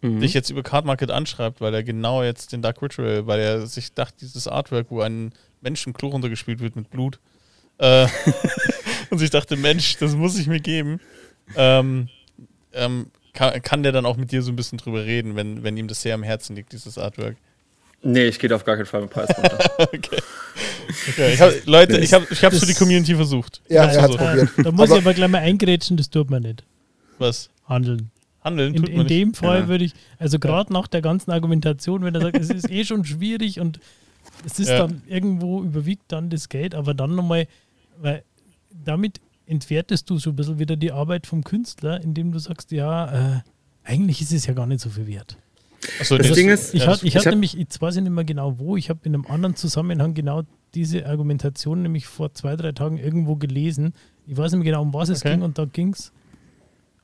[0.00, 0.20] mhm.
[0.20, 3.66] dich jetzt über Card Market anschreibt, weil er genau jetzt den Dark Ritual, weil er
[3.66, 7.18] sich dachte, dieses Artwork, wo ein Menschenklo runtergespielt wird mit Blut,
[7.78, 8.06] äh,
[9.10, 11.00] und sich dachte, Mensch, das muss ich mir geben,
[11.56, 12.08] ähm,
[12.72, 15.76] ähm, kann, kann der dann auch mit dir so ein bisschen drüber reden, wenn, wenn
[15.76, 17.36] ihm das sehr am Herzen liegt, dieses Artwork?
[18.02, 19.58] Nee, ich gehe auf gar keinen Fall mit Preis runter.
[19.78, 20.18] okay.
[21.08, 21.34] okay.
[21.34, 23.60] Ich hab, Leute, ich habe ich hab's für die Community versucht.
[23.68, 24.50] Ja, er hat probiert.
[24.56, 26.64] Da muss aber ich aber gleich mal eingrätschen, das tut man nicht.
[27.18, 27.50] Was?
[27.68, 28.10] Handeln.
[28.48, 29.68] Handeln in, in dem Fall ja.
[29.68, 33.04] würde ich, also gerade nach der ganzen Argumentation, wenn er sagt, es ist eh schon
[33.04, 33.80] schwierig und
[34.44, 34.78] es ist ja.
[34.78, 37.46] dann irgendwo überwiegt dann das Geld, aber dann nochmal,
[38.00, 38.22] weil
[38.84, 43.36] damit entwertest du so ein bisschen wieder die Arbeit vom Künstler, indem du sagst, ja,
[43.36, 43.40] äh,
[43.84, 45.36] eigentlich ist es ja gar nicht so viel wert.
[46.00, 48.12] Achso, das, das Ding ist, ich, hatte, ich, ich hatte nämlich, jetzt weiß ich nicht
[48.12, 50.42] mehr genau wo, ich habe in einem anderen Zusammenhang genau
[50.74, 53.94] diese Argumentation nämlich vor zwei, drei Tagen irgendwo gelesen.
[54.26, 55.32] Ich weiß nicht mehr genau, um was es okay.
[55.34, 56.12] ging und da ging es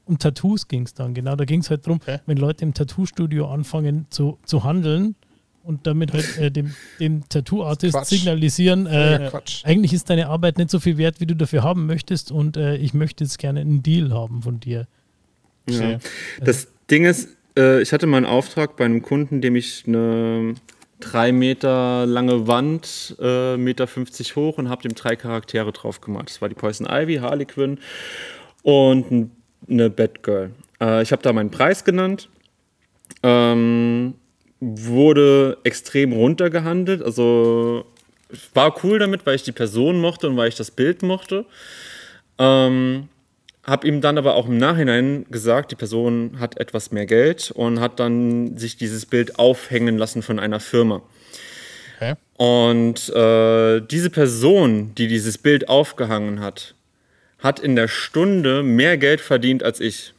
[0.07, 1.37] um Tattoos ging es dann, genau.
[1.37, 2.19] Da ging es halt darum, okay.
[2.27, 5.15] wenn Leute im Tattoo-Studio anfangen zu, zu handeln
[5.63, 10.71] und damit halt äh, dem, dem Tattoo-Artist signalisieren, äh, ja, eigentlich ist deine Arbeit nicht
[10.71, 13.83] so viel wert, wie du dafür haben möchtest und äh, ich möchte jetzt gerne einen
[13.83, 14.87] Deal haben von dir.
[15.69, 15.99] Ja.
[16.41, 20.55] Das Ding ist, äh, ich hatte mal einen Auftrag bei einem Kunden, dem ich eine
[21.01, 26.29] drei Meter lange Wand, äh, Meter 50 hoch und habe dem drei Charaktere drauf gemacht.
[26.29, 27.79] Das war die Poison Ivy, Harley Quinn
[28.63, 29.31] und ein
[29.69, 30.51] eine Batgirl.
[30.81, 32.29] Äh, ich habe da meinen Preis genannt.
[33.23, 34.15] Ähm,
[34.61, 37.03] wurde extrem runtergehandelt.
[37.03, 37.85] Also
[38.55, 41.45] war cool damit, weil ich die Person mochte und weil ich das Bild mochte.
[42.39, 43.09] Ähm,
[43.65, 47.81] habe ihm dann aber auch im Nachhinein gesagt, die Person hat etwas mehr Geld und
[47.81, 51.03] hat dann sich dieses Bild aufhängen lassen von einer Firma.
[51.97, 52.15] Okay.
[52.37, 56.75] Und äh, diese Person, die dieses Bild aufgehangen hat,
[57.45, 60.15] hat in der Stunde mehr Geld verdient als ich.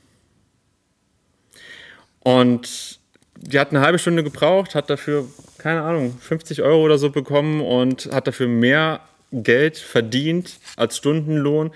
[2.20, 3.00] Und
[3.36, 7.62] die hat eine halbe Stunde gebraucht, hat dafür, keine Ahnung, 50 Euro oder so bekommen
[7.62, 9.02] und hat dafür mehr
[9.32, 11.72] Geld verdient als Stundenlohn,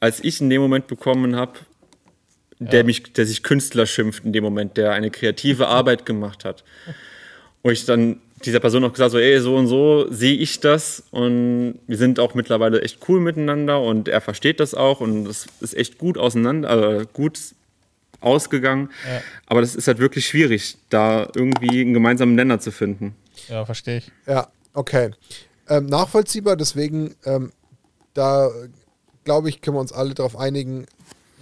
[0.00, 1.58] als ich in dem Moment bekommen habe,
[2.58, 2.98] der, ja.
[3.14, 6.64] der sich Künstler schimpft in dem Moment, der eine kreative Arbeit gemacht hat.
[7.62, 11.02] Wo ich dann dieser Person auch gesagt, so, ey, so und so sehe ich das
[11.10, 15.46] und wir sind auch mittlerweile echt cool miteinander und er versteht das auch und es
[15.60, 17.38] ist echt gut auseinander, äh, gut
[18.20, 18.90] ausgegangen.
[19.06, 19.22] Ja.
[19.46, 23.14] Aber das ist halt wirklich schwierig, da irgendwie einen gemeinsamen Nenner zu finden.
[23.48, 24.12] Ja, verstehe ich.
[24.26, 25.10] Ja, okay.
[25.68, 27.52] Ähm, nachvollziehbar, deswegen, ähm,
[28.14, 28.50] da
[29.24, 30.86] glaube ich, können wir uns alle darauf einigen,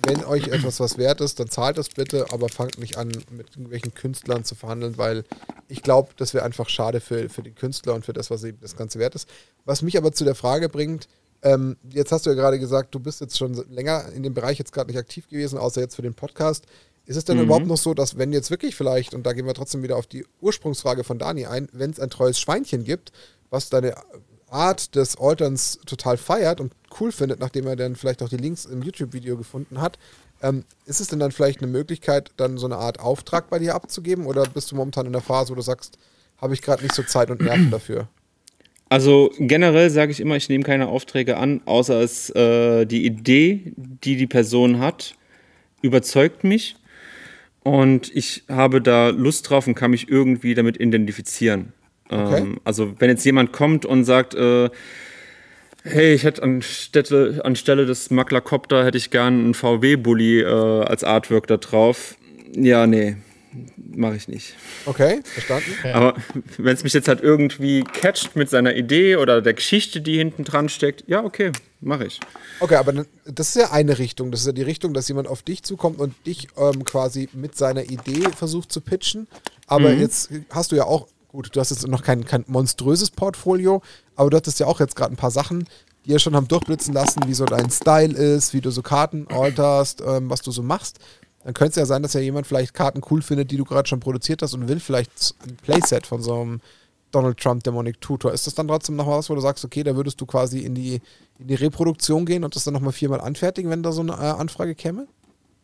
[0.06, 3.50] wenn euch etwas was wert ist, dann zahlt es bitte, aber fangt nicht an, mit
[3.50, 5.24] irgendwelchen Künstlern zu verhandeln, weil
[5.68, 8.58] ich glaube, das wäre einfach schade für, für den Künstler und für das, was eben
[8.60, 9.28] das Ganze wert ist.
[9.64, 11.08] Was mich aber zu der Frage bringt,
[11.42, 14.58] ähm, jetzt hast du ja gerade gesagt, du bist jetzt schon länger in dem Bereich
[14.58, 16.66] jetzt gerade nicht aktiv gewesen, außer jetzt für den Podcast.
[17.04, 17.44] Ist es denn mhm.
[17.44, 20.06] überhaupt noch so, dass wenn jetzt wirklich vielleicht, und da gehen wir trotzdem wieder auf
[20.06, 23.10] die Ursprungsfrage von Dani ein, wenn es ein treues Schweinchen gibt,
[23.50, 23.94] was deine
[24.52, 28.64] Art des Alterns total feiert und cool findet, nachdem er dann vielleicht auch die Links
[28.64, 29.98] im YouTube-Video gefunden hat,
[30.42, 33.74] ähm, ist es denn dann vielleicht eine Möglichkeit, dann so eine Art Auftrag bei dir
[33.74, 35.98] abzugeben oder bist du momentan in der Phase, wo du sagst,
[36.38, 38.08] habe ich gerade nicht so Zeit und Nerven dafür?
[38.88, 43.72] Also generell sage ich immer, ich nehme keine Aufträge an, außer es äh, die Idee,
[43.76, 45.14] die die Person hat,
[45.80, 46.76] überzeugt mich
[47.62, 51.72] und ich habe da Lust drauf und kann mich irgendwie damit identifizieren.
[52.12, 52.38] Okay.
[52.38, 54.70] Ähm, also wenn jetzt jemand kommt und sagt, äh,
[55.84, 61.46] hey, ich hätte anstelle, anstelle des Maklercopter hätte ich gern einen VW-Bully äh, als Artwork
[61.46, 62.16] da drauf.
[62.54, 63.16] Ja, nee,
[63.76, 64.54] mache ich nicht.
[64.86, 65.72] Okay, verstanden.
[65.92, 66.14] Aber
[66.58, 70.44] wenn es mich jetzt halt irgendwie catcht mit seiner Idee oder der Geschichte, die hinten
[70.44, 72.20] dran steckt, ja, okay, mache ich.
[72.60, 74.30] Okay, aber das ist ja eine Richtung.
[74.30, 77.56] Das ist ja die Richtung, dass jemand auf dich zukommt und dich ähm, quasi mit
[77.56, 79.26] seiner Idee versucht zu pitchen.
[79.66, 80.00] Aber mhm.
[80.00, 83.82] jetzt hast du ja auch, gut, du hast jetzt noch kein, kein monströses Portfolio,
[84.14, 85.66] aber du hattest ja auch jetzt gerade ein paar Sachen,
[86.04, 89.26] die ja schon haben durchblitzen lassen, wie so dein Style ist, wie du so Karten
[89.28, 90.98] alterst, ähm, was du so machst
[91.44, 93.88] dann könnte es ja sein, dass ja jemand vielleicht Karten cool findet, die du gerade
[93.88, 96.60] schon produziert hast und will vielleicht ein Playset von so einem
[97.10, 98.32] Donald Trump Demonic Tutor.
[98.32, 100.74] Ist das dann trotzdem noch was, wo du sagst, okay, da würdest du quasi in
[100.74, 101.00] die,
[101.38, 104.16] in die Reproduktion gehen und das dann nochmal viermal anfertigen, wenn da so eine äh,
[104.16, 105.08] Anfrage käme?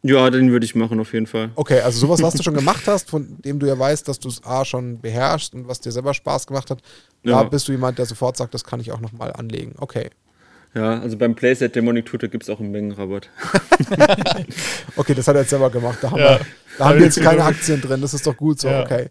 [0.03, 1.51] Ja, den würde ich machen auf jeden Fall.
[1.57, 4.29] Okay, also sowas, was du schon gemacht hast, von dem du ja weißt, dass du
[4.29, 6.81] es A schon beherrschst und was dir selber Spaß gemacht hat,
[7.25, 7.33] ja.
[7.33, 9.75] da bist du jemand, der sofort sagt, das kann ich auch nochmal anlegen.
[9.79, 10.11] Okay.
[10.75, 13.31] Ja, also beim Playset Demonic Tutor gibt es auch einen Mengenrabatt.
[14.97, 15.99] okay, das hat er jetzt selber gemacht.
[16.03, 16.39] Da haben, ja.
[16.39, 16.47] wir,
[16.79, 18.01] da haben wir jetzt keine Aktien drin.
[18.01, 18.83] Das ist doch gut so, ja.
[18.83, 19.09] okay.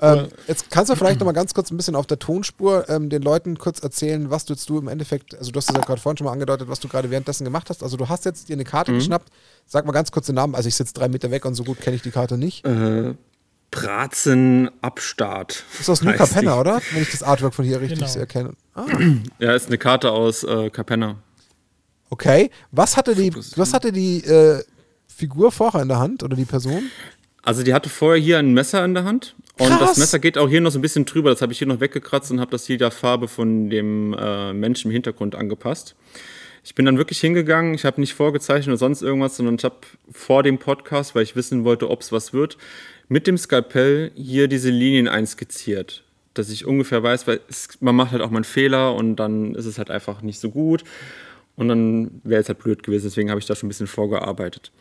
[0.00, 3.08] Ähm, jetzt kannst du vielleicht noch mal ganz kurz ein bisschen auf der Tonspur ähm,
[3.08, 5.82] den Leuten kurz erzählen, was du jetzt du im Endeffekt, also du hast es ja
[5.82, 7.82] gerade vorhin schon mal angedeutet, was du gerade währenddessen gemacht hast.
[7.82, 8.96] Also du hast jetzt dir eine Karte mhm.
[8.96, 9.30] geschnappt.
[9.66, 10.54] Sag mal ganz kurz den Namen.
[10.54, 12.66] Also ich sitze drei Meter weg und so gut kenne ich die Karte nicht.
[12.66, 13.14] Äh,
[13.70, 15.64] Bratzen Abstart.
[15.80, 16.80] Ist aus New Capenna, oder?
[16.92, 18.18] Wenn ich das Artwork von hier richtig genau.
[18.18, 18.52] erkenne.
[18.74, 18.86] Ah.
[19.38, 21.16] Ja, ist eine Karte aus äh, Capenna.
[22.10, 22.50] Okay.
[22.70, 24.62] Was hatte die, was hatte die äh,
[25.08, 26.90] Figur vorher in der Hand oder die Person?
[27.44, 29.80] Also die hatte vorher hier ein Messer in der Hand und Krass.
[29.80, 31.30] das Messer geht auch hier noch so ein bisschen drüber.
[31.30, 34.52] Das habe ich hier noch weggekratzt und habe das hier der Farbe von dem äh,
[34.52, 35.94] Menschen im Hintergrund angepasst.
[36.64, 39.76] Ich bin dann wirklich hingegangen, ich habe nicht vorgezeichnet oder sonst irgendwas, sondern ich habe
[40.10, 42.56] vor dem Podcast, weil ich wissen wollte, ob es was wird,
[43.08, 46.04] mit dem Skalpell hier diese Linien einskizziert.
[46.32, 49.54] Dass ich ungefähr weiß, weil es, man macht halt auch mal einen Fehler und dann
[49.54, 50.82] ist es halt einfach nicht so gut.
[51.54, 54.72] Und dann wäre es halt blöd gewesen, deswegen habe ich da schon ein bisschen vorgearbeitet.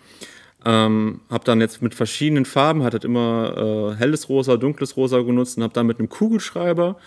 [0.66, 5.20] Ähm, habe dann jetzt mit verschiedenen Farben, hat halt immer äh, helles Rosa, dunkles Rosa
[5.20, 6.98] genutzt und habe dann mit einem Kugelschreiber,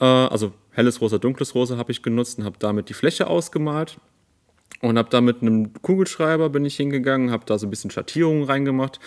[0.00, 3.98] äh, also helles Rosa, dunkles Rosa habe ich genutzt und habe damit die Fläche ausgemalt
[4.80, 8.44] und habe da mit einem Kugelschreiber bin ich hingegangen, habe da so ein bisschen Schattierungen
[8.44, 8.98] reingemacht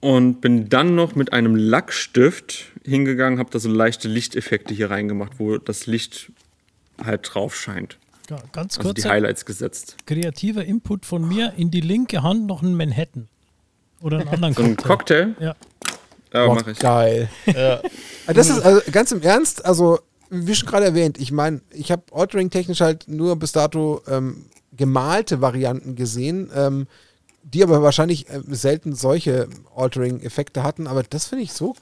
[0.00, 5.38] und bin dann noch mit einem Lackstift hingegangen, habe da so leichte Lichteffekte hier reingemacht,
[5.38, 6.30] wo das Licht
[7.02, 7.98] halt drauf scheint.
[8.30, 8.86] Ja, ganz kurz.
[8.86, 9.96] Also die Highlights gesetzt.
[10.06, 13.28] Kreativer Input von mir in die linke Hand noch ein Manhattan.
[14.00, 15.22] Oder einen anderen so Cocktail.
[15.22, 15.36] ein Cocktail?
[15.40, 15.56] Ja.
[16.32, 16.78] Ja, mach ich.
[16.78, 17.28] Geil.
[17.46, 17.80] ja.
[18.26, 22.02] Das ist also ganz im Ernst, also wie schon gerade erwähnt, ich meine, ich habe
[22.12, 26.50] Altering technisch halt nur bis dato ähm, gemalte Varianten gesehen.
[26.54, 26.86] Ähm,
[27.44, 30.86] die aber wahrscheinlich äh, selten solche Altering-Effekte hatten.
[30.86, 31.76] Aber das finde ich so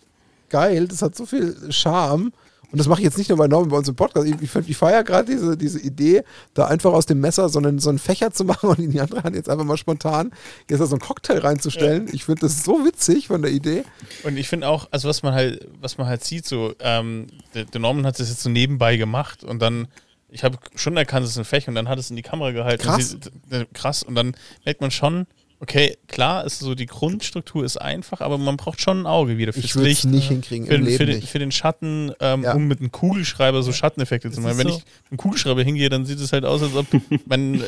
[0.51, 0.89] geil.
[0.89, 2.33] Das hat so viel Charme.
[2.73, 4.27] Und das mache ich jetzt nicht nur bei Norman bei uns im Podcast.
[4.27, 6.25] Ich, ich, ich feiere gerade diese, diese Idee,
[6.55, 9.01] da einfach aus dem Messer so einen, so einen Fächer zu machen und in die
[9.01, 10.33] andere Hand jetzt einfach mal spontan
[10.69, 12.07] jetzt da so einen Cocktail reinzustellen.
[12.07, 12.15] Ja.
[12.15, 13.85] Ich finde das so witzig von der Idee.
[14.25, 17.67] Und ich finde auch, also was man halt, was man halt sieht, so, ähm, der,
[17.67, 19.89] der Norman hat das jetzt so nebenbei gemacht und dann
[20.33, 22.53] ich habe schon erkannt, es ist ein Fächer und dann hat es in die Kamera
[22.53, 22.83] gehalten.
[22.83, 23.15] Krass.
[23.15, 24.03] Und sie, krass.
[24.03, 24.35] Und dann
[24.65, 25.27] merkt man schon,
[25.63, 29.53] Okay, klar, ist so die Grundstruktur ist einfach, aber man braucht schon ein Auge wieder
[29.53, 30.05] fürs ich Licht.
[30.07, 31.29] nicht hinkriegen für, im Leben für, den, nicht.
[31.29, 32.55] für den Schatten, ähm, ja.
[32.55, 34.59] um mit einem Kugelschreiber so Schatteneffekte zu machen.
[34.59, 34.75] Wenn so.
[34.75, 36.87] ich mit einem Kugelschreiber hingehe, dann sieht es halt aus, als ob
[37.27, 37.63] mein,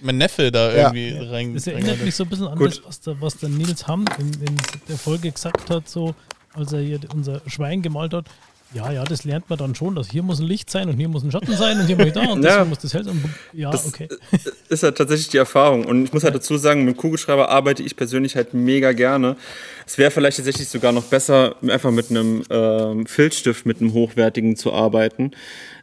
[0.00, 0.76] mein Neffe da ja.
[0.76, 1.28] irgendwie ja.
[1.28, 1.54] rein.
[1.54, 2.68] Das erinnert mich so ein bisschen an Gut.
[2.68, 4.56] das, was der, was der Nils Hamm in, in
[4.88, 6.14] der Folge gesagt hat, so
[6.54, 8.26] als er hier unser Schwein gemalt hat.
[8.72, 11.08] Ja, ja, das lernt man dann schon, dass hier muss ein Licht sein und hier
[11.08, 13.22] muss ein Schatten sein und hier muss da und ja, muss das Hell sein.
[13.52, 14.08] Ja, das okay.
[14.68, 15.84] Ist halt tatsächlich die Erfahrung.
[15.84, 19.36] Und ich muss halt dazu sagen, mit Kugelschreiber arbeite ich persönlich halt mega gerne.
[19.86, 24.54] Es wäre vielleicht tatsächlich sogar noch besser, einfach mit einem äh, Filzstift, mit einem hochwertigen
[24.54, 25.32] zu arbeiten.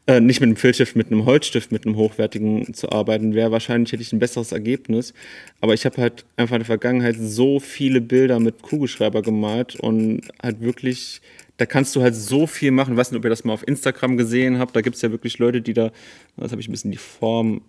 [0.09, 3.91] Äh, nicht mit einem Filzstift, mit einem Holzstift, mit einem hochwertigen zu arbeiten, wäre wahrscheinlich
[3.91, 5.13] hätte ich ein besseres Ergebnis.
[5.59, 10.21] Aber ich habe halt einfach in der Vergangenheit so viele Bilder mit Kugelschreiber gemalt und
[10.41, 11.21] halt wirklich
[11.57, 12.93] da kannst du halt so viel machen.
[12.93, 14.75] Ich weiß nicht, ob ihr das mal auf Instagram gesehen habt.
[14.75, 15.91] Da gibt es ja wirklich Leute, die da,
[16.37, 17.61] das habe ich ein bisschen die Form,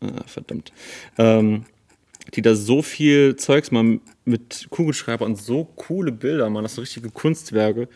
[0.00, 0.72] äh, verdammt,
[1.18, 1.64] ähm,
[2.34, 6.64] die da so viel Zeugs mal mit Kugelschreiber und so coole Bilder machen.
[6.64, 7.88] Das sind richtige Kunstwerke.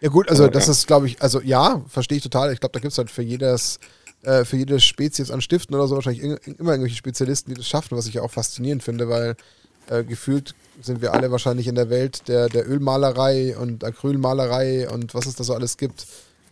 [0.00, 0.72] Ja gut, also Aber, das ja.
[0.72, 2.52] ist, glaube ich, also ja, verstehe ich total.
[2.52, 3.78] Ich glaube, da gibt es halt für jedes,
[4.22, 7.96] äh, für jede Spezies an Stiften oder so wahrscheinlich immer irgendwelche Spezialisten, die das schaffen,
[7.96, 9.36] was ich ja auch faszinierend finde, weil
[9.88, 15.14] äh, gefühlt sind wir alle wahrscheinlich in der Welt der, der Ölmalerei und Acrylmalerei und
[15.14, 16.06] was es da so alles gibt.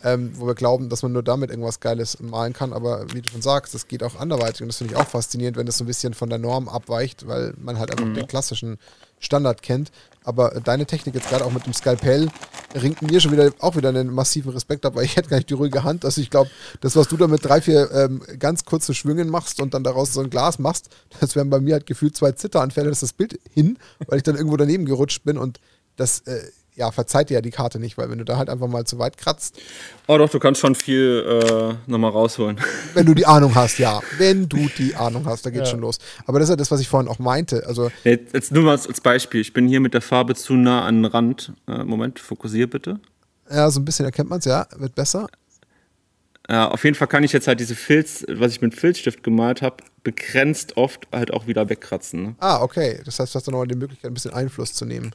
[0.04, 2.72] ähm, wo wir glauben, dass man nur damit irgendwas Geiles malen kann.
[2.72, 5.56] Aber wie du schon sagst, das geht auch anderweitig und das finde ich auch faszinierend,
[5.56, 8.14] wenn das so ein bisschen von der Norm abweicht, weil man halt einfach mhm.
[8.14, 8.78] den klassischen
[9.20, 9.90] Standard kennt.
[10.24, 12.28] Aber deine Technik jetzt gerade auch mit dem Skalpell
[12.74, 15.48] ringt mir schon wieder auch wieder einen massiven Respekt ab, weil ich hätte gar nicht
[15.48, 16.04] die ruhige Hand.
[16.04, 16.50] Also ich glaube,
[16.80, 20.12] das, was du da mit drei, vier ähm, ganz kurzen Schwüngen machst und dann daraus
[20.12, 20.90] so ein Glas machst,
[21.20, 24.22] das wären bei mir halt gefühlt zwei Zitteranfälle, das ist das Bild hin, weil ich
[24.22, 25.60] dann irgendwo daneben gerutscht bin und
[25.96, 26.40] das äh,
[26.78, 28.98] ja, verzeiht dir ja die Karte nicht, weil wenn du da halt einfach mal zu
[28.98, 29.60] weit kratzt.
[30.06, 32.60] Oh doch, du kannst schon viel äh, nochmal rausholen.
[32.94, 34.00] Wenn du die Ahnung hast, ja.
[34.16, 35.66] Wenn du die Ahnung hast, da geht ja.
[35.66, 35.98] schon los.
[36.26, 37.66] Aber das ist ja das, was ich vorhin auch meinte.
[37.66, 39.40] Also jetzt, jetzt nur mal als Beispiel.
[39.40, 41.52] Ich bin hier mit der Farbe zu nah an den Rand.
[41.66, 43.00] Äh, Moment, fokussier bitte.
[43.50, 44.66] Ja, so ein bisschen erkennt man es, ja.
[44.76, 45.26] Wird besser.
[46.48, 49.60] Ja, auf jeden Fall kann ich jetzt halt diese Filz, was ich mit Filzstift gemalt
[49.60, 52.22] habe, begrenzt oft halt auch wieder wegkratzen.
[52.22, 52.34] Ne?
[52.38, 53.00] Ah, okay.
[53.04, 55.10] Das heißt, du hast dann nochmal die Möglichkeit, ein bisschen Einfluss zu nehmen.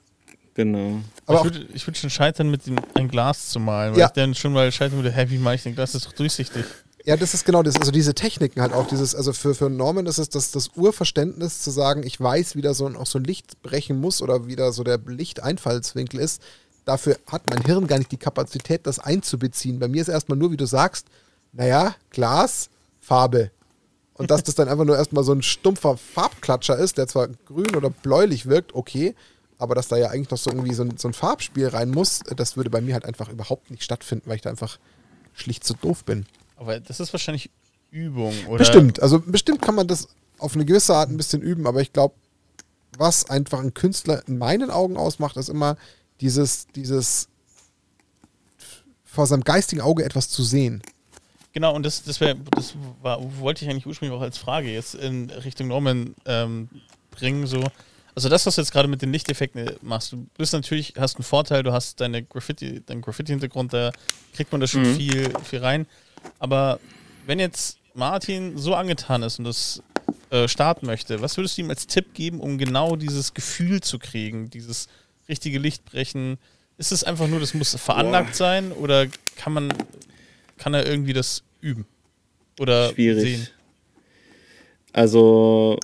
[0.55, 0.99] Genau.
[1.25, 4.05] Aber ich würde würd schon scheitern, mit dem, ein Glas zu malen, weil ja.
[4.07, 5.93] ich dann schon mal scheitern würde, hey, wie mache ich denn Glas?
[5.93, 6.65] Das ist doch durchsichtig.
[7.05, 7.75] Ja, das ist genau das.
[7.75, 11.59] Also diese Techniken halt auch, dieses, also für, für Norman ist es das, das Urverständnis
[11.59, 14.55] zu sagen, ich weiß, wie da so, auch so ein Licht brechen muss oder wie
[14.55, 16.41] da so der Lichteinfallswinkel ist.
[16.85, 19.79] Dafür hat mein Hirn gar nicht die Kapazität, das einzubeziehen.
[19.79, 21.07] Bei mir ist erstmal nur, wie du sagst,
[21.51, 22.69] naja, Glas,
[23.01, 23.51] Farbe.
[24.13, 27.75] Und dass das dann einfach nur erstmal so ein stumpfer Farbklatscher ist, der zwar grün
[27.75, 29.15] oder bläulich wirkt, okay,
[29.57, 32.21] aber dass da ja eigentlich noch so irgendwie so ein, so ein Farbspiel rein muss,
[32.35, 34.79] das würde bei mir halt einfach überhaupt nicht stattfinden, weil ich da einfach
[35.33, 36.25] schlicht zu doof bin.
[36.57, 37.49] Aber das ist wahrscheinlich
[37.91, 38.57] Übung, oder?
[38.57, 39.01] Bestimmt.
[39.01, 40.07] Also bestimmt kann man das
[40.39, 42.15] auf eine gewisse Art ein bisschen üben, aber ich glaube,
[42.97, 45.77] was einfach ein Künstler in meinen Augen ausmacht, ist immer
[46.21, 47.27] dieses, dieses
[49.03, 50.81] vor seinem geistigen Auge etwas zu sehen.
[51.53, 54.95] Genau, und das, das, wär, das war, wollte ich eigentlich ursprünglich auch als Frage jetzt
[54.95, 56.67] in Richtung Norman ähm,
[57.11, 57.63] bringen, so
[58.15, 61.23] also das, was du jetzt gerade mit den Lichteffekten machst, du bist natürlich, hast einen
[61.23, 63.91] Vorteil, du hast deine Graffiti, deinen Graffiti-Hintergrund, da
[64.33, 64.95] kriegt man da schon mhm.
[64.95, 65.87] viel, viel rein.
[66.39, 66.79] Aber
[67.25, 69.81] wenn jetzt Martin so angetan ist und das
[70.29, 73.99] äh, starten möchte, was würdest du ihm als Tipp geben, um genau dieses Gefühl zu
[73.99, 74.87] kriegen, dieses
[75.27, 76.37] richtige Lichtbrechen?
[76.77, 78.35] Ist es einfach nur, das muss veranlagt Boah.
[78.35, 79.73] sein oder kann man,
[80.57, 81.85] kann er irgendwie das üben?
[82.59, 83.23] Oder Schwierig.
[83.23, 83.47] sehen?
[84.91, 85.79] Also,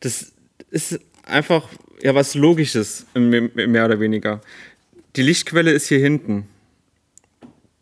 [0.00, 0.32] das
[0.70, 0.98] ist
[1.30, 1.68] einfach
[2.02, 4.40] ja was Logisches, mehr oder weniger.
[5.16, 6.46] Die Lichtquelle ist hier hinten.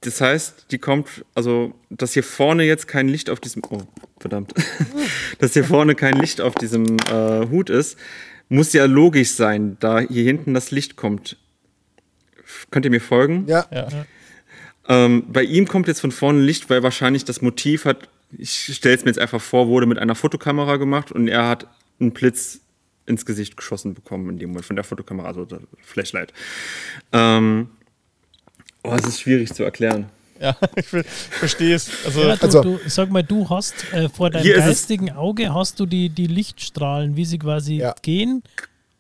[0.00, 3.82] Das heißt, die kommt, also, dass hier vorne jetzt kein Licht auf diesem, oh,
[4.20, 4.54] verdammt,
[5.40, 7.98] dass hier vorne kein Licht auf diesem äh, Hut ist,
[8.48, 11.36] muss ja logisch sein, da hier hinten das Licht kommt.
[12.70, 13.44] Könnt ihr mir folgen?
[13.46, 13.66] Ja.
[13.72, 13.88] ja.
[14.88, 18.94] Ähm, bei ihm kommt jetzt von vorne Licht, weil wahrscheinlich das Motiv hat, ich stelle
[18.94, 21.66] es mir jetzt einfach vor, wurde mit einer Fotokamera gemacht und er hat
[22.00, 22.60] einen Blitz
[23.08, 26.32] ins Gesicht geschossen bekommen in dem Moment von der Fotokamera, also der Flashlight.
[27.12, 27.70] Ähm,
[28.84, 30.06] oh, es ist schwierig zu erklären.
[30.40, 31.90] Ja, ich verstehe es.
[32.04, 35.80] Also, ja, du, also du, sag mal, du hast äh, vor deinem geistigen Auge hast
[35.80, 37.94] du die, die Lichtstrahlen, wie sie quasi ja.
[38.02, 38.42] gehen.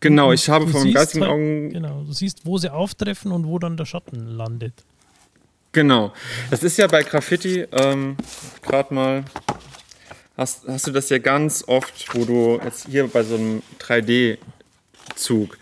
[0.00, 1.70] Genau, ich habe vor meinem geistigen halt, Augen.
[1.70, 4.72] Genau, du siehst, wo sie auftreffen und wo dann der Schatten landet.
[5.72, 6.12] Genau.
[6.50, 8.16] Das ist ja bei Graffiti ähm,
[8.62, 9.24] gerade mal
[10.38, 15.58] hast, hast du das ja ganz oft, wo du jetzt hier bei so einem 3D-Zug,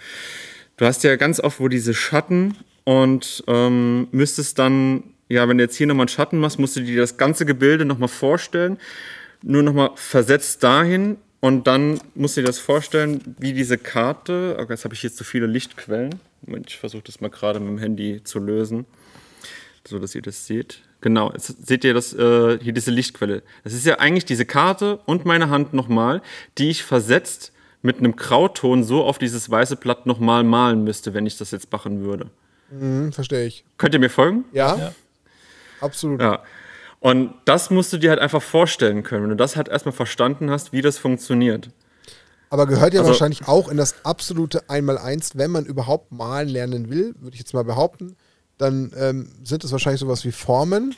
[0.77, 5.65] du hast ja ganz oft, wo diese Schatten und ähm, müsstest dann, ja, wenn du
[5.65, 8.79] jetzt hier nochmal einen Schatten machst, musst du dir das ganze Gebilde nochmal vorstellen,
[9.43, 14.75] nur nochmal versetzt dahin und dann musst du dir das vorstellen, wie diese Karte, okay,
[14.75, 17.79] jetzt habe ich hier zu viele Lichtquellen, Moment, ich versuche das mal gerade mit dem
[17.79, 18.85] Handy zu lösen,
[19.87, 20.83] so dass ihr das seht.
[21.01, 23.43] Genau, jetzt seht ihr das, äh, hier diese Lichtquelle.
[23.65, 26.23] Das ist ja eigentlich diese Karte und meine Hand nochmal,
[26.59, 27.53] die ich versetzt
[27.83, 31.71] mit einem Grauton so auf dieses weiße Blatt nochmal malen müsste, wenn ich das jetzt
[31.71, 32.31] machen würde.
[32.71, 33.65] Mhm, verstehe ich.
[33.79, 34.45] Könnt ihr mir folgen?
[34.53, 34.93] Ja, ja.
[35.81, 36.21] absolut.
[36.21, 36.43] Ja.
[37.01, 40.51] Und das musst du dir halt einfach vorstellen können, wenn du das halt erstmal verstanden
[40.51, 41.71] hast, wie das funktioniert.
[42.49, 46.91] Aber gehört ja also, wahrscheinlich auch in das absolute Einmaleins, wenn man überhaupt malen lernen
[46.91, 48.17] will, würde ich jetzt mal behaupten,
[48.59, 50.95] dann ähm, sind es wahrscheinlich sowas wie Formen,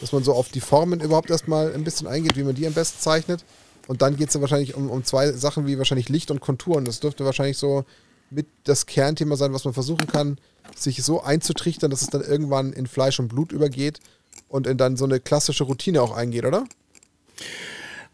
[0.00, 2.74] dass man so auf die Formen überhaupt erstmal ein bisschen eingeht, wie man die am
[2.74, 3.44] besten zeichnet.
[3.88, 6.84] Und dann geht es ja wahrscheinlich um, um zwei Sachen wie wahrscheinlich Licht und Konturen.
[6.84, 7.84] Das dürfte wahrscheinlich so
[8.30, 10.38] mit das Kernthema sein, was man versuchen kann,
[10.76, 14.00] sich so einzutrichtern, dass es dann irgendwann in Fleisch und Blut übergeht
[14.48, 16.64] und in dann so eine klassische Routine auch eingeht, oder?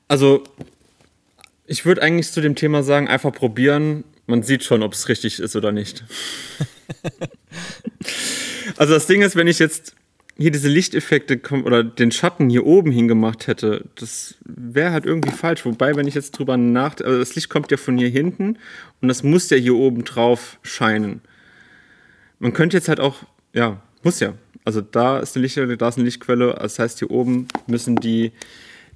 [0.09, 0.43] Also,
[1.67, 4.05] ich würde eigentlich zu dem Thema sagen, einfach probieren.
[4.27, 6.05] Man sieht schon, ob es richtig ist oder nicht.
[8.77, 9.95] Also das Ding ist, wenn ich jetzt
[10.37, 15.65] hier diese Lichteffekte oder den Schatten hier oben hingemacht hätte, das wäre halt irgendwie falsch.
[15.65, 18.57] Wobei, wenn ich jetzt drüber nach, also das Licht kommt ja von hier hinten
[19.01, 21.23] und das muss ja hier oben drauf scheinen.
[22.39, 24.35] Man könnte jetzt halt auch, ja, muss ja.
[24.65, 26.55] Also da ist eine Lichtquelle, da ist eine Lichtquelle.
[26.61, 28.33] Das heißt, hier oben müssen die,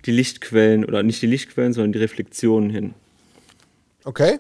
[0.04, 2.94] die Lichtquellen, oder nicht die Lichtquellen, sondern die Reflexionen hin.
[4.04, 4.38] Okay.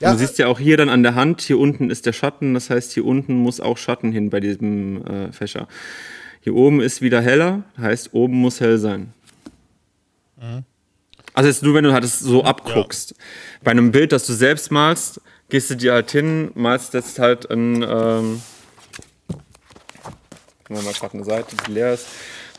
[0.00, 2.54] Ja, du siehst ja auch hier dann an der Hand, hier unten ist der Schatten,
[2.54, 5.66] das heißt, hier unten muss auch Schatten hin bei diesem äh, Fächer.
[6.40, 9.12] Hier oben ist wieder heller, heißt, oben muss hell sein.
[10.36, 10.64] Mhm.
[11.34, 13.10] Also jetzt nur, wenn du halt es so abguckst.
[13.10, 13.16] Ja.
[13.64, 17.50] Bei einem Bild, das du selbst malst, gehst du dir halt hin, malst jetzt halt
[17.50, 18.42] ein, ähm,
[20.68, 22.06] mal gerade eine Seite, die leer ist,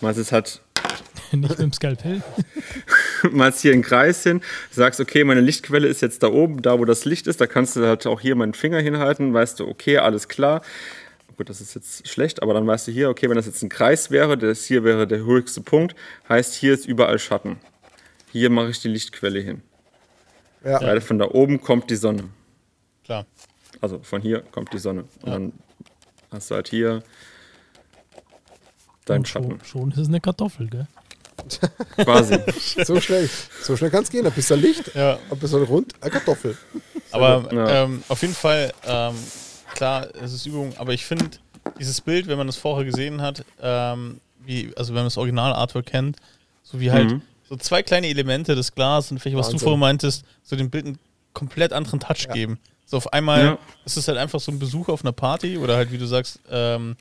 [0.02, 0.62] malst jetzt halt
[1.32, 2.22] Nicht mit dem Skalpell.
[3.32, 4.42] malst hier einen Kreis hin,
[4.72, 7.76] sagst, okay, meine Lichtquelle ist jetzt da oben, da wo das Licht ist, da kannst
[7.76, 10.62] du halt auch hier meinen Finger hinhalten, weißt du, okay, alles klar.
[11.38, 13.70] Gut, das ist jetzt schlecht, aber dann weißt du hier, okay, wenn das jetzt ein
[13.70, 15.96] Kreis wäre, das hier wäre der höchste Punkt,
[16.28, 17.58] heißt hier ist überall Schatten.
[18.32, 19.62] Hier mache ich die Lichtquelle hin.
[20.64, 20.82] Ja.
[20.82, 22.26] Weil von da oben kommt die Sonne.
[23.06, 23.26] Klar.
[23.82, 25.06] Also von hier kommt die Sonne.
[25.22, 25.34] Und ja.
[25.34, 25.54] dann
[26.32, 27.02] hast du halt hier
[29.06, 29.60] deinen Schatten.
[29.64, 30.88] Schon, schon ist es eine Kartoffel, gell?
[31.98, 32.38] Quasi.
[32.84, 33.30] so schnell.
[33.62, 34.26] So schnell kann es gehen.
[34.26, 35.20] Ein bisschen Licht, ja.
[35.30, 36.58] ein bisschen rund, eine Kartoffel.
[37.12, 37.84] Aber ja.
[37.84, 39.16] ähm, auf jeden Fall, ähm,
[39.74, 41.26] klar, es ist Übung, aber ich finde
[41.80, 45.86] dieses Bild, wenn man das vorher gesehen hat, ähm, wie, also wenn man das Original-Artwork
[45.86, 46.18] kennt,
[46.64, 47.22] so wie halt mhm.
[47.48, 49.60] so zwei kleine Elemente des Glas und vielleicht, was Wahnsinn.
[49.60, 51.00] du vorher meintest, so dem Bild einen
[51.34, 52.34] komplett anderen Touch ja.
[52.34, 52.60] geben.
[52.86, 53.58] So auf einmal ja.
[53.86, 56.40] ist es halt einfach so ein Besuch auf einer Party oder halt, wie du sagst,
[56.50, 56.96] ähm,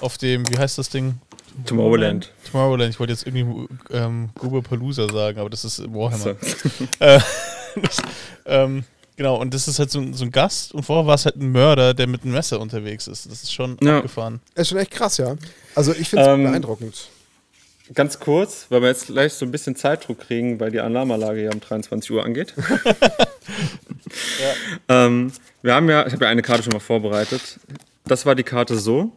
[0.00, 1.20] auf dem, wie heißt das Ding?
[1.66, 2.32] Tomorrowland.
[2.50, 2.90] Tomorrowland.
[2.90, 6.36] Ich wollte jetzt irgendwie ähm, Google Palooza sagen, aber das ist Warhammer.
[6.98, 7.20] äh,
[7.80, 8.02] das,
[8.46, 8.84] ähm,
[9.16, 11.50] genau, und das ist halt so, so, ein Gast und vorher war es halt ein
[11.52, 13.30] Mörder, der mit einem Messer unterwegs ist.
[13.30, 13.98] Das ist schon ja.
[13.98, 14.40] abgefahren.
[14.54, 15.36] Das ist schon echt krass, ja.
[15.74, 17.08] Also ich finde es ähm, beeindruckend.
[17.92, 21.50] Ganz kurz, weil wir jetzt gleich so ein bisschen Zeitdruck kriegen, weil die Alarmanlage ja
[21.52, 22.54] um 23 Uhr angeht.
[24.38, 25.04] ja.
[25.06, 27.60] ähm, wir haben ja, ich habe ja eine Karte schon mal vorbereitet.
[28.06, 29.12] Das war die Karte so.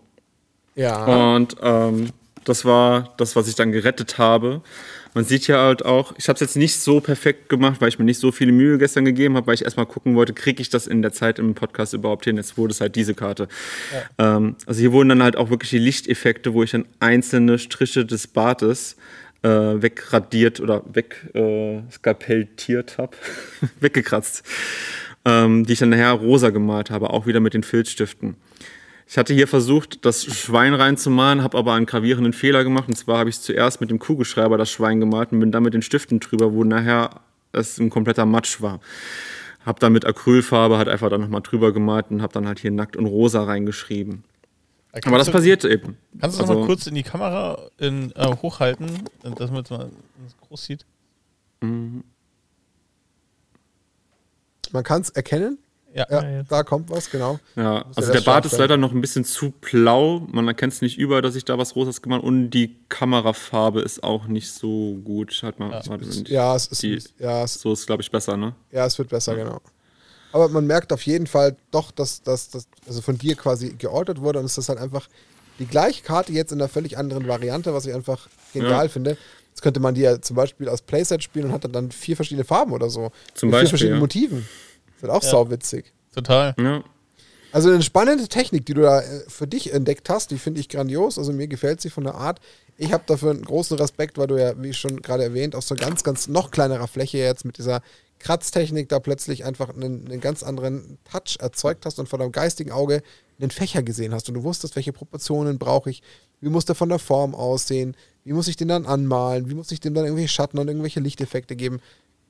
[0.76, 1.36] Ja.
[1.36, 2.10] Und ähm,
[2.48, 4.62] das war das, was ich dann gerettet habe.
[5.14, 8.00] Man sieht ja halt auch, ich habe es jetzt nicht so perfekt gemacht, weil ich
[8.00, 10.70] mir nicht so viele Mühe gestern gegeben habe, weil ich erstmal gucken wollte, kriege ich
[10.70, 12.38] das in der Zeit im Podcast überhaupt hin.
[12.38, 13.48] Jetzt wurde es halt diese Karte.
[14.18, 14.38] Ja.
[14.38, 18.06] Ähm, also hier wurden dann halt auch wirklich die Lichteffekte, wo ich dann einzelne Striche
[18.06, 18.96] des Bartes
[19.42, 23.18] äh, wegradiert oder wegskalpeltiert äh, habe,
[23.80, 24.44] weggekratzt,
[25.26, 28.36] ähm, die ich dann nachher rosa gemalt habe, auch wieder mit den Filzstiften.
[29.10, 32.90] Ich hatte hier versucht, das Schwein reinzumalen, habe aber einen gravierenden Fehler gemacht.
[32.90, 35.74] Und zwar habe ich zuerst mit dem Kugelschreiber das Schwein gemalt und bin dann mit
[35.74, 37.22] den Stiften drüber, wo nachher
[37.54, 38.82] es ein kompletter Matsch war.
[39.66, 42.72] Habe dann mit Acrylfarbe halt einfach dann nochmal drüber gemalt und habe dann halt hier
[42.72, 44.26] nackt und rosa reingeschrieben.
[44.92, 45.98] Kannst aber das du, passiert eben.
[46.20, 48.88] Kannst du also, noch mal kurz in die Kamera in, äh, hochhalten,
[49.38, 50.86] dass man es groß sieht?
[51.62, 52.04] Mhm.
[54.72, 55.60] Man kann es erkennen?
[55.98, 57.40] Ja, ja da kommt was, genau.
[57.56, 60.20] Ja, also der Bart ist leider noch ein bisschen zu blau.
[60.32, 62.28] Man erkennt es nicht über, dass ich da was Rosas gemacht habe.
[62.28, 65.40] Und die Kamerafarbe ist auch nicht so gut.
[65.42, 65.82] Halt mal, ja,
[66.28, 66.84] ja es ist.
[66.84, 68.54] Die, ja, es, so ist, glaube ich, besser, ne?
[68.72, 69.44] Ja, es wird besser, ja.
[69.44, 69.60] genau.
[70.34, 72.52] Aber man merkt auf jeden Fall doch, dass das
[72.86, 75.08] also von dir quasi geordert wurde und es ist halt einfach
[75.58, 78.90] die gleiche Karte jetzt in einer völlig anderen Variante, was ich einfach genial ja.
[78.90, 79.18] finde.
[79.50, 82.44] Jetzt könnte man die ja zum Beispiel als Playset spielen und hat dann vier verschiedene
[82.44, 83.12] Farben oder so.
[83.34, 83.62] Zum Beispiel.
[83.62, 84.02] Vier verschiedene ja.
[84.02, 84.48] Motiven.
[85.00, 85.30] Wird auch ja.
[85.30, 85.94] sauwitzig.
[86.14, 86.56] Total.
[86.58, 86.84] Ja.
[87.52, 90.70] Also eine spannende Technik, die du da äh, für dich entdeckt hast, die finde ich
[90.70, 91.18] grandios.
[91.18, 92.40] Also mir gefällt sie von der Art.
[92.78, 95.76] Ich habe dafür einen großen Respekt, weil du ja, wie schon gerade erwähnt, aus so
[95.76, 97.82] ganz, ganz noch kleinerer Fläche jetzt mit dieser
[98.20, 102.72] Kratztechnik da plötzlich einfach einen, einen ganz anderen Touch erzeugt hast und vor deinem geistigen
[102.72, 103.02] Auge
[103.40, 106.02] einen Fächer gesehen hast und du wusstest, welche Proportionen brauche ich,
[106.42, 109.72] wie muss der von der Form aussehen, wie muss ich den dann anmalen, wie muss
[109.72, 111.80] ich dem dann irgendwelche Schatten und irgendwelche Lichteffekte geben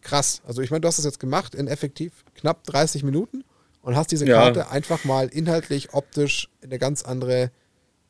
[0.01, 0.41] krass.
[0.45, 3.43] Also ich meine, du hast das jetzt gemacht in effektiv knapp 30 Minuten
[3.81, 4.69] und hast diese Karte ja.
[4.69, 7.51] einfach mal inhaltlich, optisch in eine ganz andere,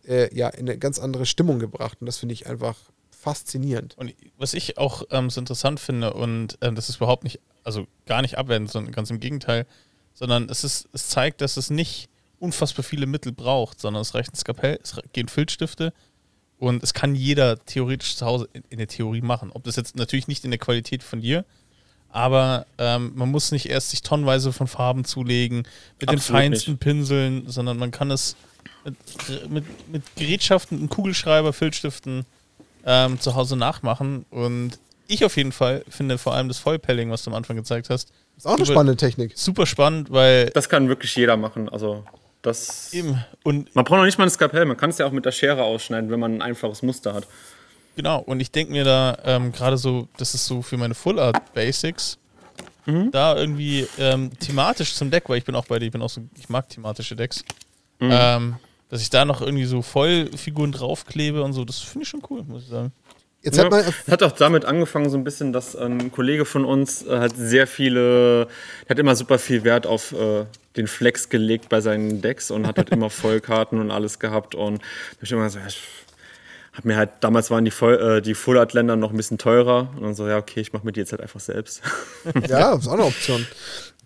[0.07, 1.97] äh, ja, in eine ganz andere Stimmung gebracht.
[1.99, 2.77] Und das finde ich einfach
[3.11, 3.97] faszinierend.
[3.97, 7.87] Und was ich auch ähm, so interessant finde, und ähm, das ist überhaupt nicht, also
[8.05, 9.65] gar nicht abwendend, sondern ganz im Gegenteil,
[10.13, 12.09] sondern es ist, es zeigt, dass es nicht
[12.39, 15.93] unfassbar viele Mittel braucht, sondern es reicht ein Skapell, es gehen Filzstifte
[16.57, 19.51] und es kann jeder theoretisch zu Hause in, in der Theorie machen.
[19.51, 21.45] Ob das jetzt natürlich nicht in der Qualität von dir,
[22.11, 25.67] aber ähm, man muss nicht erst sich tonnenweise von Farben zulegen
[25.99, 26.81] mit Absolut den feinsten nicht.
[26.81, 28.35] Pinseln, sondern man kann es
[28.85, 32.25] mit, mit, mit Gerätschaften, einem Kugelschreiber, Filzstiften
[32.85, 34.25] ähm, zu Hause nachmachen.
[34.29, 37.89] Und ich auf jeden Fall finde vor allem das Vollpelling, was du am Anfang gezeigt
[37.89, 38.11] hast.
[38.37, 39.33] Ist auch eine spannende Technik.
[39.35, 40.49] Super spannend, weil.
[40.51, 41.69] Das kann wirklich jeder machen.
[41.69, 42.03] Also.
[42.43, 43.23] Das Eben.
[43.43, 45.31] Und man braucht noch nicht mal ein Skapell, man kann es ja auch mit der
[45.31, 47.27] Schere ausschneiden, wenn man ein einfaches Muster hat.
[47.97, 51.17] Genau, und ich denke mir da ähm, gerade so, das ist so für meine Full
[51.19, 52.19] Art Basics,
[52.85, 53.09] mhm.
[53.09, 56.09] da irgendwie ähm, thematisch zum Deck, weil ich bin auch bei dir, ich bin auch
[56.09, 57.43] so, ich mag thematische Decks.
[57.99, 58.09] Mhm.
[58.11, 58.55] Ähm,
[58.89, 62.43] dass ich da noch irgendwie so Vollfiguren draufklebe und so, das finde ich schon cool,
[62.43, 62.91] muss ich sagen.
[63.41, 67.01] Jetzt hat, man hat auch damit angefangen, so ein bisschen, dass ein Kollege von uns
[67.01, 68.47] äh, hat sehr viele,
[68.87, 70.45] hat immer super viel Wert auf äh,
[70.75, 74.53] den Flex gelegt bei seinen Decks und hat halt immer Vollkarten und alles gehabt.
[74.53, 75.67] Und da ich immer so, ja,
[76.77, 79.39] hab mir halt, damals waren die, Voll, äh, die Full Art Länder noch ein bisschen
[79.39, 79.89] teurer.
[79.95, 81.81] Und dann so, ja, okay, ich mache mir die jetzt halt einfach selbst.
[82.47, 83.47] Ja, das ist auch eine Option.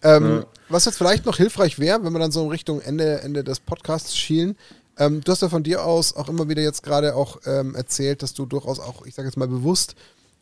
[0.04, 0.46] Ähm, ja.
[0.70, 3.60] Was jetzt vielleicht noch hilfreich wäre, wenn wir dann so in Richtung Ende, Ende des
[3.60, 4.58] Podcasts schielen,
[4.98, 8.24] ähm, du hast ja von dir aus auch immer wieder jetzt gerade auch ähm, erzählt,
[8.24, 9.96] dass du durchaus auch, ich sage jetzt mal bewusst,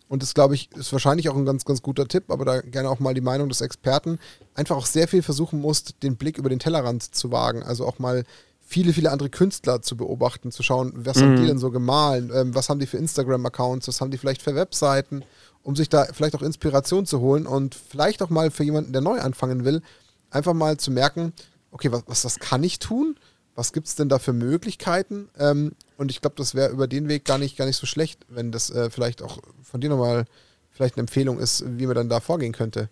[0.07, 2.89] und das glaube ich, ist wahrscheinlich auch ein ganz, ganz guter Tipp, aber da gerne
[2.89, 4.19] auch mal die Meinung des Experten,
[4.55, 7.63] einfach auch sehr viel versuchen musst, den Blick über den Tellerrand zu wagen.
[7.63, 8.23] Also auch mal
[8.69, 11.21] viele, viele andere Künstler zu beobachten, zu schauen, was mhm.
[11.21, 14.41] haben die denn so gemahlen, ähm, was haben die für Instagram-Accounts, was haben die vielleicht
[14.41, 15.23] für Webseiten,
[15.63, 19.01] um sich da vielleicht auch Inspiration zu holen und vielleicht auch mal für jemanden, der
[19.01, 19.81] neu anfangen will,
[20.29, 21.33] einfach mal zu merken,
[21.71, 23.15] okay, was, was, was kann ich tun?
[23.59, 25.27] was gibt es denn da für Möglichkeiten?
[25.37, 28.25] Ähm, und ich glaube, das wäre über den Weg gar nicht, gar nicht so schlecht,
[28.29, 30.23] wenn das äh, vielleicht auch von dir nochmal
[30.71, 32.87] vielleicht eine Empfehlung ist, wie man dann da vorgehen könnte.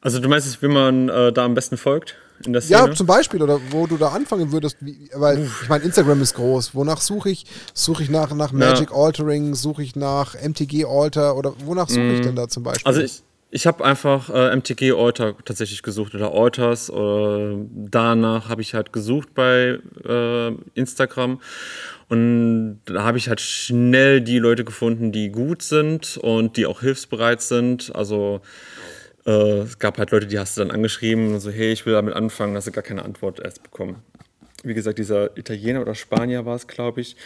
[0.00, 2.16] Also du meinst, wie man äh, da am besten folgt?
[2.44, 2.88] In der Szene?
[2.88, 5.62] Ja, zum Beispiel, oder wo du da anfangen würdest, wie, weil Uff.
[5.62, 6.74] ich meine, Instagram ist groß.
[6.74, 7.44] Wonach suche ich?
[7.74, 8.96] Suche ich nach, nach Magic ja.
[8.96, 9.54] Altering?
[9.54, 11.36] Suche ich nach MTG Alter?
[11.36, 12.14] Oder wonach suche mm.
[12.14, 12.86] ich denn da zum Beispiel?
[12.86, 16.88] Also ich, ich habe einfach äh, MTG Alter tatsächlich gesucht oder Alters.
[16.88, 21.40] Oder danach habe ich halt gesucht bei äh, Instagram.
[22.08, 26.80] Und da habe ich halt schnell die Leute gefunden, die gut sind und die auch
[26.80, 27.94] hilfsbereit sind.
[27.94, 28.40] Also
[29.26, 31.92] äh, es gab halt Leute, die hast du dann angeschrieben und so, hey, ich will
[31.94, 34.02] damit anfangen, hast du gar keine Antwort erst bekommen.
[34.62, 37.16] Wie gesagt, dieser Italiener oder Spanier war es, glaube ich.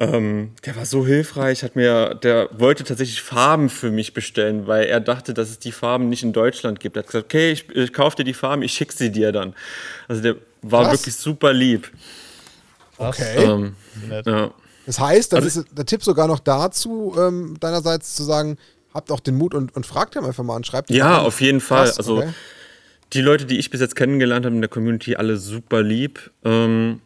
[0.00, 4.86] Ähm, der war so hilfreich, hat mir, der wollte tatsächlich Farben für mich bestellen, weil
[4.86, 6.96] er dachte, dass es die Farben nicht in Deutschland gibt.
[6.96, 9.54] Er hat gesagt, okay, ich, ich kaufe dir die Farben, ich schicke sie dir dann.
[10.08, 10.92] Also der war Was?
[10.92, 11.90] wirklich super lieb.
[12.96, 13.44] Okay.
[13.44, 13.76] Ähm,
[14.24, 14.50] ja.
[14.86, 18.56] Das heißt, das also, ist der Tipp sogar noch dazu, ähm, deinerseits zu sagen,
[18.94, 21.60] habt auch den Mut und, und fragt ihm einfach mal an, schreibt Ja, auf jeden
[21.60, 21.86] Fall.
[21.86, 22.30] Krass, also okay.
[23.12, 26.30] die Leute, die ich bis jetzt kennengelernt habe in der Community, alle super lieb.
[26.44, 27.00] Ähm,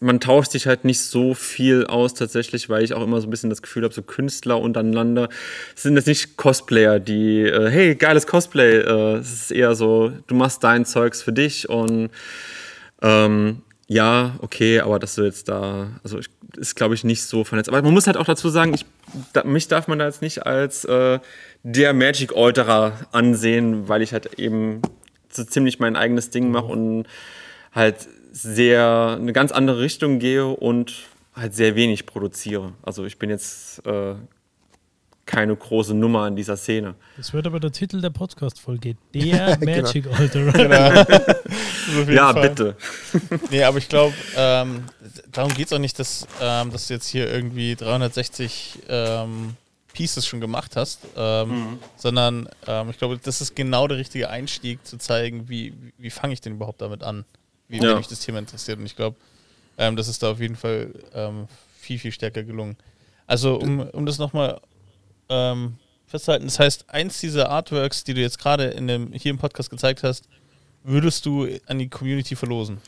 [0.00, 3.30] man tauscht sich halt nicht so viel aus tatsächlich, weil ich auch immer so ein
[3.30, 5.28] bisschen das Gefühl habe, so Künstler untereinander
[5.74, 8.78] sind jetzt nicht Cosplayer, die, äh, hey, geiles Cosplay.
[8.78, 12.10] Äh, es ist eher so, du machst dein Zeugs für dich und
[13.02, 17.44] ähm, ja, okay, aber dass du jetzt da, also ich, ist glaube ich nicht so
[17.44, 17.68] vernetzt.
[17.68, 18.86] Aber man muss halt auch dazu sagen, ich,
[19.32, 21.18] da, mich darf man da jetzt nicht als äh,
[21.62, 24.82] der Magic Alterer ansehen, weil ich halt eben
[25.30, 27.06] so ziemlich mein eigenes Ding mache und
[27.72, 31.04] halt sehr eine ganz andere Richtung gehe und
[31.34, 32.72] halt sehr wenig produziere.
[32.82, 34.14] Also ich bin jetzt äh,
[35.26, 36.94] keine große Nummer in dieser Szene.
[37.16, 38.96] Das wird aber der Titel der Podcast-Folge.
[39.14, 39.82] Der genau.
[39.82, 40.16] Magic genau.
[40.16, 40.52] Alterer.
[40.52, 42.12] Genau.
[42.12, 42.48] ja, Fall.
[42.48, 42.76] bitte.
[43.50, 44.84] nee, aber ich glaube, ähm,
[45.32, 49.56] darum geht es auch nicht, dass, ähm, dass du jetzt hier irgendwie 360 ähm,
[49.92, 51.78] Pieces schon gemacht hast, ähm, mhm.
[51.96, 56.10] sondern ähm, ich glaube, das ist genau der richtige Einstieg, zu zeigen, wie, wie, wie
[56.10, 57.24] fange ich denn überhaupt damit an
[57.68, 57.96] wie ja.
[57.96, 58.78] mich das Thema interessiert.
[58.78, 59.16] Und ich glaube,
[59.78, 61.46] ähm, das ist da auf jeden Fall ähm,
[61.78, 62.76] viel, viel stärker gelungen.
[63.26, 64.60] Also, um, um das nochmal
[65.28, 65.74] ähm,
[66.06, 69.70] festzuhalten, das heißt, eins dieser Artworks, die du jetzt gerade in dem, hier im Podcast
[69.70, 70.28] gezeigt hast,
[70.82, 72.78] würdest du an die Community verlosen?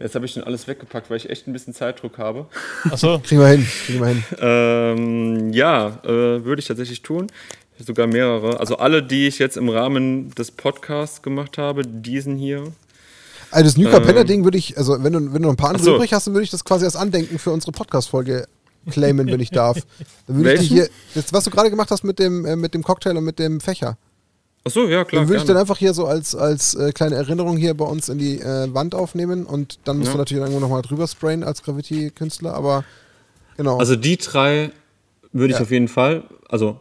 [0.00, 2.46] Jetzt habe ich schon alles weggepackt, weil ich echt ein bisschen Zeitdruck habe.
[2.90, 3.20] Achso.
[3.20, 3.66] kriegen wir hin.
[3.86, 4.24] Kriegen wir hin.
[4.40, 7.28] ähm, ja, äh, würde ich tatsächlich tun.
[7.78, 8.60] Sogar mehrere.
[8.60, 12.72] Also alle, die ich jetzt im Rahmen des Podcasts gemacht habe, diesen hier,
[13.50, 14.44] also das New Carpenter-Ding ähm.
[14.44, 15.94] würde ich, also wenn du, wenn du noch ein paar andere so.
[15.94, 18.46] übrig hast, dann würde ich das quasi als Andenken für unsere Podcast-Folge
[18.90, 19.78] claimen, wenn ich darf.
[20.26, 22.82] Dann würde ich hier, das, was du gerade gemacht hast mit dem, äh, mit dem
[22.82, 23.96] Cocktail und mit dem Fächer.
[24.66, 25.22] Achso, ja, klar.
[25.22, 28.08] Dann würde ich dann einfach hier so als, als äh, kleine Erinnerung hier bei uns
[28.08, 30.12] in die äh, Wand aufnehmen und dann musst ja.
[30.12, 32.84] du natürlich irgendwo nochmal drüber sprayen als Graffiti-Künstler, aber
[33.58, 33.78] genau.
[33.78, 34.70] Also die drei
[35.32, 35.62] würde ich ja.
[35.62, 36.80] auf jeden Fall, also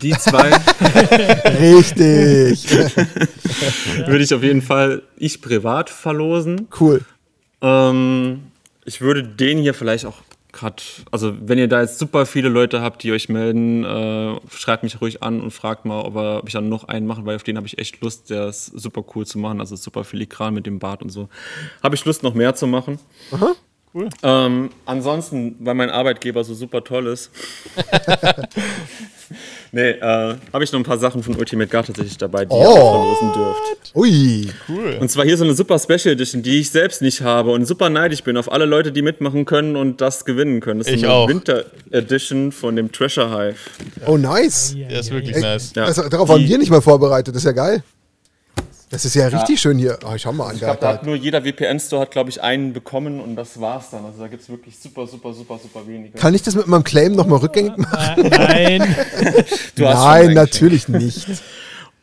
[0.00, 0.50] die zwei.
[1.60, 2.70] Richtig.
[4.06, 6.66] würde ich auf jeden Fall ich privat verlosen.
[6.80, 7.02] Cool.
[7.60, 8.42] Ähm,
[8.84, 10.16] ich würde den hier vielleicht auch
[10.52, 14.82] gerade, also wenn ihr da jetzt super viele Leute habt, die euch melden, äh, schreibt
[14.82, 17.36] mich ruhig an und fragt mal, ob, er, ob ich dann noch einen mache, weil
[17.36, 18.30] auf den habe ich echt Lust.
[18.30, 21.28] Der ist super cool zu machen, also super filigran mit dem Bart und so.
[21.82, 22.98] Habe ich Lust, noch mehr zu machen.
[23.32, 23.54] Aha.
[23.94, 24.08] Cool.
[24.22, 27.30] Ähm, ansonsten, weil mein Arbeitgeber so super toll ist,
[29.72, 32.62] nee, äh, habe ich noch ein paar Sachen von Ultimate Guard tatsächlich dabei, die oh.
[32.62, 33.94] ihr verlosen dürft.
[33.94, 34.96] Ui, cool.
[34.98, 37.90] Und zwar hier so eine super Special Edition, die ich selbst nicht habe und super
[37.90, 40.78] neidisch bin auf alle Leute, die mitmachen können und das gewinnen können.
[40.78, 41.28] Das ist ich eine auch.
[41.28, 43.58] Winter Edition von dem Treasure Hive.
[44.06, 44.74] Oh, nice.
[44.74, 45.72] Der ist wirklich nice.
[45.76, 45.84] Ja.
[45.84, 47.82] Also, darauf waren wir nicht mal vorbereitet, das ist ja geil.
[48.92, 49.98] Das ist ja richtig schön hier.
[50.04, 50.54] Oh, schau mal an.
[50.54, 53.88] Ich glaube, da hat nur jeder VPN-Store, hat, glaube ich, einen bekommen und das war's
[53.88, 54.04] dann.
[54.04, 56.18] Also da gibt es wirklich super, super, super, super wenige.
[56.18, 58.28] Kann ich das mit meinem Claim nochmal rückgängig machen?
[58.28, 58.94] Nein.
[59.76, 61.26] Nein, natürlich nicht.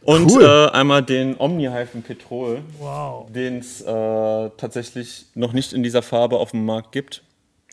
[0.02, 0.44] Und cool.
[0.44, 3.32] äh, einmal den Omni-Hyphen Petrol, wow.
[3.32, 7.22] den es äh, tatsächlich noch nicht in dieser Farbe auf dem Markt gibt.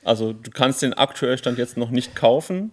[0.05, 2.71] Also du kannst den aktuell Stand jetzt noch nicht kaufen.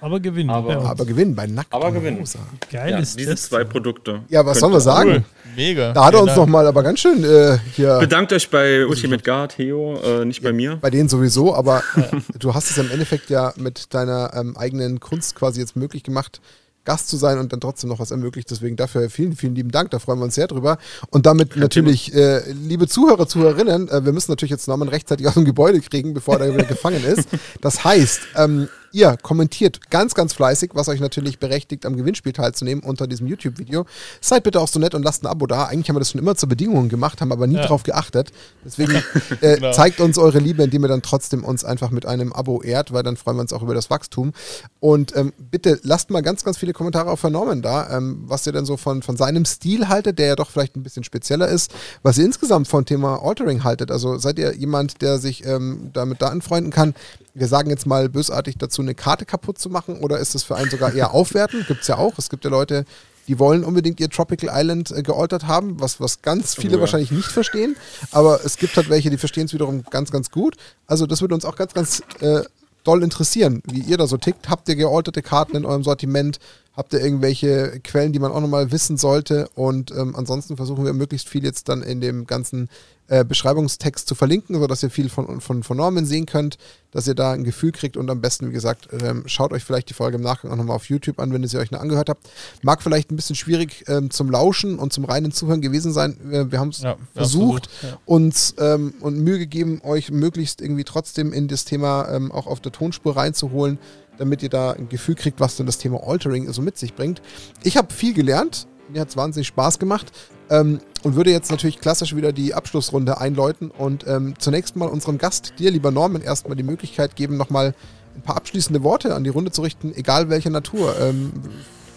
[0.00, 0.50] Aber gewinnen.
[0.50, 1.72] Aber, aber gewinnen bei Nackt.
[1.72, 2.24] Aber gewinnen.
[2.70, 3.42] Geil ja, ist diese das.
[3.44, 4.20] zwei Produkte.
[4.28, 5.10] Ja, was sollen wir sagen?
[5.10, 5.24] Cool.
[5.56, 5.92] Mega.
[5.92, 7.98] Da hat er uns nochmal aber ganz schön äh, hier.
[7.98, 10.76] Bedankt euch bei Ultimate Guard, Theo, äh, nicht ja, bei mir.
[10.76, 11.82] Bei denen sowieso, aber
[12.38, 16.40] du hast es im Endeffekt ja mit deiner ähm, eigenen Kunst quasi jetzt möglich gemacht,
[16.84, 18.50] Gast zu sein und dann trotzdem noch was ermöglicht.
[18.50, 19.90] Deswegen dafür vielen, vielen lieben Dank.
[19.90, 20.78] Da freuen wir uns sehr drüber.
[21.10, 25.34] Und damit natürlich, äh, liebe Zuhörer, Zuhörerinnen, äh, wir müssen natürlich jetzt Norman rechtzeitig aus
[25.34, 27.28] dem Gebäude kriegen, bevor er wieder gefangen ist.
[27.60, 32.82] Das heißt, ähm, ihr kommentiert ganz, ganz fleißig, was euch natürlich berechtigt, am Gewinnspiel teilzunehmen
[32.84, 33.86] unter diesem YouTube-Video.
[34.20, 35.64] Seid bitte auch so nett und lasst ein Abo da.
[35.64, 37.66] Eigentlich haben wir das schon immer zur Bedingung gemacht, haben aber nie ja.
[37.66, 38.30] drauf geachtet.
[38.64, 38.94] Deswegen
[39.40, 39.72] äh, genau.
[39.72, 43.02] zeigt uns eure Liebe, indem ihr dann trotzdem uns einfach mit einem Abo ehrt, weil
[43.02, 44.32] dann freuen wir uns auch über das Wachstum.
[44.78, 48.46] Und ähm, bitte lasst mal ganz, ganz viele Kommentare auch von Norman da, ähm, was
[48.46, 51.48] ihr denn so von, von seinem Stil haltet, der ja doch vielleicht ein bisschen spezieller
[51.48, 53.90] ist, was ihr insgesamt vom Thema Altering haltet.
[53.90, 56.94] Also seid ihr jemand, der sich ähm, damit da anfreunden kann?
[57.34, 59.98] wir sagen jetzt mal bösartig dazu, eine Karte kaputt zu machen?
[59.98, 61.64] Oder ist das für einen sogar eher aufwerten?
[61.68, 62.18] Gibt es ja auch.
[62.18, 62.84] Es gibt ja Leute,
[63.28, 66.80] die wollen unbedingt ihr Tropical Island äh, gealtert haben, was, was ganz viele ja.
[66.80, 67.76] wahrscheinlich nicht verstehen.
[68.10, 70.56] Aber es gibt halt welche, die verstehen es wiederum ganz, ganz gut.
[70.86, 72.42] Also das würde uns auch ganz, ganz äh,
[72.84, 74.48] doll interessieren, wie ihr da so tickt.
[74.48, 76.38] Habt ihr gealterte Karten in eurem Sortiment?
[76.76, 79.48] Habt ihr irgendwelche Quellen, die man auch nochmal wissen sollte?
[79.54, 82.68] Und ähm, ansonsten versuchen wir möglichst viel jetzt dann in dem ganzen
[83.06, 86.56] äh, Beschreibungstext zu verlinken, sodass ihr viel von, von, von Norman sehen könnt,
[86.90, 89.90] dass ihr da ein Gefühl kriegt und am besten, wie gesagt, ähm, schaut euch vielleicht
[89.90, 92.08] die Folge im Nachgang auch nochmal auf YouTube an, wenn ihr sie euch noch angehört
[92.08, 92.26] habt.
[92.62, 96.16] Mag vielleicht ein bisschen schwierig ähm, zum Lauschen und zum reinen Zuhören gewesen sein.
[96.22, 97.98] Wir, wir haben es ja, versucht, ja.
[98.06, 102.60] uns ähm, und Mühe gegeben, euch möglichst irgendwie trotzdem in das Thema ähm, auch auf
[102.60, 103.78] der Tonspur reinzuholen,
[104.18, 107.22] damit ihr da ein Gefühl kriegt, was denn das Thema Altering so mit sich bringt.
[107.62, 108.66] Ich habe viel gelernt.
[108.88, 110.12] Mir hat es wahnsinnig Spaß gemacht.
[110.50, 115.18] Ähm, und würde jetzt natürlich klassisch wieder die Abschlussrunde einläuten und ähm, zunächst mal unserem
[115.18, 117.74] Gast, dir, lieber Norman, erstmal die Möglichkeit geben, nochmal
[118.14, 120.94] ein paar abschließende Worte an die Runde zu richten, egal welcher Natur.
[121.00, 121.32] Ähm,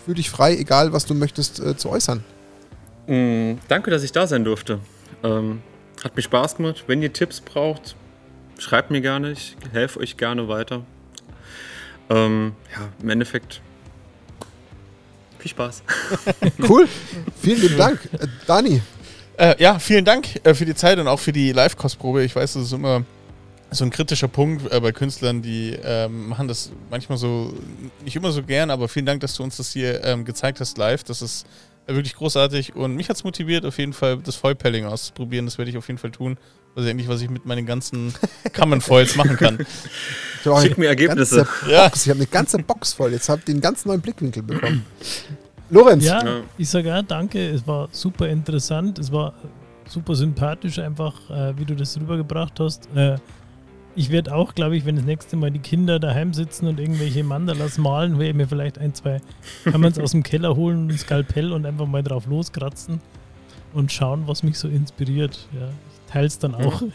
[0.06, 2.24] fühl dich frei, egal was du möchtest äh, zu äußern.
[3.08, 4.80] Mm, danke, dass ich da sein durfte.
[5.24, 5.62] Ähm,
[6.04, 6.86] hat mir Spaß gemacht.
[6.88, 7.96] Wenn ihr Tipps braucht,
[8.58, 9.32] schreibt mir gerne.
[9.32, 10.84] Ich helfe euch gerne weiter.
[12.10, 13.62] Ähm, ja, im Endeffekt
[15.40, 15.84] viel Spaß.
[16.70, 16.88] cool.
[17.42, 18.00] Vielen lieben Dank.
[18.14, 18.82] Äh, Dani.
[19.38, 22.24] Äh, ja, vielen Dank äh, für die Zeit und auch für die Live-Kostprobe.
[22.24, 23.04] Ich weiß, das ist immer
[23.70, 27.54] so ein kritischer Punkt äh, bei Künstlern, die ähm, machen das manchmal so,
[28.04, 30.78] nicht immer so gern, aber vielen Dank, dass du uns das hier ähm, gezeigt hast
[30.78, 31.04] live.
[31.04, 31.46] Das ist
[31.86, 35.46] wirklich großartig und mich hat es motiviert, auf jeden Fall das Foilpelling auszuprobieren.
[35.46, 36.38] Das werde ich auf jeden Fall tun.
[36.78, 38.14] Das ist eigentlich, was ich mit meinen ganzen
[38.56, 39.66] Common Foils machen kann.
[40.62, 41.48] Schick mir Ergebnisse.
[41.68, 41.90] Ja.
[41.92, 43.14] Ich habe eine ganze Box voll.
[43.14, 44.86] Jetzt habt ihr einen ganz neuen Blickwinkel bekommen.
[45.72, 46.06] Lorenz.
[46.06, 46.42] Ja, ja.
[46.56, 47.50] ich sage ja, danke.
[47.50, 49.00] Es war super interessant.
[49.00, 49.34] Es war
[49.88, 52.88] super sympathisch, einfach, äh, wie du das rübergebracht hast.
[52.96, 53.18] Äh,
[53.96, 57.24] ich werde auch, glaube ich, wenn das nächste Mal die Kinder daheim sitzen und irgendwelche
[57.24, 59.20] Mandalas malen, werde ich mir vielleicht ein, zwei,
[59.64, 63.02] kann man es aus dem Keller holen, ein Skalpell und einfach mal drauf loskratzen
[63.74, 65.48] und schauen, was mich so inspiriert.
[65.60, 65.70] Ja,
[66.14, 66.82] es dann auch.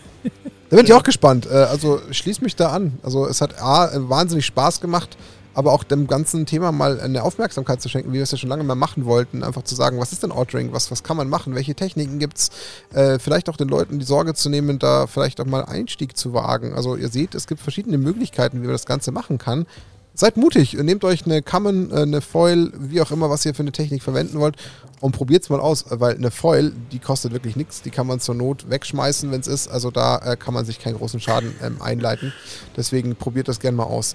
[0.70, 1.44] Da bin ich auch gespannt.
[1.44, 2.98] Äh, also schließ mich da an.
[3.02, 5.18] Also es hat A, wahnsinnig Spaß gemacht
[5.54, 8.48] aber auch dem ganzen Thema mal eine Aufmerksamkeit zu schenken, wie wir es ja schon
[8.48, 9.42] lange mal machen wollten.
[9.42, 12.38] Einfach zu sagen, was ist denn Ordering, was, was kann man machen, welche Techniken gibt
[12.38, 12.50] es,
[12.92, 16.32] äh, vielleicht auch den Leuten die Sorge zu nehmen, da vielleicht auch mal Einstieg zu
[16.32, 16.74] wagen.
[16.74, 19.66] Also ihr seht, es gibt verschiedene Möglichkeiten, wie man das Ganze machen kann.
[20.14, 23.62] Seid mutig, nehmt euch eine Common, äh, eine Foil, wie auch immer, was ihr für
[23.62, 24.56] eine Technik verwenden wollt
[25.00, 28.20] und probiert es mal aus, weil eine Foil, die kostet wirklich nichts, die kann man
[28.20, 29.68] zur Not wegschmeißen, wenn es ist.
[29.68, 32.32] Also da äh, kann man sich keinen großen Schaden ähm, einleiten.
[32.76, 34.14] Deswegen probiert das gerne mal aus.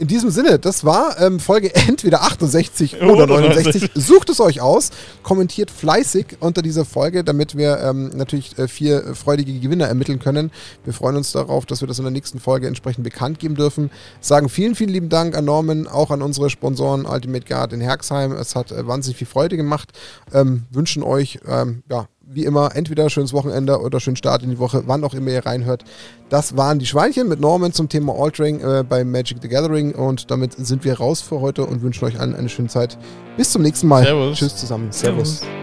[0.00, 3.90] In diesem Sinne, das war ähm, Folge entweder 68 oder 69.
[3.94, 4.90] Sucht es euch aus,
[5.24, 10.52] kommentiert fleißig unter dieser Folge, damit wir ähm, natürlich äh, vier freudige Gewinner ermitteln können.
[10.84, 13.90] Wir freuen uns darauf, dass wir das in der nächsten Folge entsprechend bekannt geben dürfen.
[14.20, 18.32] Sagen vielen, vielen lieben Dank an Norman, auch an unsere Sponsoren Ultimate Guard in Herxheim.
[18.32, 19.90] Es hat äh, wahnsinnig viel Freude gemacht.
[20.32, 24.58] Ähm, wünschen euch ähm, ja, wie immer, entweder schönes Wochenende oder schönen Start in die
[24.58, 25.84] Woche, wann auch immer ihr reinhört.
[26.28, 30.30] Das waren die Schweinchen mit Norman zum Thema Altering äh, bei Magic the Gathering und
[30.30, 32.98] damit sind wir raus für heute und wünschen euch allen eine schöne Zeit.
[33.36, 34.04] Bis zum nächsten Mal.
[34.04, 34.38] Servus.
[34.38, 34.92] Tschüss zusammen.
[34.92, 35.40] Servus.
[35.40, 35.58] Servus.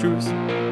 [0.00, 0.67] Tschüss.